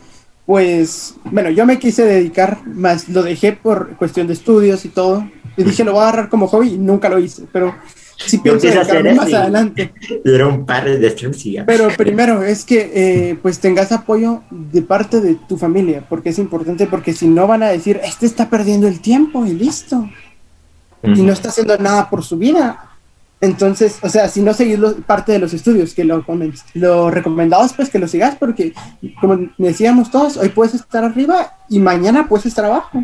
pues, 0.45 1.15
bueno, 1.25 1.49
yo 1.51 1.65
me 1.65 1.79
quise 1.79 2.03
dedicar, 2.05 2.65
más 2.67 3.07
lo 3.07 3.23
dejé 3.23 3.53
por 3.53 3.95
cuestión 3.95 4.27
de 4.27 4.33
estudios 4.33 4.83
y 4.83 4.89
todo. 4.89 5.25
Y 5.55 5.63
dije, 5.63 5.83
lo 5.83 5.93
voy 5.93 6.01
a 6.01 6.09
agarrar 6.09 6.29
como 6.29 6.47
hobby 6.47 6.73
y 6.73 6.77
nunca 6.77 7.07
lo 7.07 7.19
hice, 7.19 7.43
pero 7.53 7.75
sí 8.17 8.37
pienso 8.37 8.67
quise 8.67 8.79
hacer 8.79 9.15
más 9.15 9.33
adelante. 9.33 9.93
Un 10.25 10.65
par 10.65 10.85
de 10.85 11.09
streams 11.09 11.45
y 11.45 11.53
ya. 11.53 11.65
Pero 11.65 11.89
primero 11.97 12.43
es 12.43 12.65
que 12.65 12.91
eh, 12.93 13.37
pues 13.41 13.59
tengas 13.59 13.91
apoyo 13.91 14.43
de 14.49 14.81
parte 14.81 15.21
de 15.21 15.35
tu 15.35 15.57
familia, 15.57 16.05
porque 16.07 16.29
es 16.29 16.39
importante, 16.39 16.87
porque 16.87 17.13
si 17.13 17.27
no 17.27 17.47
van 17.47 17.63
a 17.63 17.69
decir, 17.69 17.99
este 18.03 18.25
está 18.25 18.49
perdiendo 18.49 18.87
el 18.87 18.99
tiempo 18.99 19.45
y 19.45 19.53
listo, 19.53 20.09
y 21.03 21.21
no 21.21 21.33
está 21.33 21.49
haciendo 21.49 21.77
nada 21.77 22.09
por 22.09 22.23
su 22.23 22.37
vida. 22.37 22.89
Entonces, 23.41 23.97
o 24.01 24.07
sea, 24.07 24.29
si 24.29 24.41
no 24.41 24.53
seguís 24.53 24.79
parte 25.05 25.33
de 25.33 25.39
los 25.39 25.53
estudios, 25.53 25.93
que 25.93 26.05
lo, 26.05 26.23
lo 26.75 27.11
recomendado 27.11 27.65
es 27.65 27.73
pues 27.73 27.89
que 27.89 27.99
lo 27.99 28.07
sigas, 28.07 28.37
porque 28.37 28.73
como 29.19 29.37
decíamos 29.57 30.09
todos, 30.09 30.37
hoy 30.37 30.47
puedes 30.47 30.73
estar 30.75 31.03
arriba 31.03 31.57
y 31.67 31.79
mañana 31.79 32.29
puedes 32.29 32.45
estar 32.45 32.63
abajo. 32.63 33.03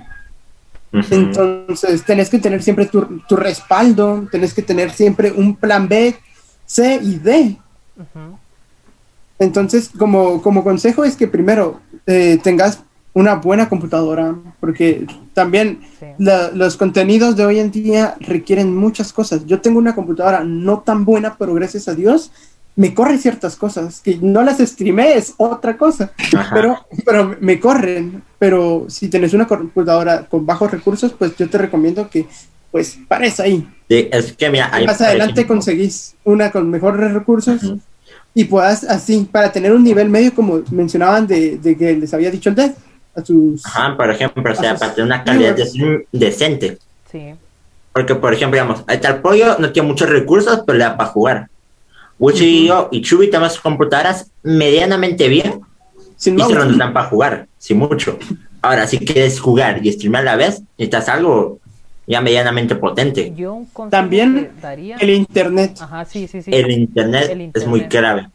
Entonces, 0.92 2.04
tenés 2.04 2.30
que 2.30 2.40
tener 2.40 2.64
siempre 2.64 2.86
tu, 2.88 3.20
tu 3.28 3.36
respaldo, 3.36 4.28
tenés 4.32 4.54
que 4.54 4.62
tener 4.64 4.92
siempre 4.92 5.32
un 5.32 5.56
plan 5.56 5.88
B, 5.88 6.16
C 6.66 7.00
y 7.02 7.16
D. 7.16 7.58
Entonces, 9.38 9.90
como, 9.98 10.42
como 10.42 10.64
consejo 10.64 11.04
es 11.04 11.16
que 11.16 11.28
primero 11.28 11.80
eh, 12.06 12.40
tengas 12.44 12.80
una 13.14 13.36
buena 13.36 13.70
computadora, 13.70 14.36
porque 14.60 15.06
también 15.34 15.80
Sí. 16.00 16.06
la- 16.18 16.52
los 16.52 16.78
contenidos 16.78 17.36
de 17.36 17.46
hoy 17.46 17.60
en 17.60 17.72
día 17.72 18.16
requieren 18.20 18.76
muchas 18.76 19.12
cosas. 19.14 19.46
Yo 19.46 19.62
tengo 19.62 19.80
una 19.80 19.96
computadora 19.96 20.44
no 20.44 20.80
tan 20.80 21.06
buena, 21.06 21.36
pero 21.38 21.54
gracias 21.54 21.88
a 21.88 21.96
Dios 21.96 22.32
me 22.80 22.94
corre 22.94 23.18
ciertas 23.18 23.58
cosas, 23.58 24.00
que 24.00 24.18
no 24.22 24.42
las 24.42 24.60
streamé 24.60 25.16
es 25.16 25.34
otra 25.36 25.76
cosa, 25.76 26.14
Ajá. 26.34 26.56
pero, 26.56 26.86
pero 27.04 27.36
me 27.42 27.60
corren. 27.60 28.24
Pero 28.38 28.86
si 28.88 29.10
tenés 29.10 29.34
una 29.34 29.46
computadora 29.46 30.26
con 30.26 30.46
bajos 30.46 30.72
recursos, 30.72 31.12
pues 31.12 31.36
yo 31.36 31.50
te 31.50 31.58
recomiendo 31.58 32.10
que 32.10 32.26
pues 32.72 32.98
pares 33.06 33.42
ahí. 33.42 33.68
Sí, 33.90 34.08
es 34.10 34.32
que 34.32 34.50
mira, 34.50 34.70
ahí, 34.72 34.86
Más 34.86 35.02
adelante 35.02 35.42
ejemplo, 35.42 35.56
conseguís 35.56 36.16
una 36.24 36.52
con 36.52 36.70
mejores 36.70 37.12
recursos 37.12 37.60
y 38.34 38.46
puedas 38.46 38.86
así, 38.86 39.28
para 39.30 39.52
tener 39.52 39.74
un 39.74 39.84
nivel 39.84 40.08
medio 40.08 40.34
como 40.34 40.62
mencionaban 40.72 41.28
de, 41.28 41.58
de 41.58 41.76
que 41.76 41.98
les 41.98 42.14
había 42.14 42.32
dicho 42.32 42.48
el 42.48 42.56
Death 42.56 42.78
a 43.14 43.26
sus... 43.26 43.66
Ajá, 43.66 43.98
por 43.98 44.10
ejemplo, 44.10 44.42
o 44.42 44.56
sea, 44.56 44.78
para 44.78 44.94
tener 44.94 45.06
una 45.06 45.26
calidad 45.26 45.54
de 45.54 46.08
decente. 46.14 46.78
Sí. 47.12 47.34
Porque, 47.92 48.16
por 48.16 48.34
ejemplo, 48.34 48.56
digamos, 48.56 48.86
ahí 48.88 48.96
está 48.96 49.10
el 49.10 49.18
pollo, 49.18 49.58
no 49.60 49.74
tiene 49.74 49.90
muchos 49.90 50.08
recursos, 50.08 50.62
pero 50.66 50.78
le 50.78 50.86
da 50.86 50.96
para 50.96 51.10
jugar. 51.10 51.50
Wichi 52.20 52.46
y 52.46 52.68
yo 52.68 52.90
y 52.92 53.02
Chubi 53.02 53.30
tenemos 53.30 53.60
computadoras 53.60 54.30
medianamente 54.44 55.28
bien 55.30 55.62
Sin 56.18 56.38
y 56.38 56.44
se 56.44 56.54
nos 56.54 56.78
dan 56.78 56.92
para 56.94 57.08
jugar, 57.08 57.48
sin 57.58 57.78
mucho. 57.80 58.18
Ahora, 58.62 58.86
si 58.88 59.00
quieres 59.00 59.40
jugar 59.40 59.80
y 59.86 59.92
streamar 59.94 60.22
a 60.24 60.26
la 60.26 60.36
vez, 60.36 60.62
necesitas 60.78 61.08
algo 61.08 61.60
ya 62.06 62.20
medianamente 62.22 62.76
potente. 62.76 63.34
También 63.90 64.52
daría. 64.62 64.98
El 64.98 65.12
internet. 65.12 65.78
Ajá, 65.80 66.04
sí, 66.04 66.28
sí, 66.28 66.42
sí. 66.42 66.52
El 66.54 66.70
internet, 66.72 67.30
El 67.30 67.52
es 67.54 67.66
muy 67.66 67.82
internet. 67.82 67.92
grave. 67.92 68.30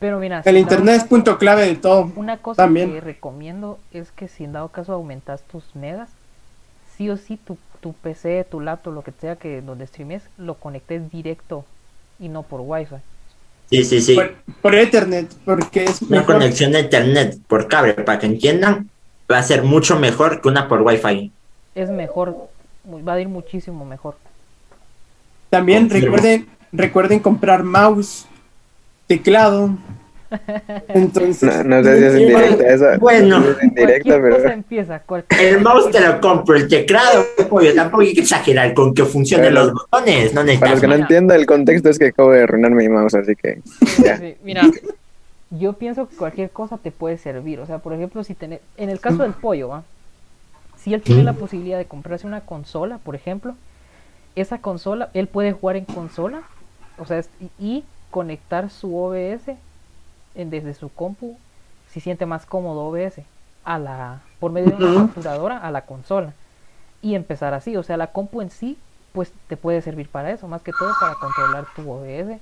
Pero 0.00 0.18
mira, 0.18 0.42
El 0.44 0.56
internet 0.56 0.96
es 0.96 1.04
punto 1.04 1.38
clave 1.38 1.66
de 1.66 1.76
todo. 1.76 2.10
Una 2.16 2.38
cosa 2.38 2.62
También. 2.64 2.92
que 2.92 3.00
recomiendo 3.00 3.78
es 3.92 4.10
que 4.10 4.26
si 4.26 4.44
en 4.44 4.52
dado 4.52 4.68
caso 4.68 4.92
aumentas 4.92 5.42
tus 5.42 5.64
megas, 5.74 6.08
sí 6.96 7.10
o 7.10 7.16
sí 7.16 7.36
tu, 7.36 7.58
tu 7.80 7.92
PC, 7.92 8.44
tu 8.50 8.60
laptop, 8.60 8.92
lo 8.94 9.02
que 9.02 9.12
sea 9.20 9.36
que 9.36 9.60
donde 9.60 9.86
streames, 9.86 10.22
lo 10.36 10.54
conectes 10.54 11.10
directo 11.12 11.64
y 12.18 12.28
no 12.28 12.42
por 12.42 12.60
wifi. 12.62 12.96
Sí, 13.70 13.84
sí, 13.84 14.00
sí. 14.00 14.14
Por, 14.14 14.34
por 14.62 14.74
Ethernet, 14.74 15.32
porque 15.44 15.84
es 15.84 16.02
Una 16.02 16.20
mejor. 16.20 16.36
conexión 16.36 16.72
de 16.72 16.80
internet 16.80 17.38
por 17.46 17.68
cable, 17.68 17.94
para 17.94 18.18
que 18.18 18.26
entiendan, 18.26 18.88
va 19.30 19.38
a 19.38 19.42
ser 19.42 19.62
mucho 19.62 19.98
mejor 19.98 20.40
que 20.40 20.48
una 20.48 20.68
por 20.68 20.82
wifi. 20.82 21.30
Es 21.74 21.90
mejor, 21.90 22.48
va 22.86 23.12
a 23.14 23.20
ir 23.20 23.28
muchísimo 23.28 23.84
mejor. 23.84 24.16
También 25.50 25.88
recuerden, 25.90 26.48
recuerden 26.72 27.20
comprar 27.20 27.62
mouse, 27.62 28.26
teclado. 29.06 29.70
Entonces, 30.88 31.64
No, 31.64 31.76
no 31.78 31.84
sé 31.84 31.98
si 31.98 32.04
es 32.04 32.20
indirecta 32.20 32.68
esa. 32.68 32.98
Bueno. 32.98 33.40
no 33.40 33.46
sé 33.46 33.52
si 33.54 33.58
es 33.58 33.62
indirecta, 33.64 34.02
Cualquier 34.10 34.30
cosa 34.32 34.42
pero. 34.42 34.54
empieza, 34.54 35.02
El 35.40 35.60
mouse 35.60 35.90
te 35.90 36.00
lo 36.00 36.20
compro, 36.20 36.56
el 36.56 36.68
teclado, 36.68 37.24
pollo, 37.48 37.74
tampoco 37.74 38.02
hay 38.02 38.14
que 38.14 38.20
exagerar 38.20 38.74
con 38.74 38.94
que 38.94 39.04
funcionen 39.04 39.54
los 39.54 39.72
botones, 39.72 40.34
no 40.34 40.40
Para 40.40 40.46
los 40.46 40.46
necesitas 40.46 40.80
que 40.80 40.86
no 40.86 40.94
Mira. 40.94 41.04
entiendan 41.04 41.40
el 41.40 41.46
contexto, 41.46 41.88
es 41.88 41.98
que 41.98 42.06
acabo 42.08 42.32
de 42.32 42.42
arruinar 42.42 42.72
mi 42.72 42.88
mouse, 42.88 43.14
así 43.14 43.34
que. 43.36 43.60
Sí, 43.86 44.36
mira, 44.42 44.62
yo 45.50 45.72
pienso 45.74 46.08
que 46.08 46.16
cualquier 46.16 46.50
cosa 46.50 46.76
te 46.78 46.90
puede 46.90 47.16
servir. 47.18 47.60
O 47.60 47.66
sea, 47.66 47.78
por 47.78 47.92
ejemplo, 47.94 48.22
si 48.24 48.34
tenés, 48.34 48.60
en 48.76 48.90
el 48.90 49.00
caso 49.00 49.22
del 49.22 49.32
pollo, 49.32 49.68
¿va? 49.68 49.82
si 50.76 50.94
él 50.94 51.02
tiene 51.02 51.24
la 51.24 51.32
posibilidad 51.32 51.78
de 51.78 51.86
comprarse 51.86 52.26
una 52.26 52.42
consola, 52.42 52.98
por 52.98 53.14
ejemplo, 53.14 53.54
esa 54.36 54.58
consola, 54.58 55.08
él 55.14 55.26
puede 55.26 55.52
jugar 55.52 55.76
en 55.76 55.84
consola, 55.84 56.42
o 56.98 57.04
sea, 57.06 57.22
y, 57.40 57.64
y 57.64 57.84
conectar 58.10 58.70
su 58.70 58.96
OBS 58.96 59.48
en- 59.48 59.58
desde 60.44 60.74
su 60.74 60.88
compu, 60.88 61.36
si 61.90 62.00
siente 62.00 62.26
más 62.26 62.46
cómodo 62.46 62.86
OBS, 62.86 63.20
a 63.64 63.78
la, 63.78 64.20
por 64.40 64.52
medio 64.52 64.76
de 64.76 64.84
una 64.84 65.06
capturadora 65.06 65.58
a 65.58 65.70
la 65.70 65.82
consola. 65.82 66.32
Y 67.02 67.14
empezar 67.14 67.54
así, 67.54 67.76
o 67.76 67.82
sea, 67.82 67.96
la 67.96 68.08
compu 68.08 68.40
en 68.40 68.50
sí, 68.50 68.78
pues 69.12 69.32
te 69.48 69.56
puede 69.56 69.82
servir 69.82 70.08
para 70.08 70.30
eso, 70.30 70.48
más 70.48 70.62
que 70.62 70.72
todo 70.72 70.92
para 71.00 71.14
controlar 71.14 71.66
tu 71.74 71.90
OBS 71.90 72.40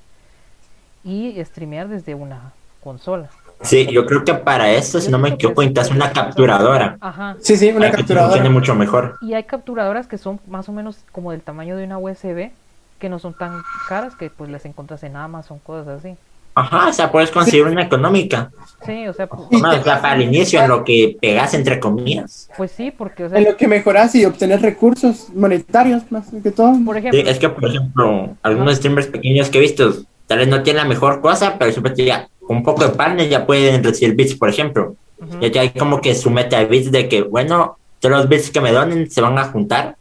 y 1.04 1.42
streamear 1.44 1.88
desde 1.88 2.14
una 2.14 2.52
consola. 2.82 3.28
Sí, 3.62 3.86
yo 3.86 4.04
creo 4.06 4.24
que 4.24 4.34
para 4.34 4.70
esto, 4.70 5.00
si 5.00 5.10
no 5.10 5.18
me 5.18 5.30
equivoco, 5.30 5.62
necesitas 5.62 5.90
una 5.90 6.12
capturadora. 6.12 6.98
Ajá. 7.00 7.36
sí, 7.40 7.56
sí, 7.56 7.70
una 7.70 7.86
para 7.86 7.90
te 7.90 7.96
funcione 7.96 8.18
capturadora. 8.18 8.50
mucho 8.50 8.74
mejor. 8.74 9.18
Y 9.22 9.34
hay 9.34 9.44
capturadoras 9.44 10.06
que 10.06 10.18
son 10.18 10.40
más 10.46 10.68
o 10.68 10.72
menos 10.72 10.98
como 11.12 11.32
del 11.32 11.40
tamaño 11.40 11.76
de 11.76 11.84
una 11.84 11.98
USB, 11.98 12.50
que 12.98 13.08
no 13.08 13.18
son 13.18 13.34
tan 13.34 13.62
caras, 13.88 14.14
que 14.14 14.30
pues 14.30 14.50
las 14.50 14.64
encuentras 14.66 15.02
en 15.04 15.16
Amazon, 15.16 15.58
cosas 15.58 15.88
así. 15.88 16.16
Ajá, 16.56 16.88
o 16.88 16.92
sea, 16.92 17.12
puedes 17.12 17.30
conseguir 17.30 17.66
una 17.66 17.82
económica. 17.82 18.50
Sí, 18.84 19.06
o 19.08 19.12
sea, 19.12 19.28
pu- 19.28 19.46
Y 19.50 19.60
No, 19.60 19.70
te- 19.70 19.76
o 19.80 19.84
sea, 19.84 20.00
para 20.00 20.14
el 20.16 20.22
inicio, 20.22 20.60
en 20.62 20.68
lo 20.68 20.84
que 20.84 21.16
pegas 21.20 21.52
entre 21.54 21.78
comillas. 21.78 22.48
pues 22.56 22.70
sí, 22.72 22.90
porque, 22.90 23.24
o 23.24 23.28
sea, 23.28 23.38
En 23.38 23.44
lo 23.44 23.56
que 23.56 23.68
mejoras 23.68 24.14
y 24.14 24.24
obtener 24.24 24.62
recursos 24.62 25.28
monetarios, 25.34 26.10
más 26.10 26.28
que 26.42 26.50
todo. 26.50 26.72
por 26.84 26.94
Sí, 26.94 27.00
ejemplo, 27.00 27.30
es 27.30 27.38
que, 27.38 27.48
por 27.50 27.64
ejemplo, 27.68 28.36
algunos 28.42 28.76
streamers 28.76 29.08
pequeños 29.08 29.50
que 29.50 29.58
he 29.58 29.60
visto, 29.60 29.92
tal 30.26 30.38
vez 30.38 30.48
no 30.48 30.62
tienen 30.62 30.82
la 30.84 30.88
mejor 30.88 31.20
cosa, 31.20 31.56
pero 31.58 31.70
siempre 31.72 31.92
te 31.92 32.02
diga, 32.02 32.28
con 32.40 32.56
un 32.58 32.62
poco 32.62 32.84
de 32.84 32.94
partner 32.94 33.28
ya 33.28 33.44
pueden 33.46 33.84
recibir 33.84 34.14
bits, 34.16 34.34
por 34.36 34.48
ejemplo. 34.48 34.96
Ya 35.40 35.50
que 35.50 35.58
hay 35.60 35.70
como 35.70 36.00
que 36.00 36.14
su 36.14 36.30
meta 36.30 36.58
de 36.58 36.66
bits 36.66 36.90
de 36.90 37.08
que, 37.08 37.22
bueno, 37.22 37.76
todos 38.00 38.16
los 38.16 38.28
bits 38.28 38.50
que 38.50 38.60
me 38.60 38.72
donen 38.72 39.10
se 39.10 39.20
van 39.20 39.36
a 39.38 39.44
juntar, 39.44 39.96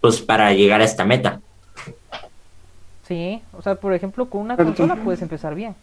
pues 0.00 0.20
para 0.20 0.52
llegar 0.54 0.80
a 0.80 0.84
esta 0.84 1.04
meta. 1.04 1.40
sí, 3.06 3.42
o 3.52 3.62
sea, 3.62 3.74
por 3.74 3.92
ejemplo, 3.94 4.28
con 4.28 4.40
una 4.42 4.56
consola 4.56 4.96
puedes 4.96 5.22
empezar 5.22 5.54
bien. 5.54 5.74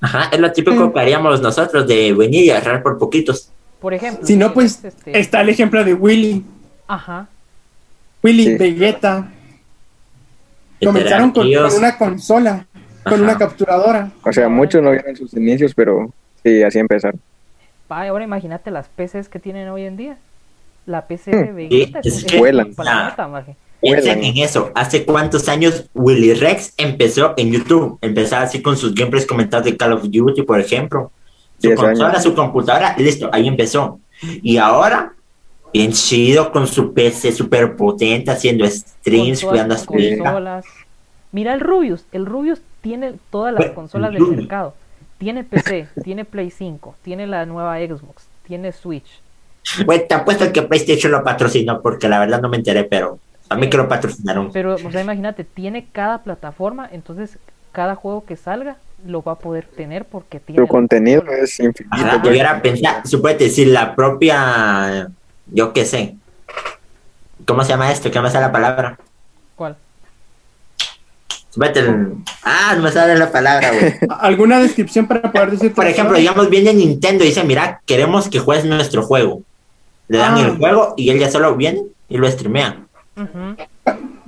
Ajá, 0.00 0.28
es 0.32 0.40
lo 0.40 0.50
típico 0.52 0.86
Mm. 0.86 0.92
que 0.92 1.00
haríamos 1.00 1.40
nosotros 1.40 1.86
de 1.86 2.12
venir 2.12 2.44
y 2.46 2.50
agarrar 2.50 2.82
por 2.82 2.98
poquitos. 2.98 3.50
Por 3.80 3.94
ejemplo, 3.94 4.26
Si 4.26 4.36
no, 4.36 4.52
pues 4.54 4.82
este, 4.84 5.18
está 5.18 5.40
el 5.42 5.48
ejemplo 5.50 5.84
de 5.84 5.94
Willy. 5.94 6.44
ajá, 6.88 7.28
Willy, 8.22 8.44
Sí. 8.44 8.54
Vegeta. 8.56 9.28
Comenzaron 10.84 11.30
con, 11.32 11.46
una 11.46 11.98
consola, 11.98 12.66
con 13.04 13.14
Ajá. 13.14 13.22
una 13.22 13.36
capturadora. 13.38 14.10
O 14.24 14.32
sea, 14.32 14.48
muchos 14.48 14.82
no 14.82 14.90
vieron 14.92 15.14
sus 15.16 15.34
inicios, 15.34 15.74
pero 15.74 16.12
sí, 16.42 16.62
así 16.62 16.78
empezaron. 16.78 17.20
pa, 17.88 18.06
ahora 18.06 18.24
imagínate 18.24 18.70
las 18.70 18.88
PCs 18.88 19.28
que 19.28 19.38
tienen 19.40 19.68
hoy 19.68 19.84
en 19.84 19.96
día. 19.96 20.16
La 20.86 21.06
PC 21.06 21.32
Hmm, 21.32 21.44
de 21.46 21.52
Vegeta 21.52 22.00
es 22.00 22.18
es, 22.18 22.24
que- 22.24 22.38
Vuelan. 22.38 22.72
Piensen 23.80 24.22
en 24.24 24.36
eso. 24.38 24.70
¿Hace 24.74 25.04
cuántos 25.06 25.48
años 25.48 25.86
Willy 25.94 26.34
Rex 26.34 26.74
empezó 26.76 27.34
en 27.36 27.52
YouTube? 27.52 27.98
Empezaba 28.02 28.42
así 28.42 28.60
con 28.62 28.76
sus 28.76 28.94
gameplays 28.94 29.26
comentados 29.26 29.64
de 29.64 29.76
Call 29.76 29.92
of 29.94 30.02
Duty, 30.04 30.42
por 30.42 30.60
ejemplo. 30.60 31.10
Su 31.58 31.68
Diez 31.68 31.76
consola, 31.78 32.10
años. 32.10 32.22
su 32.22 32.34
computadora, 32.34 32.94
listo, 32.98 33.30
ahí 33.32 33.48
empezó. 33.48 34.00
Y 34.42 34.56
ahora, 34.58 35.14
bien 35.72 35.92
chido 35.92 36.52
con 36.52 36.66
su 36.66 36.92
PC 36.92 37.32
súper 37.32 37.76
potente, 37.76 38.30
haciendo 38.30 38.66
streams, 38.66 39.40
con 39.42 39.50
jugando 39.50 39.74
a 39.74 39.78
su 39.78 39.98
hija. 39.98 40.16
consolas. 40.24 40.64
Mira 41.32 41.54
el 41.54 41.60
Rubius, 41.60 42.06
el 42.12 42.26
Rubius 42.26 42.60
tiene 42.82 43.14
todas 43.30 43.52
las 43.54 43.58
Bueno, 43.58 43.74
consolas 43.74 44.10
el 44.10 44.18
del 44.18 44.26
mercado. 44.26 44.74
Tiene 45.18 45.44
PC, 45.44 45.88
tiene 46.02 46.24
Play 46.24 46.50
5, 46.50 46.96
tiene 47.02 47.26
la 47.26 47.46
nueva 47.46 47.78
Xbox, 47.78 48.28
tiene 48.46 48.72
Switch. 48.72 49.22
Güey, 49.84 50.08
te 50.08 50.14
apuesto 50.14 50.50
que 50.52 50.62
PlayStation 50.62 51.12
lo 51.12 51.22
patrocinó, 51.22 51.80
porque 51.82 52.08
la 52.08 52.18
verdad 52.18 52.40
no 52.40 52.48
me 52.48 52.56
enteré, 52.56 52.84
pero 52.84 53.18
a 53.50 53.56
mí 53.56 53.68
que 53.68 53.76
lo 53.76 53.88
patrocinaron. 53.88 54.50
Pero, 54.52 54.76
o 54.76 54.90
sea, 54.90 55.02
imagínate, 55.02 55.44
tiene 55.44 55.86
cada 55.92 56.18
plataforma, 56.22 56.88
entonces 56.90 57.36
cada 57.72 57.94
juego 57.96 58.24
que 58.24 58.36
salga 58.36 58.76
lo 59.06 59.22
va 59.22 59.32
a 59.32 59.38
poder 59.38 59.64
tener 59.66 60.04
porque 60.04 60.40
tiene 60.40 60.60
Su 60.62 60.68
contenido 60.68 61.24
es 61.26 61.58
infinito. 61.60 61.94
Ajá, 61.96 62.22
si 63.50 63.64
la 63.64 63.94
propia, 63.94 65.08
yo 65.46 65.72
qué 65.72 65.84
sé, 65.84 66.14
¿cómo 67.46 67.62
se 67.64 67.70
llama 67.70 67.90
esto? 67.90 68.10
¿Qué 68.10 68.20
me 68.20 68.30
sale 68.30 68.46
la 68.46 68.52
palabra? 68.52 68.98
¿Cuál? 69.56 69.76
El- 71.74 72.14
ah, 72.44 72.74
no 72.76 72.82
me 72.82 72.92
sale 72.92 73.16
la 73.18 73.32
palabra, 73.32 73.70
güey. 73.72 73.94
¿Alguna 74.20 74.60
descripción 74.60 75.06
para 75.08 75.32
poder 75.32 75.50
decir? 75.50 75.74
Por 75.74 75.86
ejemplo, 75.86 76.16
digamos, 76.16 76.48
viene 76.48 76.72
Nintendo 76.72 77.24
y 77.24 77.28
dice, 77.28 77.42
mira, 77.42 77.80
queremos 77.86 78.28
que 78.28 78.38
juegues 78.38 78.64
nuestro 78.64 79.02
juego. 79.02 79.42
Le 80.06 80.18
dan 80.18 80.36
Ah. 80.36 80.40
el 80.42 80.56
juego 80.56 80.94
y 80.96 81.10
él 81.10 81.18
ya 81.18 81.30
solo 81.30 81.56
viene 81.56 81.82
y 82.08 82.18
lo 82.18 82.30
streamea. 82.30 82.76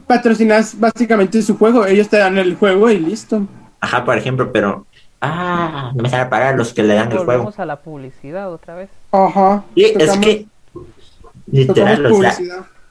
Patrocinas 0.06 0.78
básicamente 0.78 1.40
su 1.42 1.56
juego, 1.56 1.86
ellos 1.86 2.08
te 2.08 2.18
dan 2.18 2.38
el 2.38 2.56
juego 2.56 2.90
y 2.90 2.98
listo. 2.98 3.46
Ajá, 3.80 4.04
por 4.04 4.16
ejemplo, 4.18 4.52
pero, 4.52 4.86
ah, 5.20 5.92
no 5.94 6.02
me 6.02 6.08
sale 6.08 6.24
la 6.24 6.30
palabra 6.30 6.56
los 6.56 6.72
que 6.72 6.82
le 6.82 6.94
dan 6.94 7.10
el 7.10 7.18
juego. 7.18 7.32
Volvemos 7.32 7.58
a 7.58 7.66
la 7.66 7.76
publicidad 7.76 8.52
otra 8.52 8.74
vez. 8.74 8.90
Ajá. 9.10 9.64
Sí, 9.74 9.92
es 9.98 10.18
que, 10.18 10.46
literal, 11.50 12.06
o 12.06 12.20
sea. 12.20 12.36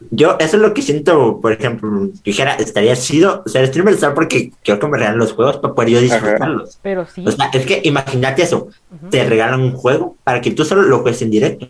Yo, 0.10 0.36
eso 0.40 0.58
es 0.58 0.62
lo 0.64 0.74
que 0.74 0.82
siento, 0.82 1.40
por 1.40 1.52
ejemplo, 1.52 2.10
dijera, 2.24 2.56
estaría 2.56 2.96
chido 2.96 3.44
ser 3.46 3.68
streamer, 3.68 3.96
¿sabes? 3.98 4.16
Porque 4.16 4.52
quiero 4.64 4.80
que 4.80 4.88
me 4.88 4.98
regalen 4.98 5.20
los 5.20 5.34
juegos 5.34 5.58
para 5.58 5.76
poder 5.76 5.92
yo 5.92 6.02
disfrutarlos. 6.02 6.80
Pero 6.82 7.06
sí, 7.06 7.24
O 7.26 7.32
sea, 7.32 7.52
es 7.54 7.66
que 7.66 7.82
imagínate 7.84 8.42
eso, 8.42 8.70
te 9.12 9.24
regalan 9.24 9.62
un 9.62 9.74
juego 9.74 10.18
para 10.24 10.42
que 10.42 10.52
tú 10.52 10.66
solo 10.66 10.82
lo 10.82 11.00
juegues 11.00 11.22
en 11.22 11.30
directo. 11.30 11.68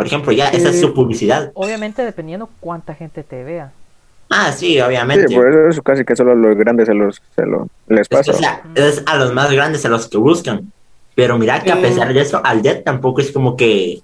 Por 0.00 0.06
ejemplo, 0.06 0.32
ya 0.32 0.48
esa 0.48 0.70
es 0.70 0.76
Eh, 0.76 0.80
su 0.80 0.94
publicidad. 0.94 1.50
obviamente 1.54 2.02
dependiendo 2.02 2.48
cuánta 2.58 2.94
gente 2.94 3.22
te 3.22 3.44
vea. 3.44 3.70
Ah, 4.30 4.50
sí, 4.52 4.74
Sí, 4.74 4.80
obviamente. 4.80 5.34
por 5.34 5.52
eso 5.68 5.82
casi 5.82 6.04
que 6.04 6.16
solo 6.16 6.32
a 6.32 6.34
los 6.34 6.56
grandes 6.56 6.86
se 6.86 6.94
los 6.94 7.20
se 7.36 7.44
lo, 7.44 7.68
les 7.88 8.00
Es, 8.02 8.08
que, 8.08 8.16
pasa. 8.16 8.30
o 8.32 8.34
sea, 8.34 8.62
es 8.76 9.02
a 9.06 9.16
los 9.16 9.34
más 9.34 9.50
grandes 9.52 9.84
a 9.84 9.88
los 9.88 10.08
que 10.08 10.16
buscan. 10.18 10.72
Pero 11.14 11.36
mira 11.36 11.60
que 11.60 11.70
a 11.72 11.78
Eh. 11.78 11.82
pesar 11.82 12.14
de 12.14 12.20
eso, 12.20 12.40
al 12.44 12.62
Dead 12.62 12.82
tampoco 12.82 13.20
es 13.20 13.30
como 13.32 13.56
que 13.56 14.00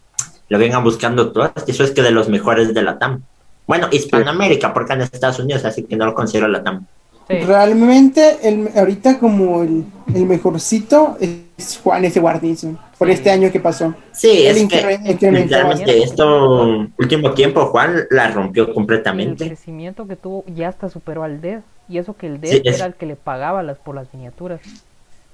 lo 0.48 0.58
vengan 0.58 0.84
buscando 0.84 1.30
todas. 1.32 1.52
Eso 1.66 1.82
es 1.84 1.92
que 1.92 2.02
de 2.02 2.10
los 2.10 2.28
mejores 2.28 2.74
de 2.74 2.82
la 2.82 2.98
TAM. 2.98 3.22
Bueno, 3.66 3.88
Hispanoamérica, 3.90 4.74
porque 4.74 4.92
en 4.92 5.00
Estados 5.02 5.38
Unidos, 5.38 5.64
así 5.64 5.84
que 5.84 5.96
no 5.96 6.04
lo 6.06 6.14
considero 6.14 6.46
la 6.48 6.62
TAM. 6.62 6.84
Sí. 7.28 7.38
Realmente, 7.40 8.38
el, 8.48 8.68
ahorita 8.76 9.18
como 9.18 9.62
el, 9.62 9.84
el 10.14 10.26
mejorcito 10.26 11.16
es 11.20 11.80
Juan 11.82 12.04
S. 12.04 12.20
Guarnizo, 12.20 12.76
por 12.98 13.08
Sí. 13.08 13.14
este 13.14 13.30
año 13.30 13.50
que 13.50 13.58
pasó. 13.58 13.94
Sí, 14.12 14.46
El 14.46 14.56
es 14.58 14.68
que 14.68 14.98
incrementó. 15.10 15.30
literalmente 15.32 16.02
esto 16.04 16.86
último 16.98 17.32
tiempo 17.32 17.66
Juan 17.66 18.04
la 18.10 18.28
rompió 18.30 18.68
El 18.68 18.74
completamente. 18.74 19.46
crecimiento 19.46 20.06
que 20.06 20.14
tuvo 20.16 20.44
ya 20.46 20.68
hasta 20.68 20.88
superó 20.88 21.24
al 21.24 21.40
Dead. 21.40 21.60
Y 21.88 21.98
eso 21.98 22.16
que 22.16 22.26
el 22.28 22.40
Dead 22.40 22.50
Sí, 22.52 22.62
es- 22.64 22.76
era 22.76 22.86
el 22.86 22.94
que 22.94 23.06
le 23.06 23.16
pagaba 23.16 23.62
las 23.62 23.78
por 23.78 23.94
las 23.96 24.12
miniaturas. 24.14 24.60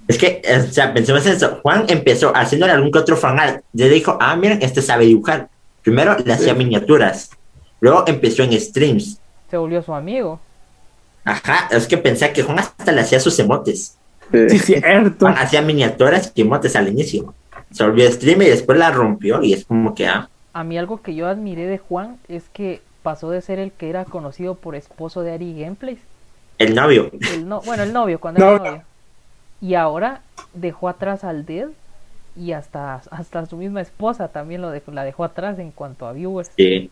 Es 0.09 0.19
que, 0.19 0.43
o 0.69 0.73
sea, 0.73 0.93
pensemos 0.95 1.25
en 1.27 1.33
eso. 1.35 1.59
Juan 1.63 1.85
empezó 1.89 2.33
haciéndole 2.35 2.73
algún 2.73 2.91
que 2.91 2.99
otro 2.99 3.17
fanart. 3.17 3.63
Le 3.73 3.89
dijo, 3.89 4.17
ah, 4.21 4.35
miren, 4.37 4.59
este 4.63 4.83
sabe 4.83 5.05
dibujar. 5.05 5.49
Primero 5.83 6.17
le 6.25 6.33
hacía 6.33 6.55
miniaturas. 6.55 7.31
Luego 7.81 8.05
empezó 8.07 8.43
en 8.43 8.59
streams. 8.59 9.19
Se 9.51 9.57
volvió 9.57 9.83
su 9.83 9.93
amigo. 9.95 10.41
Ajá, 11.25 11.69
es 11.71 11.87
que 11.87 11.99
pensé 11.99 12.33
que 12.33 12.43
Juan 12.43 12.59
hasta 12.59 12.93
le 12.93 13.01
hacía 13.01 13.21
sus 13.21 13.39
emotes. 13.39 13.97
Sí. 14.31 14.49
Sí, 14.51 14.59
cierto. 14.59 15.27
Juan 15.27 15.37
hacía 15.39 15.63
miniaturas 15.63 16.33
y 16.35 16.43
emotes 16.43 16.75
al 16.77 16.89
inicio. 16.89 17.35
Se 17.71 17.85
volvió 17.85 18.11
streamer 18.11 18.49
y 18.49 18.51
después 18.51 18.79
la 18.79 18.91
rompió 18.91 19.43
y 19.43 19.53
es 19.53 19.65
como 19.65 19.95
que, 19.95 20.07
ah, 20.07 20.29
A 20.53 20.65
mí 20.65 20.77
algo 20.79 21.01
que 21.03 21.15
yo 21.15 21.27
admiré 21.29 21.67
de 21.67 21.79
Juan 21.79 22.19
es 22.29 22.45
que 22.53 22.83
pasó 23.03 23.31
de 23.31 23.41
ser 23.41 23.59
el 23.59 23.73
que 23.73 23.89
era 23.91 24.05
conocido 24.05 24.55
por 24.55 24.75
esposo 24.75 25.23
de 25.23 25.33
Ari 25.33 25.59
Gameplays. 25.61 25.99
el 26.59 26.75
novio. 26.75 27.11
El 27.35 27.49
no, 27.49 27.61
bueno, 27.63 27.83
el 27.83 27.93
novio, 28.01 28.21
cuando 28.21 28.41
No. 28.41 28.51
era 28.57 28.59
novio. 28.71 28.83
Y 29.61 29.75
ahora 29.75 30.21
dejó 30.55 30.89
atrás 30.89 31.25
al 31.25 31.45
Dead 31.47 31.69
y 32.37 32.53
hasta, 32.53 33.03
hasta 33.11 33.47
su 33.47 33.57
misma 33.57 33.81
esposa 33.81 34.29
también 34.29 34.61
lo 34.63 34.71
dejó, 34.71 34.91
la 34.93 35.05
dejó 35.05 35.25
atrás 35.25 35.59
en 35.59 35.71
cuanto 35.71 36.07
a 36.07 36.13
viewers. 36.13 36.51
Sí. 36.57 36.91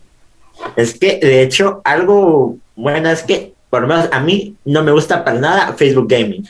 Es 0.76 0.98
que, 0.98 1.18
de 1.18 1.42
hecho, 1.42 1.80
algo 1.84 2.56
bueno 2.76 3.08
es 3.10 3.22
que, 3.22 3.54
por 3.70 3.82
lo 3.82 3.88
menos 3.88 4.08
a 4.12 4.20
mí, 4.20 4.56
no 4.64 4.82
me 4.82 4.90
gusta 4.92 5.24
para 5.24 5.38
nada 5.38 5.72
Facebook 5.74 6.08
Gaming. 6.08 6.46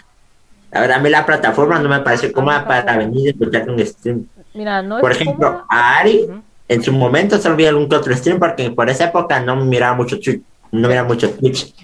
La 0.73 0.81
verdad, 0.81 0.99
a 0.99 1.01
mí 1.01 1.11
la 1.11 1.27
plataforma 1.27 1.79
no 1.79 1.89
me 1.89 2.01
parece 2.01 2.33
cómoda 2.33 2.67
para 2.67 2.97
venir 2.97 3.27
y 3.27 3.29
escuchar 3.31 3.69
un 3.69 3.85
stream. 3.85 4.27
Mira, 4.55 4.83
no 4.83 4.97
es 4.97 5.01
Por 5.03 5.13
ejemplo, 5.13 5.47
cómoda. 5.49 5.67
a 5.69 5.99
Ari, 5.99 6.27
en 6.69 6.83
su 6.83 6.93
momento 6.93 7.39
vi 7.57 7.67
algún 7.67 7.89
que 7.89 7.97
otro 7.97 8.17
stream 8.17 8.39
porque 8.39 8.71
por 8.71 8.89
esa 8.89 9.05
época 9.07 9.41
no 9.41 9.57
miraba 9.57 9.97
mucho 9.97 10.19
Twitch. 10.19 10.41
No 10.73 10.89
miraba 10.89 11.09
mucho 11.09 11.31
Twitch. 11.31 11.75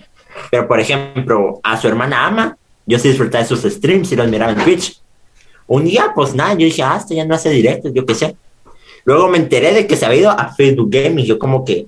Pero, 0.50 0.68
por 0.68 0.80
ejemplo, 0.80 1.60
a 1.62 1.76
su 1.76 1.88
hermana 1.88 2.26
Ama, 2.26 2.56
yo 2.86 2.98
sí 2.98 3.08
disfrutaba 3.08 3.42
de 3.42 3.48
sus 3.48 3.62
streams 3.62 4.12
y 4.12 4.16
los 4.16 4.28
miraba 4.28 4.52
en 4.52 4.58
Twitch. 4.58 5.00
Un 5.66 5.84
día, 5.84 6.12
pues 6.14 6.34
nada, 6.34 6.52
yo 6.52 6.60
dije, 6.66 6.82
ah, 6.82 6.96
esto 6.98 7.12
ya 7.12 7.24
no 7.24 7.34
hace 7.34 7.50
directos, 7.50 7.92
yo 7.92 8.06
qué 8.06 8.14
sé. 8.14 8.36
Luego 9.04 9.28
me 9.28 9.38
enteré 9.38 9.72
de 9.72 9.86
que 9.86 9.96
se 9.96 10.06
había 10.06 10.20
ido 10.20 10.30
a 10.30 10.52
Facebook 10.52 10.90
Gaming. 10.90 11.24
Yo 11.24 11.38
como 11.38 11.64
que 11.64 11.86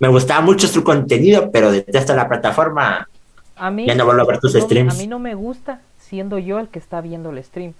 me 0.00 0.08
gustaba 0.08 0.40
mucho 0.40 0.66
su 0.68 0.82
contenido, 0.84 1.50
pero 1.50 1.70
detesto 1.72 2.14
la 2.14 2.28
plataforma. 2.28 3.08
A 3.56 3.70
mí, 3.70 3.86
Ya 3.86 3.94
no 3.94 4.04
vuelvo 4.04 4.22
a 4.22 4.26
ver 4.26 4.38
tus 4.38 4.54
no- 4.54 4.60
streams. 4.60 4.94
A 4.94 4.98
mí 4.98 5.06
no 5.06 5.18
me 5.18 5.34
gusta 5.34 5.80
siendo 5.98 6.38
yo 6.38 6.58
el 6.60 6.68
que 6.68 6.78
está 6.78 7.00
viendo 7.00 7.30
el 7.30 7.42
stream. 7.42 7.72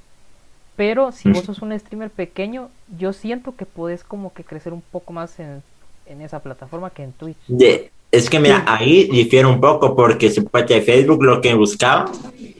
Pero 0.76 1.12
si 1.12 1.28
Mm. 1.28 1.32
vos 1.32 1.44
sos 1.44 1.62
un 1.62 1.76
streamer 1.78 2.10
pequeño, 2.10 2.68
yo 2.98 3.12
siento 3.12 3.54
que 3.56 3.64
podés 3.66 4.04
como 4.04 4.32
que 4.32 4.44
crecer 4.44 4.72
un 4.72 4.82
poco 4.82 5.12
más 5.12 5.38
en, 5.40 5.62
en 6.06 6.20
esa 6.20 6.40
plataforma 6.40 6.90
que 6.90 7.02
en 7.04 7.12
Twitch. 7.12 7.36
De- 7.48 7.90
es 8.10 8.30
que 8.30 8.40
mira, 8.40 8.64
ahí 8.66 9.08
difiere 9.10 9.46
un 9.46 9.60
poco 9.60 9.94
porque 9.94 10.30
supuestamente 10.30 10.74
de 10.74 10.82
Facebook 10.82 11.22
lo 11.22 11.40
que 11.42 11.52
buscaba 11.54 12.10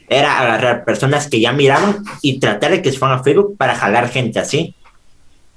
era 0.08 0.38
agarrar 0.40 0.84
personas 0.84 1.26
que 1.28 1.40
ya 1.40 1.52
miraban 1.52 2.02
y 2.22 2.38
tratar 2.38 2.70
de 2.72 2.82
que 2.82 2.92
se 2.92 2.98
fueran 2.98 3.18
a 3.18 3.22
Facebook 3.22 3.56
para 3.56 3.74
jalar 3.74 4.08
gente 4.08 4.38
así. 4.38 4.74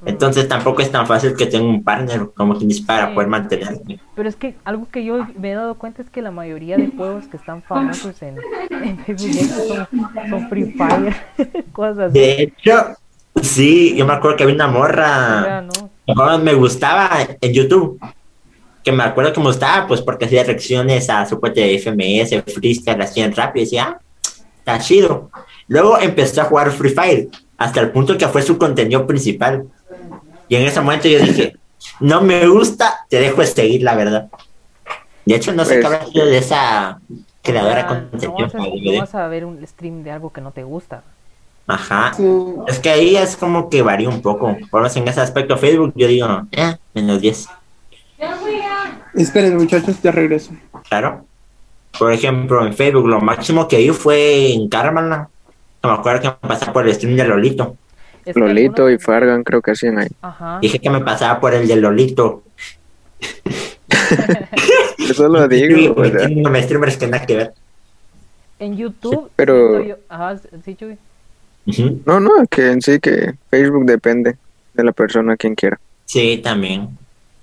Entonces 0.05 0.47
tampoco 0.47 0.81
es 0.81 0.91
tan 0.91 1.05
fácil 1.05 1.35
que 1.35 1.45
tenga 1.45 1.65
un 1.65 1.83
partner 1.83 2.29
como 2.35 2.55
quien 2.55 2.69
dice 2.69 2.83
para 2.85 3.09
Sí. 3.09 3.13
poder 3.13 3.29
mantenerse. 3.29 3.99
Pero 4.15 4.29
es 4.29 4.35
que 4.35 4.55
algo 4.63 4.87
que 4.89 5.03
yo 5.05 5.27
me 5.37 5.51
he 5.51 5.55
dado 5.55 5.75
cuenta 5.75 6.01
es 6.01 6.09
que 6.09 6.21
la 6.21 6.31
mayoría 6.31 6.77
de 6.77 6.87
juegos 6.87 7.25
que 7.27 7.37
están 7.37 7.61
famosos 7.61 8.21
en, 8.21 8.37
en 8.71 8.97
Facebook 9.05 9.29
son, 9.67 10.29
son 10.29 10.49
Free 10.49 10.71
Fire, 10.73 11.15
cosas 11.71 12.09
así. 12.09 12.19
De 12.19 12.41
hecho, 12.41 12.95
sí, 13.41 13.95
yo 13.95 14.05
me 14.07 14.13
acuerdo 14.13 14.37
que 14.37 14.43
había 14.43 14.55
una 14.55 14.67
morra 14.67 15.61
¿no? 15.61 15.89
que 16.05 16.43
me 16.43 16.53
gustaba 16.53 17.09
en 17.39 17.53
YouTube. 17.53 17.99
Que 18.83 18.91
me 18.91 19.03
acuerdo 19.03 19.31
que 19.31 19.39
me 19.39 19.45
gustaba, 19.45 19.85
pues 19.87 20.01
porque 20.01 20.25
hacía 20.25 20.43
reacciones 20.43 21.07
a 21.11 21.23
su 21.27 21.39
cuenta 21.39 21.61
de 21.61 21.77
FMS, 21.77 22.43
freestyle, 22.51 22.99
hacían 23.03 23.31
rápido 23.35 23.61
y 23.61 23.65
decía, 23.65 23.83
ah, 23.99 24.01
está 24.57 24.79
chido. 24.79 25.29
Luego 25.67 25.99
empezó 25.99 26.41
a 26.41 26.45
jugar 26.45 26.71
Free 26.71 26.89
Fire, 26.89 27.27
hasta 27.57 27.79
el 27.79 27.91
punto 27.91 28.17
que 28.17 28.27
fue 28.27 28.41
su 28.41 28.57
contenido 28.57 29.05
principal. 29.05 29.65
Y 30.51 30.57
en 30.57 30.63
ese 30.63 30.81
momento 30.81 31.07
yo 31.07 31.17
dije, 31.19 31.55
no 32.01 32.19
me 32.19 32.45
gusta, 32.45 33.05
te 33.07 33.21
dejo 33.21 33.39
de 33.39 33.47
seguir, 33.47 33.83
la 33.83 33.95
verdad. 33.95 34.27
De 35.25 35.35
hecho, 35.35 35.53
no 35.53 35.63
sé 35.63 35.75
Pues- 35.75 35.79
qué 35.79 35.85
habrá 35.95 36.05
sido 36.11 36.25
de 36.25 36.37
esa 36.39 36.99
creadora 37.41 38.09
Ya, 38.17 38.27
no, 38.27 38.33
vas 38.33 38.55
a, 38.55 38.57
no 38.57 38.99
vas 38.99 39.15
a 39.15 39.27
ver 39.29 39.45
un 39.45 39.65
stream 39.65 40.03
de 40.03 40.11
algo 40.11 40.33
que 40.33 40.41
no 40.41 40.51
te 40.51 40.63
gusta. 40.65 41.03
Ajá. 41.67 42.11
Sí. 42.17 42.25
Es 42.67 42.79
que 42.79 42.89
ahí 42.89 43.15
es 43.15 43.37
como 43.37 43.69
que 43.69 43.81
varía 43.81 44.09
un 44.09 44.21
poco. 44.21 44.47
Por 44.69 44.81
lo 44.81 44.83
menos 44.83 44.95
en 44.97 45.07
ese 45.07 45.21
aspecto 45.21 45.55
Facebook, 45.55 45.93
yo 45.95 46.07
digo, 46.09 46.27
eh, 46.51 46.75
menos 46.95 47.21
10. 47.21 47.47
Esperen, 49.15 49.55
muchachos, 49.55 50.01
ya 50.01 50.11
regreso. 50.11 50.51
Claro. 50.89 51.25
Por 51.97 52.11
ejemplo, 52.11 52.65
en 52.65 52.73
Facebook 52.73 53.07
lo 53.07 53.21
máximo 53.21 53.69
que 53.69 53.77
vi 53.77 53.89
fue 53.91 54.51
en 54.51 54.67
Carmala. 54.67 55.29
No 55.81 55.91
me 55.93 55.95
acuerdo 55.97 56.21
que 56.21 56.27
me 56.27 56.49
pasaba 56.49 56.73
por 56.73 56.85
el 56.85 56.93
stream 56.93 57.15
de 57.15 57.23
Lolito. 57.25 57.77
Es 58.26 58.34
que 58.34 58.39
Lolito 58.39 58.89
y 58.89 58.97
Fargan 58.99 59.43
creo 59.43 59.61
que 59.61 59.72
hacían 59.72 59.97
ahí. 59.99 60.07
Ajá. 60.22 60.59
Dije 60.61 60.80
que 60.80 60.89
me 60.89 61.01
pasaba 61.01 61.39
por 61.39 61.53
el 61.53 61.67
de 61.67 61.76
Lolito. 61.78 62.43
Eso 64.97 65.28
lo 65.28 65.47
digo, 65.47 65.93
o 65.95 66.05
sea, 66.05 66.28
No 66.30 66.49
me 66.49 66.61
streamers 66.63 66.97
que 66.97 67.07
nada 67.07 67.26
que 67.26 67.36
ver. 67.36 67.53
En 68.59 68.78
YouTube. 68.78 69.32
pero- 69.36 69.69
siento 69.82 69.88
yo- 69.89 69.97
Ajá, 70.09 70.38
sí, 70.63 70.76
Chuy. 70.76 70.97
Ujú. 71.65 72.01
No, 72.05 72.19
no, 72.19 72.32
que 72.49 72.72
en 72.72 72.82
sí 72.82 72.99
que 72.99 73.34
Facebook 73.49 73.86
depende 73.86 74.38
de 74.74 74.84
la 74.84 74.91
persona 74.91 75.36
quien 75.38 75.55
quiera. 75.55 75.80
Sí, 76.05 76.39
también. 76.43 76.89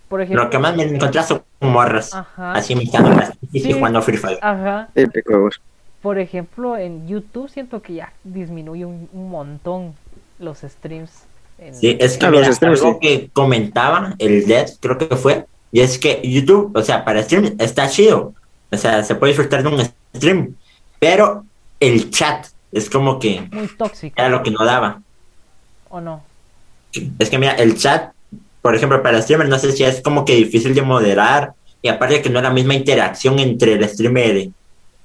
Por 0.09 0.20
ejemplo. 0.22 0.45
Lo 0.45 0.51
que 0.51 0.59
más 0.59 0.76
me 0.76 0.85
encontré 0.85 1.22
son 1.22 1.43
morras. 1.61 2.14
Ajá. 2.14 2.53
Así 2.53 2.72
imitando 2.72 3.11
las 3.11 3.33
y 3.53 3.61
Sí. 3.61 3.72
jugando 3.72 4.01
Free 4.03 4.16
Fire. 4.16 4.39
Ajá. 4.41 4.89
Típico. 4.95 5.51
Por 6.03 6.18
ejemplo, 6.18 6.76
en 6.76 7.07
YouTube 7.09 7.49
siento 7.51 7.83
que 7.83 7.95
ya 7.95 8.12
disminuye 8.24 8.85
un, 8.85 9.09
un 9.12 9.31
montón 9.31 9.95
los 10.39 10.59
streams. 10.59 11.11
en- 11.59 11.74
Sí, 11.74 11.97
es 11.99 12.16
que 12.16 12.26
Ah, 12.26 12.30
los 12.30 12.41
mira, 12.43 12.53
streams, 12.53 12.80
algo 12.80 12.93
sí. 12.95 12.99
que 13.09 13.30
comentaba 13.32 14.14
el 14.18 14.47
Dead, 14.47 14.68
creo 14.80 14.97
que 14.97 15.16
fue, 15.16 15.45
y 15.72 15.80
es 15.80 15.99
que 15.99 16.20
YouTube, 16.22 16.70
o 16.76 16.82
sea, 16.82 17.05
para 17.05 17.22
stream 17.22 17.57
está 17.59 17.89
chido. 17.89 18.32
O 18.70 18.76
sea, 18.76 19.03
se 19.03 19.14
puede 19.16 19.32
disfrutar 19.32 19.62
de 19.62 19.68
un 19.68 19.82
stream, 20.14 20.55
pero 21.01 21.45
el 21.80 22.11
chat 22.11 22.47
es 22.70 22.89
como 22.89 23.18
que 23.18 23.49
Muy 23.51 23.66
tóxico. 23.76 24.14
era 24.16 24.28
lo 24.28 24.43
que 24.43 24.51
no 24.53 24.64
daba. 24.64 25.01
¿O 25.89 26.01
no? 26.01 26.22
Es 27.18 27.28
que 27.30 27.39
mira, 27.39 27.53
el 27.53 27.76
chat, 27.76 28.12
por 28.62 28.74
ejemplo, 28.76 29.03
para 29.03 29.20
streamer, 29.22 29.49
no 29.49 29.59
sé 29.59 29.72
si 29.72 29.82
es 29.84 30.01
como 30.01 30.24
que 30.24 30.34
difícil 30.36 30.74
de 30.74 30.82
moderar, 30.82 31.55
y 31.82 31.89
aparte 31.89 32.22
que 32.22 32.30
no 32.30 32.39
es 32.39 32.43
la 32.45 32.51
misma 32.51 32.74
interacción 32.74 33.39
entre 33.39 33.72
el 33.74 33.89
streamer 33.89 34.49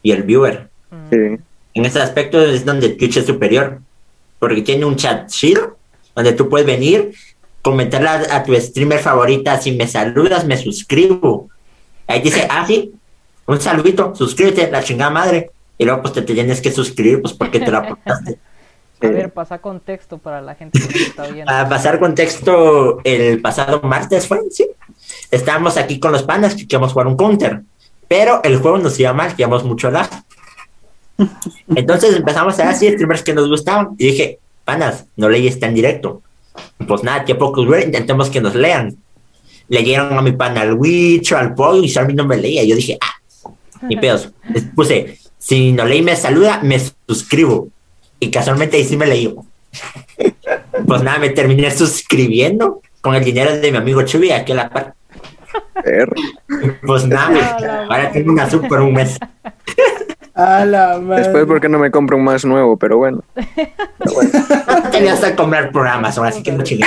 y 0.03 0.11
el 0.11 0.23
viewer. 0.23 0.69
Mm, 0.91 1.09
Sí. 1.09 1.43
En 1.75 1.85
ese 1.85 1.99
aspecto 2.01 2.39
es 2.41 2.63
donde 2.65 2.89
Twitch 2.89 3.17
es 3.17 3.25
superior, 3.25 3.79
porque 4.43 4.61
tiene 4.61 4.83
un 4.83 4.97
chat 4.97 5.29
chido, 5.29 5.77
donde 6.13 6.33
tú 6.33 6.49
puedes 6.49 6.67
venir, 6.67 7.13
comentarle 7.61 8.09
a, 8.09 8.35
a 8.35 8.43
tu 8.43 8.53
streamer 8.55 8.99
favorita, 8.99 9.59
si 9.61 9.71
me 9.71 9.87
saludas, 9.87 10.45
me 10.45 10.57
suscribo. 10.57 11.49
Ahí 12.07 12.21
dice, 12.21 12.45
ah, 12.49 12.65
sí, 12.67 12.93
un 13.45 13.61
saludito, 13.61 14.13
suscríbete, 14.13 14.69
la 14.69 14.83
chingada 14.83 15.11
madre. 15.11 15.51
Y 15.77 15.85
luego 15.85 16.01
pues 16.01 16.13
te 16.13 16.23
tienes 16.23 16.59
que 16.59 16.73
suscribir, 16.73 17.21
pues 17.21 17.33
porque 17.33 17.61
te 17.61 17.71
lo 17.71 17.77
apuntaste. 17.77 18.37
A 19.01 19.07
ver, 19.07 19.31
pasa 19.31 19.59
contexto 19.59 20.17
para 20.17 20.41
la 20.41 20.55
gente 20.55 20.79
que 20.79 21.03
está 21.03 21.23
viendo. 21.23 21.45
Para 21.51 21.67
pasar 21.69 21.99
contexto, 21.99 22.99
el 23.05 23.41
pasado 23.41 23.81
martes 23.81 24.27
fue, 24.27 24.39
sí. 24.51 24.67
Estábamos 25.31 25.77
aquí 25.77 25.99
con 25.99 26.11
los 26.11 26.23
panas 26.23 26.53
que 26.53 26.63
queríamos 26.63 26.91
jugar 26.91 27.07
un 27.07 27.15
counter, 27.15 27.61
pero 28.09 28.41
el 28.43 28.57
juego 28.59 28.77
nos 28.77 28.99
iba 28.99 29.13
mal, 29.13 29.35
llevamos 29.35 29.63
mucho 29.63 29.89
lag. 29.89 30.09
Entonces 31.75 32.15
empezamos 32.15 32.59
a 32.59 32.63
ver 32.63 32.73
así 32.73 32.89
streamers 32.91 33.23
que 33.23 33.33
nos 33.33 33.47
gustaban 33.47 33.89
y 33.97 34.07
dije, 34.07 34.39
panas, 34.65 35.05
no 35.15 35.29
leí 35.29 35.47
está 35.47 35.67
en 35.67 35.75
directo. 35.75 36.21
Pues 36.87 37.03
nada, 37.03 37.25
que 37.25 37.35
poco 37.35 37.63
dure, 37.63 37.83
intentemos 37.83 38.29
que 38.29 38.41
nos 38.41 38.55
lean. 38.55 38.95
Leyeron 39.69 40.17
a 40.17 40.21
mi 40.21 40.33
pana 40.33 40.61
al 40.61 40.73
Wicho, 40.73 41.37
al 41.37 41.53
Pollo 41.55 41.83
y 41.83 41.97
a 41.97 42.03
mí 42.03 42.13
no 42.13 42.25
me 42.25 42.37
leía. 42.37 42.63
Yo 42.63 42.75
dije, 42.75 42.97
ah, 43.01 43.49
ni 43.81 43.97
pedos. 43.97 44.29
Les 44.53 44.63
puse, 44.63 45.17
si 45.37 45.71
no 45.71 45.85
leí 45.85 46.01
me 46.01 46.15
saluda, 46.15 46.59
me 46.63 46.79
suscribo. 47.07 47.69
Y 48.19 48.29
casualmente 48.29 48.77
ahí 48.77 48.85
sí 48.85 48.97
me 48.97 49.07
leí. 49.07 49.33
Pues 50.85 51.01
nada, 51.01 51.19
me 51.19 51.29
terminé 51.29 51.71
suscribiendo 51.71 52.81
con 52.99 53.15
el 53.15 53.23
dinero 53.23 53.55
de 53.55 53.71
mi 53.71 53.77
amigo 53.77 54.01
Chubi 54.01 54.31
aquí 54.31 54.51
a 54.51 54.55
la 54.55 54.69
par. 54.69 54.95
Pues 56.85 57.05
nada, 57.05 57.85
ahora 57.89 58.11
tengo 58.11 58.31
una 58.31 58.49
sub 58.49 58.67
por 58.67 58.81
un 58.81 58.93
mes. 58.93 59.17
A 60.35 60.65
la 60.65 60.99
madre. 60.99 61.23
Después, 61.23 61.45
¿por 61.45 61.61
qué 61.61 61.69
no 61.69 61.77
me 61.79 61.91
compro 61.91 62.17
un 62.17 62.23
más 62.23 62.43
nuevo? 62.45 62.75
Pero 62.77 62.97
bueno. 62.97 63.23
Pero 63.35 64.13
bueno. 64.13 64.29
No 64.83 64.89
tenías 64.89 65.19
que 65.19 65.35
comprar 65.35 65.71
programas, 65.71 66.17
ahora 66.17 66.31
sí 66.31 66.41
que 66.41 66.51
no 66.51 66.63
chingué. 66.63 66.85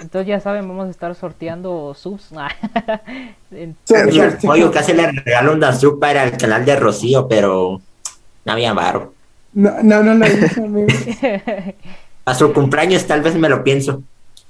Entonces 0.00 0.26
ya 0.28 0.40
saben, 0.40 0.66
vamos 0.68 0.86
a 0.86 0.90
estar 0.90 1.14
sorteando 1.14 1.92
subs. 1.94 2.30
En- 3.50 3.76
Sorry, 3.84 4.16
Y 4.16 4.20
al 4.20 4.32
sorry. 4.32 4.46
pollo 4.46 4.70
casi 4.72 4.92
le 4.92 5.10
regaló 5.12 5.52
una 5.52 5.72
sub 5.72 5.98
para 6.00 6.24
el 6.24 6.36
canal 6.36 6.64
de 6.64 6.76
Rocío, 6.76 7.28
pero 7.28 7.80
no 8.44 8.52
había 8.52 8.72
varo. 8.72 9.12
No, 9.52 9.72
no, 9.82 10.02
no 10.02 10.12
amigo. 10.12 10.86
A 12.26 12.34
su 12.34 12.52
cumpleaños 12.52 13.06
tal 13.06 13.20
vez 13.22 13.34
me 13.36 13.48
lo 13.48 13.62
pienso. 13.62 14.02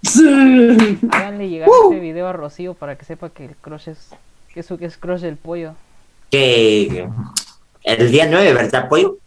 Sí. 0.02 0.98
Háganle 1.10 1.48
llegar 1.48 1.68
Uh. 1.68 1.90
este 1.92 2.00
video 2.00 2.28
a 2.28 2.32
Rocío 2.32 2.74
para 2.74 2.96
que 2.96 3.04
sepa 3.04 3.30
que 3.30 3.46
el 3.46 3.56
crush 3.56 3.88
es 3.88 4.10
que 4.52 4.62
su 4.62 4.78
que 4.78 4.86
es 4.86 4.96
crush 4.96 5.20
del 5.22 5.36
pollo. 5.36 5.74
Que 6.30 7.06
el 7.84 8.10
día 8.10 8.26
9, 8.30 8.52
¿verdad, 8.54 8.88
pollo? 8.88 9.18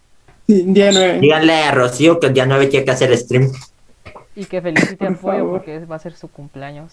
Sí, 0.46 0.62
día 0.66 0.90
9. 0.92 1.20
Díganle 1.20 1.52
a 1.52 1.70
Rocío 1.72 2.18
que 2.20 2.28
el 2.28 2.34
día 2.34 2.46
9 2.46 2.66
tiene 2.66 2.84
que 2.84 2.90
hacer 2.90 3.16
stream. 3.16 3.50
Y 4.34 4.44
que 4.44 4.60
felicite 4.60 4.96
Por 4.96 5.16
pollo 5.18 5.50
porque 5.50 5.78
va 5.84 5.96
a 5.96 5.98
ser 5.98 6.14
su 6.14 6.28
cumpleaños. 6.28 6.92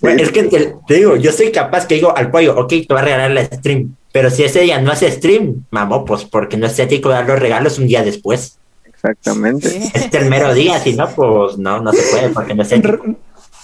Bueno, 0.00 0.22
es 0.22 0.30
que 0.30 0.44
te, 0.44 0.74
te 0.86 0.94
digo, 0.94 1.16
yo 1.16 1.30
soy 1.32 1.52
capaz 1.52 1.86
que 1.86 1.96
digo 1.96 2.16
al 2.16 2.30
pollo, 2.30 2.58
ok, 2.58 2.68
te 2.68 2.86
voy 2.88 2.98
a 2.98 3.02
regalar 3.02 3.30
la 3.30 3.44
stream. 3.44 3.94
Pero 4.12 4.30
si 4.30 4.44
ese 4.44 4.60
día 4.60 4.80
no 4.80 4.92
hace 4.92 5.10
stream, 5.10 5.64
mamó, 5.70 6.04
pues 6.04 6.24
porque 6.24 6.56
no 6.56 6.66
es 6.66 6.78
ético 6.78 7.08
dar 7.08 7.26
los 7.26 7.38
regalos 7.38 7.78
un 7.78 7.86
día 7.86 8.02
después. 8.02 8.58
Exactamente. 8.84 9.68
Sí. 9.68 9.90
Es 9.92 10.14
el 10.14 10.30
mero 10.30 10.54
día, 10.54 10.78
si 10.78 10.94
no, 10.94 11.08
pues 11.10 11.58
no, 11.58 11.80
no 11.80 11.92
se 11.92 12.02
puede 12.10 12.28
porque 12.30 12.54
no 12.54 12.62
es 12.62 12.72
ético. 12.72 13.04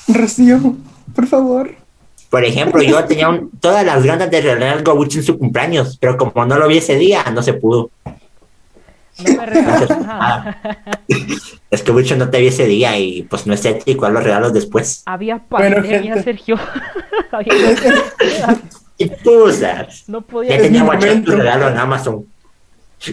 Rocío, 0.09 0.75
por 1.15 1.27
favor. 1.27 1.71
Por 2.31 2.45
ejemplo, 2.45 2.81
yo 2.83 3.05
tenía 3.05 3.29
un- 3.29 3.51
todas 3.61 3.85
las 3.85 4.05
ganas 4.05 4.31
de 4.31 4.41
regalar 4.41 4.79
algo 4.79 4.93
a 4.93 4.95
Bucho 4.95 5.19
en 5.19 5.25
su 5.25 5.37
cumpleaños, 5.39 5.97
pero 6.01 6.17
como 6.17 6.45
no 6.47 6.57
lo 6.59 6.69
vi 6.69 6.79
ese 6.79 6.95
día, 6.97 7.25
no 7.35 7.43
se 7.43 7.55
pudo. 7.55 7.91
No 8.05 9.35
me 9.37 9.47
regalas 9.47 9.91
nada. 10.01 10.61
Es 11.71 11.83
que 11.83 11.91
Bucho 11.91 12.17
no 12.17 12.31
te 12.31 12.41
vi 12.41 12.47
ese 12.47 12.67
día 12.67 12.97
y 12.99 13.23
pues 13.25 13.47
no 13.47 13.53
es 13.55 13.65
ético 13.65 14.03
dar 14.05 14.13
los 14.13 14.23
regalos 14.25 14.53
después. 14.53 15.03
Había 15.07 15.41
Bueno, 15.51 15.77
pandemia, 15.77 16.15
gente. 16.15 16.23
Sergio. 16.23 16.59
Había- 17.33 17.55
Y 18.97 19.09
tú, 19.09 19.51
sabes, 19.53 20.05
no 20.09 20.21
ya 20.21 20.27
podía. 20.27 20.57
Es 20.57 20.63
tenía 20.63 20.85
guachar 20.85 21.23
tu 21.23 21.33
regalo 21.33 21.69
en 21.69 21.79
Amazon. 21.79 22.27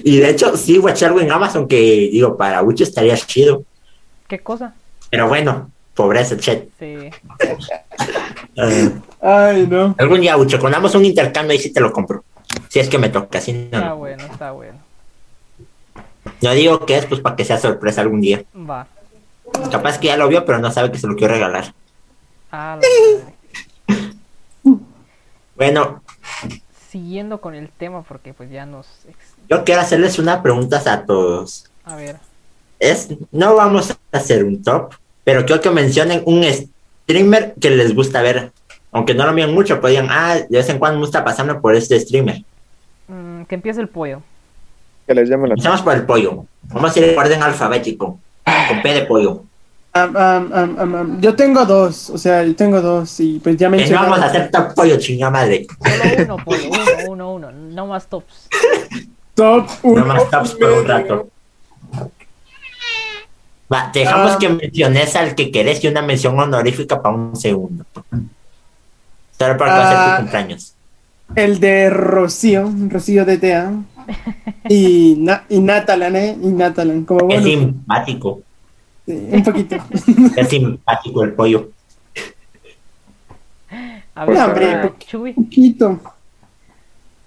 Y 0.03 0.17
de 0.17 0.29
hecho, 0.29 0.55
sí, 0.57 0.77
guachar 0.77 1.09
algo 1.09 1.21
en 1.21 1.31
Amazon 1.31 1.67
que 1.67 2.09
digo, 2.11 2.37
para 2.37 2.61
Bucho 2.61 2.83
estaría 2.83 3.15
chido. 3.17 3.63
¿Qué 4.27 4.39
cosa? 4.39 4.73
Pero 5.09 5.27
bueno, 5.27 5.71
pobreza, 5.95 6.37
chat. 6.37 6.63
Sí. 6.79 7.09
Eh, 8.57 8.91
Ay, 9.21 9.67
no. 9.67 9.95
algún 9.97 10.21
día, 10.21 10.35
Bucho, 10.35 10.59
cuando 10.59 10.77
hagamos 10.77 10.95
un 10.95 11.05
intercambio 11.05 11.51
ahí 11.53 11.59
sí 11.59 11.71
te 11.71 11.79
lo 11.79 11.91
compro. 11.91 12.23
Si 12.69 12.79
es 12.79 12.89
que 12.89 12.97
me 12.97 13.09
toca, 13.09 13.39
si 13.39 13.53
no, 13.53 13.59
Está 13.65 13.79
no. 13.89 13.97
bueno, 13.97 14.23
está 14.25 14.51
bueno. 14.51 14.77
No 16.41 16.51
digo 16.53 16.85
que 16.85 16.97
es 16.97 17.05
pues 17.05 17.21
para 17.21 17.35
que 17.35 17.45
sea 17.45 17.57
sorpresa 17.59 18.01
algún 18.01 18.21
día. 18.21 18.43
Va. 18.55 18.87
Capaz 19.71 19.97
que 19.99 20.07
ya 20.07 20.17
lo 20.17 20.27
vio, 20.27 20.43
pero 20.45 20.59
no 20.59 20.71
sabe 20.71 20.91
que 20.91 20.97
se 20.99 21.07
lo 21.07 21.15
quiero 21.15 21.33
regalar. 21.33 21.73
A 22.51 22.77
la 22.81 22.81
madre. 22.81 23.33
Bueno, 25.55 26.01
Siguiendo 26.89 27.41
con 27.41 27.53
el 27.53 27.69
tema 27.69 28.01
porque 28.03 28.33
pues 28.33 28.49
ya 28.49 28.65
nos... 28.65 28.87
yo 29.49 29.63
quiero 29.65 29.81
hacerles 29.81 30.19
una 30.19 30.41
pregunta 30.41 30.81
a 30.85 31.05
todos. 31.05 31.69
A 31.83 31.95
ver. 31.95 32.17
Es, 32.79 33.09
no 33.31 33.55
vamos 33.55 33.91
a 33.91 33.97
hacer 34.17 34.43
un 34.43 34.63
top, 34.63 34.93
pero 35.23 35.45
quiero 35.45 35.61
que 35.61 35.69
mencionen 35.69 36.21
un 36.25 36.43
streamer 37.07 37.53
que 37.59 37.69
les 37.69 37.95
gusta 37.95 38.21
ver. 38.21 38.51
Aunque 38.91 39.13
no 39.13 39.25
lo 39.25 39.33
miren 39.33 39.53
mucho, 39.53 39.79
digan, 39.87 40.07
ah, 40.09 40.35
de 40.35 40.57
vez 40.57 40.69
en 40.69 40.79
cuando 40.79 40.99
me 40.99 41.05
gusta 41.05 41.23
pasarme 41.23 41.55
por 41.55 41.73
este 41.75 41.99
streamer. 41.99 42.43
mm, 43.07 43.43
que 43.43 43.55
empiece 43.55 43.79
el 43.79 43.87
pollo. 43.87 44.21
Que 45.05 45.13
les 45.13 45.29
llame 45.29 45.47
la 45.47 45.53
Empezamos 45.53 45.81
por 45.81 45.93
el 45.93 46.05
pollo. 46.05 46.45
Vamos 46.63 46.95
a 46.95 46.99
ir 46.99 47.05
en 47.05 47.17
orden 47.17 47.43
alfabético. 47.43 48.19
Con 48.67 48.81
P 48.81 48.93
de 48.93 49.01
pollo. 49.05 49.43
Yo 51.19 51.35
tengo 51.35 51.65
dos, 51.65 52.09
o 52.09 52.17
sea, 52.17 52.43
yo 52.43 52.55
tengo 52.55 52.81
dos 52.81 53.19
y 53.19 53.39
pues 53.39 53.57
ya 53.57 53.67
no 53.67 53.77
mencionaron. 53.77 54.11
vamos 54.11 54.25
a 54.25 54.29
hacer 54.29 54.51
top 54.51 54.75
pollo, 54.75 54.97
chingada 54.97 55.31
madre. 55.31 55.65
Solo 55.79 56.23
uno, 56.23 56.45
pollo. 56.45 56.69
Uno, 56.69 57.31
uno, 57.31 57.31
uno. 57.33 57.51
No 57.51 57.87
más 57.87 58.05
tops. 58.07 58.47
Top 59.33 59.67
uno. 59.83 60.01
No 60.01 60.05
más 60.05 60.29
tops 60.29 60.55
por 60.55 60.71
un 60.71 60.85
rato. 60.87 61.29
Va, 63.71 63.91
dejamos 63.93 64.31
Ah. 64.33 64.37
que 64.39 64.49
menciones 64.49 65.15
al 65.15 65.35
que 65.35 65.51
querés 65.51 65.83
y 65.83 65.87
una 65.87 66.01
mención 66.01 66.39
honorífica 66.39 67.01
para 67.01 67.15
un 67.15 67.35
segundo. 67.35 67.85
Solo 69.37 69.57
para 69.57 70.13
Ah. 70.13 70.15
tu 70.17 70.21
cumpleaños. 70.23 70.73
El 71.35 71.59
de 71.59 71.89
Rocío, 71.89 72.71
Rocío 72.89 73.25
DTA. 73.25 73.71
Y, 74.69 75.15
Na- 75.19 75.43
y 75.49 75.59
Natalan, 75.59 76.15
¿eh? 76.15 76.37
Y 76.41 76.47
Natalan, 76.47 77.03
como 77.03 77.19
Es 77.29 77.41
bueno. 77.43 77.43
simpático. 77.45 78.41
sí, 79.05 79.11
un 79.31 79.43
poquito. 79.43 79.75
Es 80.37 80.47
simpático 80.47 81.23
el 81.23 81.33
pollo. 81.33 81.69
A 84.15 84.25
ver, 84.25 84.35
No, 84.37 84.45
hombre. 84.45 84.75
Un 85.13 85.33
poquito. 85.35 85.99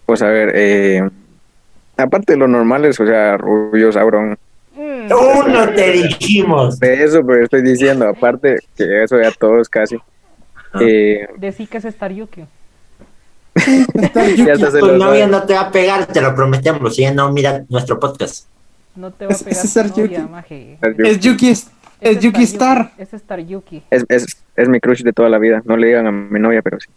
Pues 0.06 0.22
a 0.22 0.26
ver, 0.28 0.52
eh, 0.54 1.08
aparte 1.96 2.32
de 2.32 2.38
los 2.38 2.48
normales, 2.48 2.98
o 2.98 3.06
sea, 3.06 3.36
Rubio, 3.36 3.92
Sauron, 3.92 4.36
Uno 5.08 5.68
te 5.74 5.92
dijimos. 5.92 6.78
de 6.78 7.04
eso, 7.04 7.24
pero 7.26 7.44
estoy 7.44 7.62
diciendo, 7.62 8.08
aparte 8.08 8.56
que 8.76 9.02
eso 9.04 9.20
ya 9.20 9.30
todos 9.32 9.68
casi. 9.68 9.96
Eh, 10.80 11.26
Decí 11.38 11.66
que 11.66 11.78
es 11.78 11.84
Star 11.86 12.12
Yuki. 12.12 12.44
Ya 14.36 14.54
Tu 14.54 14.96
novia 14.96 15.24
doy. 15.26 15.30
no 15.30 15.42
te 15.44 15.54
va 15.54 15.62
a 15.62 15.70
pegar, 15.72 16.06
te 16.06 16.20
lo 16.20 16.34
prometemos. 16.34 16.94
Si 16.94 17.02
ella 17.02 17.14
no 17.14 17.32
mira 17.32 17.64
nuestro 17.68 17.98
podcast. 17.98 18.46
No 18.94 19.10
te 19.10 19.26
va 19.26 19.32
a 19.32 19.34
Es- 19.34 19.42
pegar 19.42 19.64
es 19.86 19.92
tu 19.94 20.00
novia, 20.02 20.26
maje. 20.26 20.78
Es 20.98 21.20
Yuki, 21.20 21.50
es, 21.50 21.66
Es 22.00 22.16
es 22.16 22.22
Yuki 22.22 22.42
Star. 22.44 22.92
Es 22.98 23.12
Star 23.12 23.40
Yuki. 23.40 23.82
Es, 23.90 24.04
es, 24.08 24.26
es 24.56 24.68
mi 24.68 24.80
crush 24.80 25.02
de 25.02 25.12
toda 25.12 25.28
la 25.28 25.38
vida. 25.38 25.62
No 25.64 25.76
le 25.76 25.88
digan 25.88 26.06
a 26.06 26.12
mi 26.12 26.38
novia, 26.40 26.62
pero 26.62 26.78
sí. 26.80 26.88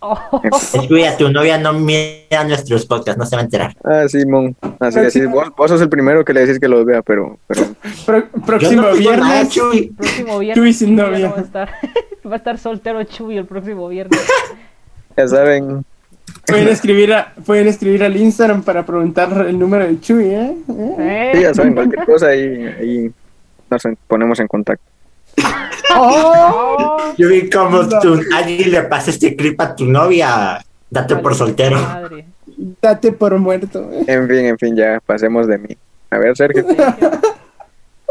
Oh, 0.00 0.40
Es 0.44 0.70
que 0.86 0.94
oye, 0.94 1.10
tu 1.18 1.28
novia 1.32 1.58
no 1.58 1.72
mira 1.72 2.44
nuestros 2.46 2.86
podcasts, 2.86 3.18
no 3.18 3.26
se 3.26 3.34
va 3.34 3.42
a 3.42 3.44
enterar. 3.44 3.76
Ah, 3.84 4.04
sí, 4.08 4.24
Mon. 4.24 4.54
Así 4.78 5.00
que 5.00 5.10
sí, 5.10 5.26
vos, 5.26 5.48
vos 5.56 5.68
sos 5.70 5.80
el 5.80 5.88
primero 5.88 6.24
que 6.24 6.32
le 6.32 6.40
decís 6.46 6.60
que 6.60 6.68
los 6.68 6.84
vea, 6.84 7.02
pero, 7.02 7.38
pero 7.48 7.62
Pro- 8.06 8.18
Yo 8.32 8.42
próximo 8.46 8.82
no 8.82 8.94
digo 8.94 9.10
nada, 9.16 9.24
viernes. 9.42 9.48
Chuy. 9.52 9.92
próximo 9.96 10.38
viernes. 10.38 10.56
Chuy 10.64 10.72
sin 10.72 10.94
novia. 10.94 11.26
no 11.28 11.32
va, 11.34 11.38
a 11.38 11.42
estar, 11.42 11.68
va 12.26 12.32
a 12.32 12.36
estar 12.36 12.58
soltero 12.58 13.02
Chuy 13.04 13.38
el 13.38 13.46
próximo 13.46 13.88
viernes. 13.88 14.20
ya 15.16 15.26
saben. 15.26 15.84
Pueden 16.46 16.68
escribir, 16.68 17.12
a- 17.14 17.32
pueden 17.44 17.66
escribir 17.66 18.04
al 18.04 18.16
Instagram 18.16 18.62
para 18.62 18.86
preguntar 18.86 19.46
el 19.48 19.58
número 19.58 19.84
de 19.86 19.98
Chuy, 20.00 20.26
¿eh? 20.26 20.54
¿Eh? 21.00 21.32
Sí, 21.34 21.40
ya 21.42 21.54
saben, 21.54 21.74
cualquier 21.74 22.06
cosa 22.06 22.28
ahí, 22.28 22.66
ahí 22.80 23.10
nos 23.70 23.82
ponemos 24.06 24.38
en 24.38 24.46
contacto. 24.46 24.84
¡Oh! 25.96 27.14
Yo 27.16 27.28
vi 27.28 27.48
como 27.50 27.82
No. 27.82 28.00
tu, 28.00 28.20
alguien 28.34 28.70
le 28.70 28.82
pasa 28.82 29.10
este 29.10 29.34
clip 29.36 29.60
a 29.60 29.74
tu 29.74 29.84
novia. 29.86 30.64
Date 30.90 31.16
por 31.16 31.34
soltero. 31.34 31.80
Madre. 31.80 32.26
Date 32.80 33.12
por 33.12 33.36
muerto. 33.38 33.90
¿eh? 33.92 34.04
En 34.06 34.28
fin, 34.28 34.44
en 34.46 34.58
fin, 34.58 34.76
ya 34.76 35.00
pasemos 35.04 35.46
de 35.46 35.58
mí. 35.58 35.76
A 36.10 36.18
ver, 36.18 36.36
Sergio. 36.36 36.64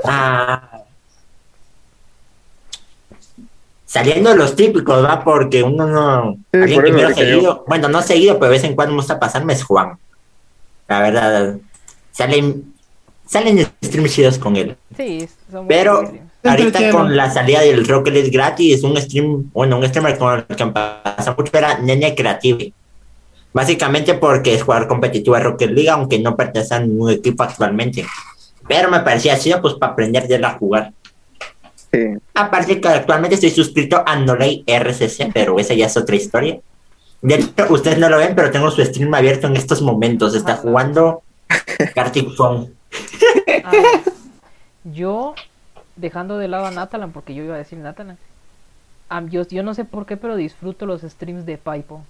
Ah. 0.03 0.81
Saliendo 3.85 4.29
de 4.29 4.35
los 4.35 4.55
típicos, 4.55 5.03
¿va? 5.03 5.23
Porque 5.23 5.63
uno 5.63 5.87
no. 5.87 6.33
Sí, 6.51 6.59
alguien 6.59 6.75
por 6.75 6.85
que 6.85 6.91
dije 6.91 7.07
yo. 7.09 7.15
seguido. 7.15 7.65
Bueno, 7.67 7.89
no 7.89 8.01
seguido, 8.01 8.33
pero 8.35 8.51
de 8.51 8.57
vez 8.57 8.63
en 8.63 8.75
cuando 8.75 8.93
me 8.93 8.99
gusta 8.99 9.19
pasarme 9.19 9.53
es 9.53 9.63
Juan. 9.63 9.97
La 10.87 11.01
verdad. 11.01 11.55
Salen. 12.11 12.73
Salen 13.25 13.67
streams 13.83 14.13
chidos 14.13 14.37
con 14.37 14.55
él. 14.55 14.77
Sí, 14.95 15.27
son 15.51 15.65
muy 15.65 15.69
Pero. 15.69 16.11
Ahorita 16.47 16.91
con 16.91 17.15
la 17.15 17.31
salida 17.31 17.61
del 17.61 17.87
Rocket 17.87 18.13
League 18.13 18.29
gratis, 18.29 18.83
un 18.83 18.97
stream, 18.97 19.49
bueno, 19.53 19.77
un 19.77 19.87
streamer 19.87 20.17
con 20.17 20.45
el 20.47 20.55
que 20.55 20.65
pasa 20.65 21.35
mucho 21.37 21.57
era 21.57 21.79
Nene 21.79 22.15
Creative. 22.15 22.73
Básicamente 23.53 24.13
porque 24.13 24.53
es 24.53 24.63
jugador 24.63 24.87
competitivo 24.87 25.35
de 25.35 25.43
Rocket 25.43 25.71
League, 25.71 25.89
aunque 25.89 26.19
no 26.19 26.35
pertenece 26.35 26.75
a 26.75 26.79
ningún 26.79 27.11
equipo 27.11 27.43
actualmente. 27.43 28.05
Pero 28.67 28.89
me 28.89 28.99
parecía 28.99 29.39
chido 29.39 29.61
pues 29.61 29.75
para 29.75 29.93
aprender 29.93 30.27
de 30.27 30.35
él 30.35 30.45
a 30.45 30.57
jugar. 30.57 30.91
Sí. 31.91 31.99
Aparte 32.35 32.81
que 32.81 32.87
actualmente 32.87 33.35
estoy 33.35 33.49
suscrito 33.49 34.03
a 34.05 34.15
Nolay 34.17 34.63
RCC, 34.67 35.31
pero 35.33 35.57
esa 35.57 35.73
ya 35.73 35.85
es 35.85 35.97
otra 35.97 36.15
historia. 36.15 36.59
De 37.21 37.35
hecho, 37.35 37.51
ustedes 37.69 37.97
no 37.97 38.09
lo 38.09 38.17
ven, 38.17 38.35
pero 38.35 38.51
tengo 38.51 38.69
su 38.69 38.83
stream 38.83 39.13
abierto 39.13 39.47
en 39.47 39.55
estos 39.55 39.81
momentos. 39.81 40.35
Está 40.35 40.57
jugando 40.57 41.23
Gartic 41.95 42.35
Phone. 42.35 42.73
Ah, 43.63 43.71
yo, 44.83 45.33
dejando 45.97 46.37
de 46.37 46.47
lado 46.47 46.65
a 46.65 46.71
Natalan, 46.71 47.11
porque 47.11 47.35
yo 47.35 47.43
iba 47.43 47.55
a 47.55 47.59
decir 47.59 47.77
Natalan, 47.79 48.17
yo, 49.29 49.43
yo 49.47 49.63
no 49.63 49.73
sé 49.73 49.85
por 49.85 50.05
qué, 50.05 50.17
pero 50.17 50.35
disfruto 50.35 50.85
los 50.85 51.01
streams 51.01 51.45
de 51.45 51.57
Paipo. 51.57 52.01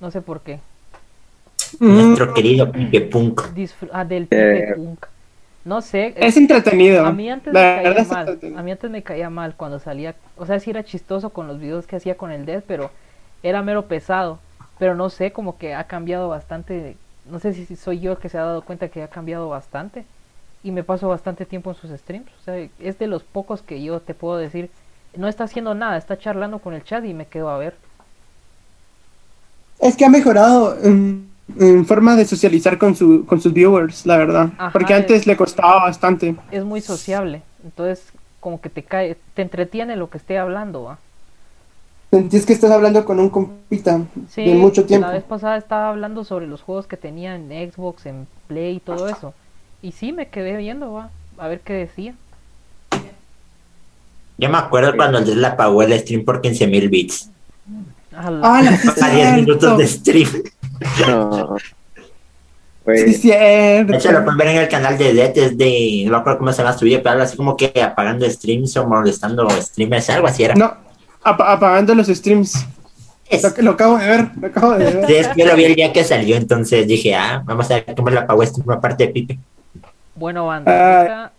No 0.00 0.10
sé 0.10 0.20
por 0.20 0.40
qué. 0.40 0.60
Mm, 1.80 1.94
Nuestro 1.96 2.34
querido 2.34 2.70
Pipe 2.70 3.00
Punk. 3.02 3.40
Disfr- 3.54 3.90
ah, 3.92 4.04
del 4.04 4.24
Eh. 4.24 4.26
Pipe 4.66 4.74
Punk. 4.76 5.06
No 5.64 5.80
sé. 5.80 6.12
Es 6.16 6.36
entretenido. 6.36 7.06
A 7.06 7.12
mí 7.12 7.30
antes 7.30 7.52
La 7.54 7.80
me 7.82 7.82
caía 7.82 8.04
mal. 8.04 8.38
A 8.56 8.62
mí 8.62 8.70
antes 8.70 8.90
me 8.90 9.02
caía 9.02 9.30
mal 9.30 9.54
cuando 9.56 9.78
salía. 9.78 10.14
O 10.36 10.44
sea, 10.44 10.60
sí 10.60 10.70
era 10.70 10.84
chistoso 10.84 11.30
con 11.30 11.46
los 11.46 11.58
videos 11.58 11.86
que 11.86 11.96
hacía 11.96 12.16
con 12.16 12.30
el 12.30 12.44
Dead, 12.44 12.62
pero 12.66 12.90
era 13.42 13.62
mero 13.62 13.86
pesado. 13.86 14.38
Pero 14.78 14.94
no 14.94 15.08
sé, 15.08 15.32
como 15.32 15.56
que 15.56 15.74
ha 15.74 15.84
cambiado 15.84 16.28
bastante. 16.28 16.96
No 17.30 17.38
sé 17.38 17.54
si 17.54 17.64
si 17.64 17.76
soy 17.76 18.00
yo 18.00 18.12
el 18.12 18.18
que 18.18 18.28
se 18.28 18.36
ha 18.36 18.42
dado 18.42 18.62
cuenta 18.62 18.88
que 18.88 19.02
ha 19.02 19.08
cambiado 19.08 19.48
bastante. 19.48 20.04
Y 20.64 20.72
me 20.72 20.82
paso 20.82 21.08
bastante 21.08 21.46
tiempo 21.46 21.70
en 21.70 21.76
sus 21.76 21.90
streams. 21.92 22.28
O 22.40 22.44
sea, 22.44 22.56
es 22.80 22.98
de 22.98 23.06
los 23.06 23.22
pocos 23.22 23.62
que 23.62 23.80
yo 23.82 24.00
te 24.00 24.14
puedo 24.14 24.36
decir. 24.38 24.70
No 25.16 25.28
está 25.28 25.44
haciendo 25.44 25.74
nada, 25.74 25.96
está 25.96 26.18
charlando 26.18 26.58
con 26.58 26.74
el 26.74 26.82
chat 26.82 27.04
y 27.04 27.14
me 27.14 27.26
quedo 27.26 27.48
a 27.50 27.58
ver. 27.58 27.74
Es 29.78 29.96
que 29.96 30.04
ha 30.04 30.08
mejorado 30.08 30.76
en, 30.82 31.28
en 31.58 31.84
forma 31.84 32.16
de 32.16 32.24
socializar 32.24 32.78
con, 32.78 32.96
su, 32.96 33.24
con 33.26 33.40
sus 33.40 33.52
viewers, 33.52 34.06
la 34.06 34.16
verdad. 34.16 34.48
Ajá, 34.56 34.70
Porque 34.72 34.92
es- 34.94 35.00
antes 35.00 35.26
le 35.26 35.36
costaba 35.36 35.82
bastante. 35.84 36.34
Es 36.50 36.64
muy 36.64 36.80
sociable. 36.80 37.42
Entonces, 37.62 38.02
como 38.40 38.60
que 38.60 38.70
te 38.70 38.82
cae, 38.82 39.16
te 39.34 39.42
entretiene 39.42 39.96
lo 39.96 40.08
que 40.10 40.18
esté 40.18 40.38
hablando. 40.38 40.84
¿va? 40.84 40.98
Sentís 42.10 42.46
que 42.46 42.52
estás 42.52 42.70
hablando 42.70 43.04
con 43.04 43.18
un 43.18 43.28
compita 43.28 44.00
Sí, 44.28 44.44
de 44.44 44.54
mucho 44.54 44.84
tiempo. 44.86 45.06
la 45.06 45.12
vez 45.12 45.24
pasada 45.24 45.56
estaba 45.56 45.88
hablando 45.88 46.24
sobre 46.24 46.46
los 46.46 46.62
juegos 46.62 46.86
que 46.86 46.96
tenía 46.96 47.34
en 47.34 47.48
Xbox, 47.72 48.06
en 48.06 48.26
Play 48.46 48.76
y 48.76 48.80
todo 48.80 49.08
eso. 49.08 49.34
Y 49.84 49.92
sí, 49.92 50.12
me 50.12 50.28
quedé 50.28 50.56
viendo, 50.56 50.90
va, 50.94 51.10
a 51.36 51.46
ver 51.48 51.60
qué 51.60 51.74
decía. 51.74 52.14
Yo 54.38 54.48
me 54.48 54.56
acuerdo 54.56 54.96
cuando 54.96 55.18
Andrés 55.18 55.36
le 55.36 55.46
apagó 55.46 55.82
el 55.82 55.98
stream 56.00 56.24
por 56.24 56.40
15.000 56.40 56.88
bits. 56.88 57.28
A 58.16 58.30
la- 58.30 58.40
Ah, 58.42 58.62
la- 58.62 58.76
sí, 58.78 58.88
A 59.02 59.10
10 59.10 59.32
minutos 59.34 59.76
de 59.78 59.86
stream. 59.86 60.28
No. 61.06 61.56
sí, 61.58 61.64
Güey, 62.84 63.12
cierto. 63.12 63.92
De 63.92 63.98
hecho, 63.98 64.10
lo 64.12 64.24
pueden 64.24 64.38
ver 64.38 64.48
en 64.48 64.56
el 64.56 64.68
canal 64.68 64.96
de 64.96 65.12
Dead, 65.12 65.36
es 65.36 65.58
de, 65.58 66.02
no 66.06 66.12
me 66.12 66.16
acuerdo 66.18 66.38
cómo 66.38 66.52
se 66.52 66.62
llama 66.62 66.76
su 66.78 66.84
video, 66.86 66.98
pero 67.02 67.10
algo 67.12 67.24
así 67.24 67.36
como 67.36 67.56
que 67.56 67.72
apagando 67.82 68.28
streams 68.30 68.74
o 68.78 68.86
molestando 68.86 69.48
streamers, 69.50 70.08
algo 70.10 70.26
así 70.28 70.44
era. 70.44 70.54
No, 70.54 70.72
apa- 71.22 71.52
apagando 71.52 71.94
los 71.94 72.06
streams. 72.08 72.64
Es- 73.28 73.42
Lo, 73.42 73.50
lo 73.64 73.70
acabo 73.72 73.98
de 73.98 74.08
ver, 74.08 74.30
lo 74.40 74.46
acabo 74.46 74.72
de 74.72 74.84
ver. 74.84 75.06
Sí, 75.06 75.14
es 75.14 75.28
que 75.28 75.40
yo 75.40 75.46
lo 75.46 75.56
vi 75.56 75.64
el 75.64 75.74
día 75.74 75.92
que 75.92 76.04
salió, 76.04 76.36
entonces 76.36 76.86
dije, 76.86 77.14
ah, 77.14 77.42
vamos 77.44 77.70
a 77.70 77.74
ver 77.74 77.94
cómo 77.96 78.08
le 78.10 78.18
apagó 78.18 78.44
stream 78.46 78.70
aparte 78.70 79.06
de 79.06 79.12
Pipe. 79.12 79.38
Bueno, 80.14 80.46
banda, 80.46 80.98
ahorita 80.98 81.32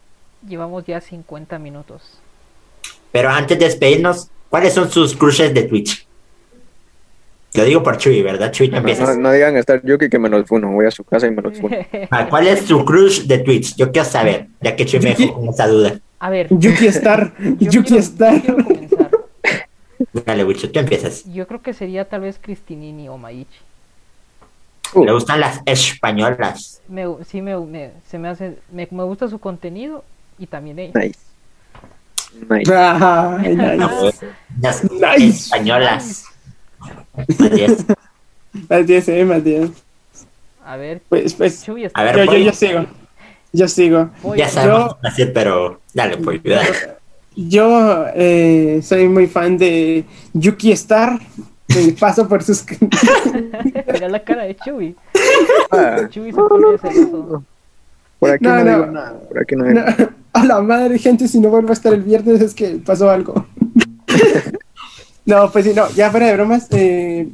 llevamos 0.48 0.86
ya 0.86 1.00
50 1.02 1.58
minutos. 1.60 2.20
Pero 3.12 3.30
antes 3.30 3.58
de 3.58 3.66
despedirnos, 3.66 4.30
¿cuáles 4.50 4.74
son 4.74 4.90
sus 4.92 5.16
crushes 5.16 5.54
de 5.54 5.64
Twitch? 5.64 6.06
Lo 7.54 7.64
digo 7.64 7.82
por 7.82 7.98
Chuy, 7.98 8.22
¿verdad? 8.22 8.52
Chuy, 8.52 8.70
empiezas. 8.74 9.16
no, 9.16 9.24
no 9.24 9.32
digan 9.32 9.56
estar 9.56 9.82
Yuki 9.82 10.10
que 10.10 10.20
me 10.20 10.28
los 10.28 10.46
funo. 10.46 10.70
Voy 10.74 10.88
a 10.88 10.92
su 10.92 11.06
casa 11.06 11.26
y 11.28 11.32
me 11.32 11.42
los 11.42 11.58
funo. 11.58 11.74
Ah, 12.12 12.28
¿Cuál 12.30 12.48
es 12.48 12.66
su 12.66 12.84
crush 12.84 13.22
de 13.28 13.38
Twitch? 13.40 13.76
Yo 13.78 13.92
quiero 13.94 14.06
saber, 14.08 14.48
ya 14.60 14.76
que 14.76 14.86
Chuy 14.86 15.00
me 15.00 15.16
dejó 15.16 15.34
con 15.36 15.48
esa 15.50 15.68
duda. 15.68 15.98
A 16.20 16.30
ver, 16.30 16.48
Yuki 16.50 16.88
Star, 16.88 17.34
yo 17.40 17.72
Yuki 17.72 17.88
quiero- 17.88 18.04
Star. 18.04 18.42
yo. 18.44 18.58
Dale, 20.26 20.44
Wicho, 20.44 20.70
tú 20.70 20.80
empiezas. 20.80 21.24
Yo 21.34 21.48
creo 21.48 21.62
que 21.62 21.74
sería 21.74 22.04
tal 22.06 22.22
vez 22.22 22.38
Cristinini 22.42 23.08
o 23.08 23.18
Maichi. 23.18 23.48
Uh, 24.96 25.06
¿Le 25.06 25.12
gustan 25.12 25.40
las 25.42 25.62
españolas? 25.66 26.82
Me, 26.88 27.06
sí, 27.28 27.42
me, 27.42 27.58
me- 27.58 27.92
se 28.10 28.18
me 28.18 28.30
hace, 28.30 28.58
me, 28.72 28.88
me 28.92 29.04
gusta 29.04 29.28
su 29.28 29.40
contenido 29.40 30.04
y 30.40 30.48
también 30.48 30.80
ella. 30.80 30.94
nice. 31.00 31.20
Nice. 32.50 32.74
Ay, 32.74 33.56
No, 33.56 34.04
nice. 34.04 34.26
Las 34.62 34.84
Nice. 34.92 35.26
españolas. 35.28 36.26
Más 38.70 38.88
10, 38.88 39.10
eh, 39.10 39.26
más 39.26 39.44
10. 39.44 39.70
A 40.66 40.78
ver, 40.78 41.02
Pues, 41.10 41.34
pues, 41.34 41.60
yo, 41.66 41.74
Chuy 41.74 41.86
está 41.86 42.00
A 42.00 42.04
ver, 42.04 42.26
yo, 42.26 42.38
yo 42.38 42.52
sigo. 42.54 42.86
Yo 43.52 43.68
sigo. 43.68 44.10
Voy, 44.22 44.38
Ya 44.38 44.50
sabemos 44.50 44.96
qué 45.02 45.08
hacer, 45.08 45.34
pero 45.34 45.82
dale, 45.94 46.18
pues, 46.18 46.42
dale. 46.44 46.70
Yo 47.36 48.06
eh, 48.16 48.80
soy 48.82 49.08
muy 49.08 49.28
fan 49.28 49.58
de 49.58 50.06
Yuki 50.34 50.72
Star. 50.72 51.20
Me 51.76 51.92
paso 51.94 52.28
por 52.28 52.44
sus. 52.44 52.64
Mira 53.94 54.10
la 54.10 54.24
cara 54.24 54.44
de 54.44 54.56
Chuy. 54.56 54.96
Ah, 55.72 56.08
Chuy 56.10 56.32
se 56.32 56.38
pone 56.38 56.78
celoso. 56.78 57.44
por 58.20 58.30
aquí 58.32 58.44
No, 58.46 58.56
no, 58.58 58.64
no. 58.64 58.72
digo 58.80 58.86
nada. 58.92 59.20
Por 59.28 59.40
aquí 59.40 59.56
no 59.56 59.64
digo 59.66 59.80
No, 59.82 60.10
a 60.34 60.46
la 60.46 60.62
madre, 60.62 60.98
gente, 61.00 61.28
si 61.28 61.40
no 61.40 61.50
vuelvo 61.50 61.70
a 61.70 61.74
estar 61.74 61.94
el 61.94 62.02
viernes 62.04 62.42
es 62.42 62.54
que 62.54 62.76
pasó 62.86 63.10
algo. 63.10 63.46
no, 65.26 65.52
pues 65.52 65.66
sí, 65.66 65.74
no, 65.76 65.90
ya 65.92 66.12
fuera 66.12 66.28
de 66.28 66.34
bromas. 66.34 66.68
eh, 66.72 67.28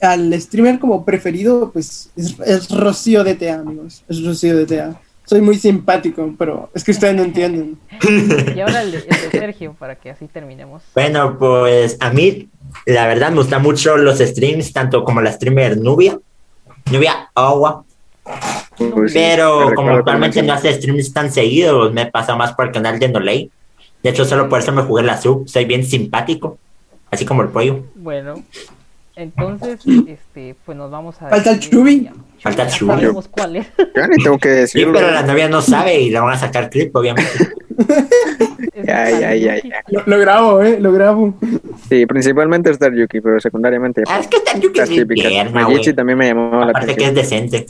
al 0.00 0.38
streamer 0.40 0.78
como 0.78 1.04
preferido, 1.04 1.70
pues 1.72 2.10
es, 2.16 2.38
es 2.44 2.68
Rocío 2.70 3.24
DTA, 3.24 3.54
amigos. 3.60 4.04
Es 4.08 4.22
Rocío 4.22 4.54
DTA. 4.64 5.00
Soy 5.24 5.40
muy 5.40 5.56
simpático, 5.56 6.34
pero 6.38 6.68
es 6.74 6.84
que 6.84 6.90
ustedes 6.90 7.16
no 7.16 7.22
entienden. 7.22 7.78
Y 8.54 8.60
ahora 8.60 8.82
el 8.82 8.92
de, 8.92 8.98
el 8.98 9.06
de 9.06 9.30
Sergio, 9.30 9.74
para 9.78 9.94
que 9.94 10.10
así 10.10 10.26
terminemos. 10.26 10.82
Bueno, 10.94 11.38
pues 11.38 11.96
a 12.00 12.10
mí, 12.10 12.50
la 12.86 13.06
verdad, 13.06 13.30
me 13.30 13.36
gustan 13.38 13.62
mucho 13.62 13.96
los 13.96 14.18
streams, 14.18 14.72
tanto 14.72 15.04
como 15.04 15.20
la 15.20 15.32
streamer 15.32 15.78
Nubia. 15.78 16.18
Nubia 16.90 17.30
Agua. 17.34 17.84
Pues 18.76 19.12
sí, 19.12 19.18
Pero 19.18 19.72
como 19.74 19.90
actualmente 19.90 20.42
no 20.42 20.52
hace 20.52 20.72
streams 20.74 21.12
tan 21.12 21.30
seguidos, 21.32 21.92
me 21.92 22.06
pasa 22.06 22.34
más 22.36 22.52
por 22.54 22.66
el 22.66 22.72
canal 22.72 22.98
de 22.98 23.08
Nolay. 23.08 23.50
De 24.02 24.10
hecho, 24.10 24.24
solo 24.24 24.48
por 24.48 24.60
eso 24.60 24.72
me 24.72 24.82
jugué 24.82 25.02
la 25.02 25.20
sub. 25.20 25.48
Soy 25.48 25.64
bien 25.64 25.84
simpático, 25.84 26.58
así 27.10 27.24
como 27.24 27.42
el 27.42 27.48
pollo. 27.48 27.84
Bueno, 27.94 28.42
entonces, 29.16 29.80
este, 30.06 30.56
pues 30.64 30.76
nos 30.76 30.90
vamos 30.90 31.16
a. 31.22 31.28
Falta 31.30 31.52
el 31.52 31.60
Chubi. 31.60 32.10
Falta 32.40 32.66
Ya 32.66 32.70
Chubi. 32.76 32.90
sabemos 32.92 33.28
cuál 33.28 33.56
es. 33.56 33.66
Ya 33.94 34.06
ni 34.08 34.22
tengo 34.22 34.38
que 34.38 34.48
Sí, 34.50 34.78
decirlo. 34.78 34.94
pero 34.94 35.10
la 35.10 35.22
novia 35.22 35.48
no 35.48 35.62
sabe 35.62 36.00
y 36.00 36.10
la 36.10 36.20
van 36.20 36.34
a 36.34 36.38
sacar 36.38 36.68
clip, 36.68 36.94
obviamente. 36.94 37.30
Ya, 38.84 39.10
ya, 39.10 39.34
ya, 39.34 39.56
ya. 39.62 39.82
Lo, 39.88 40.02
lo 40.06 40.18
grabo, 40.18 40.62
eh, 40.62 40.78
lo 40.80 40.92
grabo. 40.92 41.34
Sí, 41.88 42.06
principalmente 42.06 42.70
Star 42.70 42.92
Yuki, 42.94 43.20
pero 43.20 43.40
secundariamente. 43.40 44.02
Ah, 44.08 44.18
es 44.20 44.26
que 44.28 44.36
esta 44.38 44.58
Yuki 44.58 44.78
las 44.78 44.88
es 44.90 45.06
bien 45.06 45.96
también 45.96 46.18
me 46.18 46.26
llamó 46.28 46.60
la 46.60 46.66
Aparte 46.70 46.94
que 46.96 47.04
es 47.04 47.10
atención. 47.10 47.48
decente. 47.50 47.66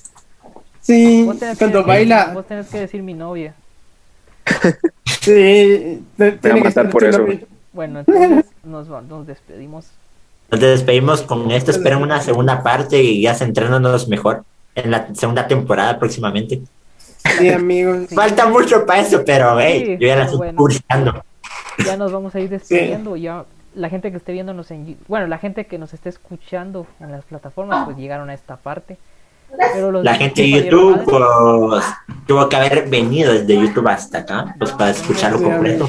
Sí, 0.81 1.23
Vos 1.25 1.39
tenés 1.39 1.55
que 1.59 1.65
cuando 1.65 1.79
decir- 1.81 1.89
baila. 1.89 2.31
Vos 2.35 2.47
tenés 2.47 2.67
que 2.69 2.81
decir 2.81 3.03
mi 3.03 3.15
novia. 3.15 3.55
Sí, 5.21 6.03
te- 6.19 6.33
tiene 6.33 6.59
que 6.59 6.65
matar 6.65 6.91
por 6.91 7.03
eso. 7.05 7.19
novia. 7.21 7.41
Bueno, 7.73 8.01
entonces 8.01 8.45
nos, 8.65 8.89
nos 8.89 9.27
despedimos. 9.27 9.87
Nos 10.51 10.61
despedimos 10.61 11.23
con 11.23 11.51
esto. 11.51 11.71
Esperen 11.71 12.03
una 12.03 12.21
segunda 12.21 12.63
parte 12.63 13.03
y 13.03 13.23
ya 13.23 13.35
centrándonos 13.35 14.07
mejor 14.09 14.45
en 14.75 14.91
la 14.91 15.15
segunda 15.15 15.47
temporada 15.47 15.99
próximamente. 15.99 16.61
Sí, 17.39 17.49
amigos. 17.49 18.07
Sí. 18.09 18.15
Falta 18.15 18.47
mucho 18.47 18.85
para 18.87 19.01
eso, 19.01 19.23
pero 19.25 19.59
hey, 19.61 19.85
Sí, 19.87 19.93
yo 20.01 20.09
ya 20.09 20.17
la 20.17 20.25
estoy 20.25 20.39
bueno. 20.39 20.57
cursando. 20.57 21.25
Ya 21.85 21.97
nos 21.97 22.13
vamos 22.13 22.35
a 22.35 22.41
ir 22.41 22.49
despidiendo. 22.49 23.17
Ya 23.17 23.45
la 23.75 23.89
gente 23.89 24.11
que 24.11 24.17
esté 24.17 24.33
viéndonos 24.33 24.71
en 24.71 24.97
bueno, 25.09 25.27
la 25.27 25.39
gente 25.39 25.67
que 25.67 25.79
nos 25.79 25.93
esté 25.95 26.09
escuchando 26.09 26.87
en 27.01 27.11
las 27.11 27.25
plataformas, 27.25 27.85
pues 27.87 27.97
llegaron 27.97 28.31
a 28.31 28.35
esta 28.35 28.57
parte. 28.57 28.97
Pero 29.73 29.91
los 29.93 30.05
La 30.05 30.15
gente 30.15 30.43
de 30.43 30.51
YouTube, 30.51 31.05
pues, 31.05 31.85
tuvo 32.27 32.49
que 32.49 32.57
haber 32.57 32.89
venido 32.89 33.33
desde 33.33 33.55
YouTube 33.55 33.87
hasta 33.89 34.19
acá, 34.19 34.55
pues, 34.59 34.73
para 34.73 34.91
escucharlo 34.91 35.39
Sí, 35.39 35.45
completo. 35.45 35.89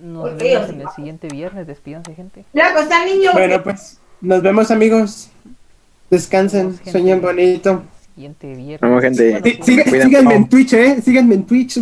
Nos 0.00 0.36
vemos 0.36 0.70
en 0.70 0.80
el 0.80 0.88
siguiente 0.90 1.28
viernes. 1.28 1.66
Despídanse, 1.66 2.14
gente. 2.14 2.44
Niño. 2.52 3.32
Bueno, 3.32 3.62
pues 3.62 3.98
nos 4.20 4.42
vemos, 4.42 4.70
amigos. 4.70 5.30
Descansen, 6.08 6.78
sueñen 6.84 7.20
bonito. 7.20 7.82
Siguiente 8.20 8.48
viernes. 8.54 8.80
Vamos, 8.82 9.02
gente. 9.02 9.30
Bueno, 9.30 9.44
Sí, 9.64 9.80
sí, 9.82 10.00
síganme 10.02 10.34
en 10.34 10.48
Twitch, 10.50 10.72
eh. 10.74 10.96
Síganme 11.02 11.34
en 11.36 11.46
Twitch. 11.46 11.78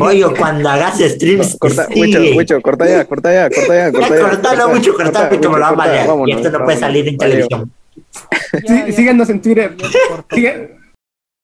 Oye, 0.00 0.24
cuando 0.38 0.68
hagas 0.68 0.98
streams, 0.98 1.56
Corta, 1.58 1.86
sí. 1.86 1.98
Wicho, 1.98 2.20
Wicho, 2.36 2.60
corta 2.60 2.86
ya, 2.86 3.06
corta 3.06 3.32
ya, 3.32 3.48
corta 3.48 3.74
ya, 3.74 3.90
corta 3.92 4.14
Ya, 4.14 4.20
cortalo 4.28 4.68
mucho, 4.68 4.92
cortalo, 4.94 5.30
que 5.40 5.48
me 5.48 5.54
lo 5.54 5.60
va 5.60 5.68
a 5.68 5.74
corta. 5.74 6.04
Y 6.04 6.06
vámonos, 6.06 6.36
esto 6.36 6.50
no 6.50 6.64
puede 6.64 6.78
vámonos. 6.78 6.80
salir 6.80 7.08
en 7.08 7.16
Vale, 7.16 7.30
televisión. 7.32 7.72
ya- 8.52 8.60
Sí, 8.60 8.82
ya- 8.86 8.92
síganos 8.92 9.30
en 9.30 9.40
Twitter. 9.40 9.76
Siga- 10.30 10.68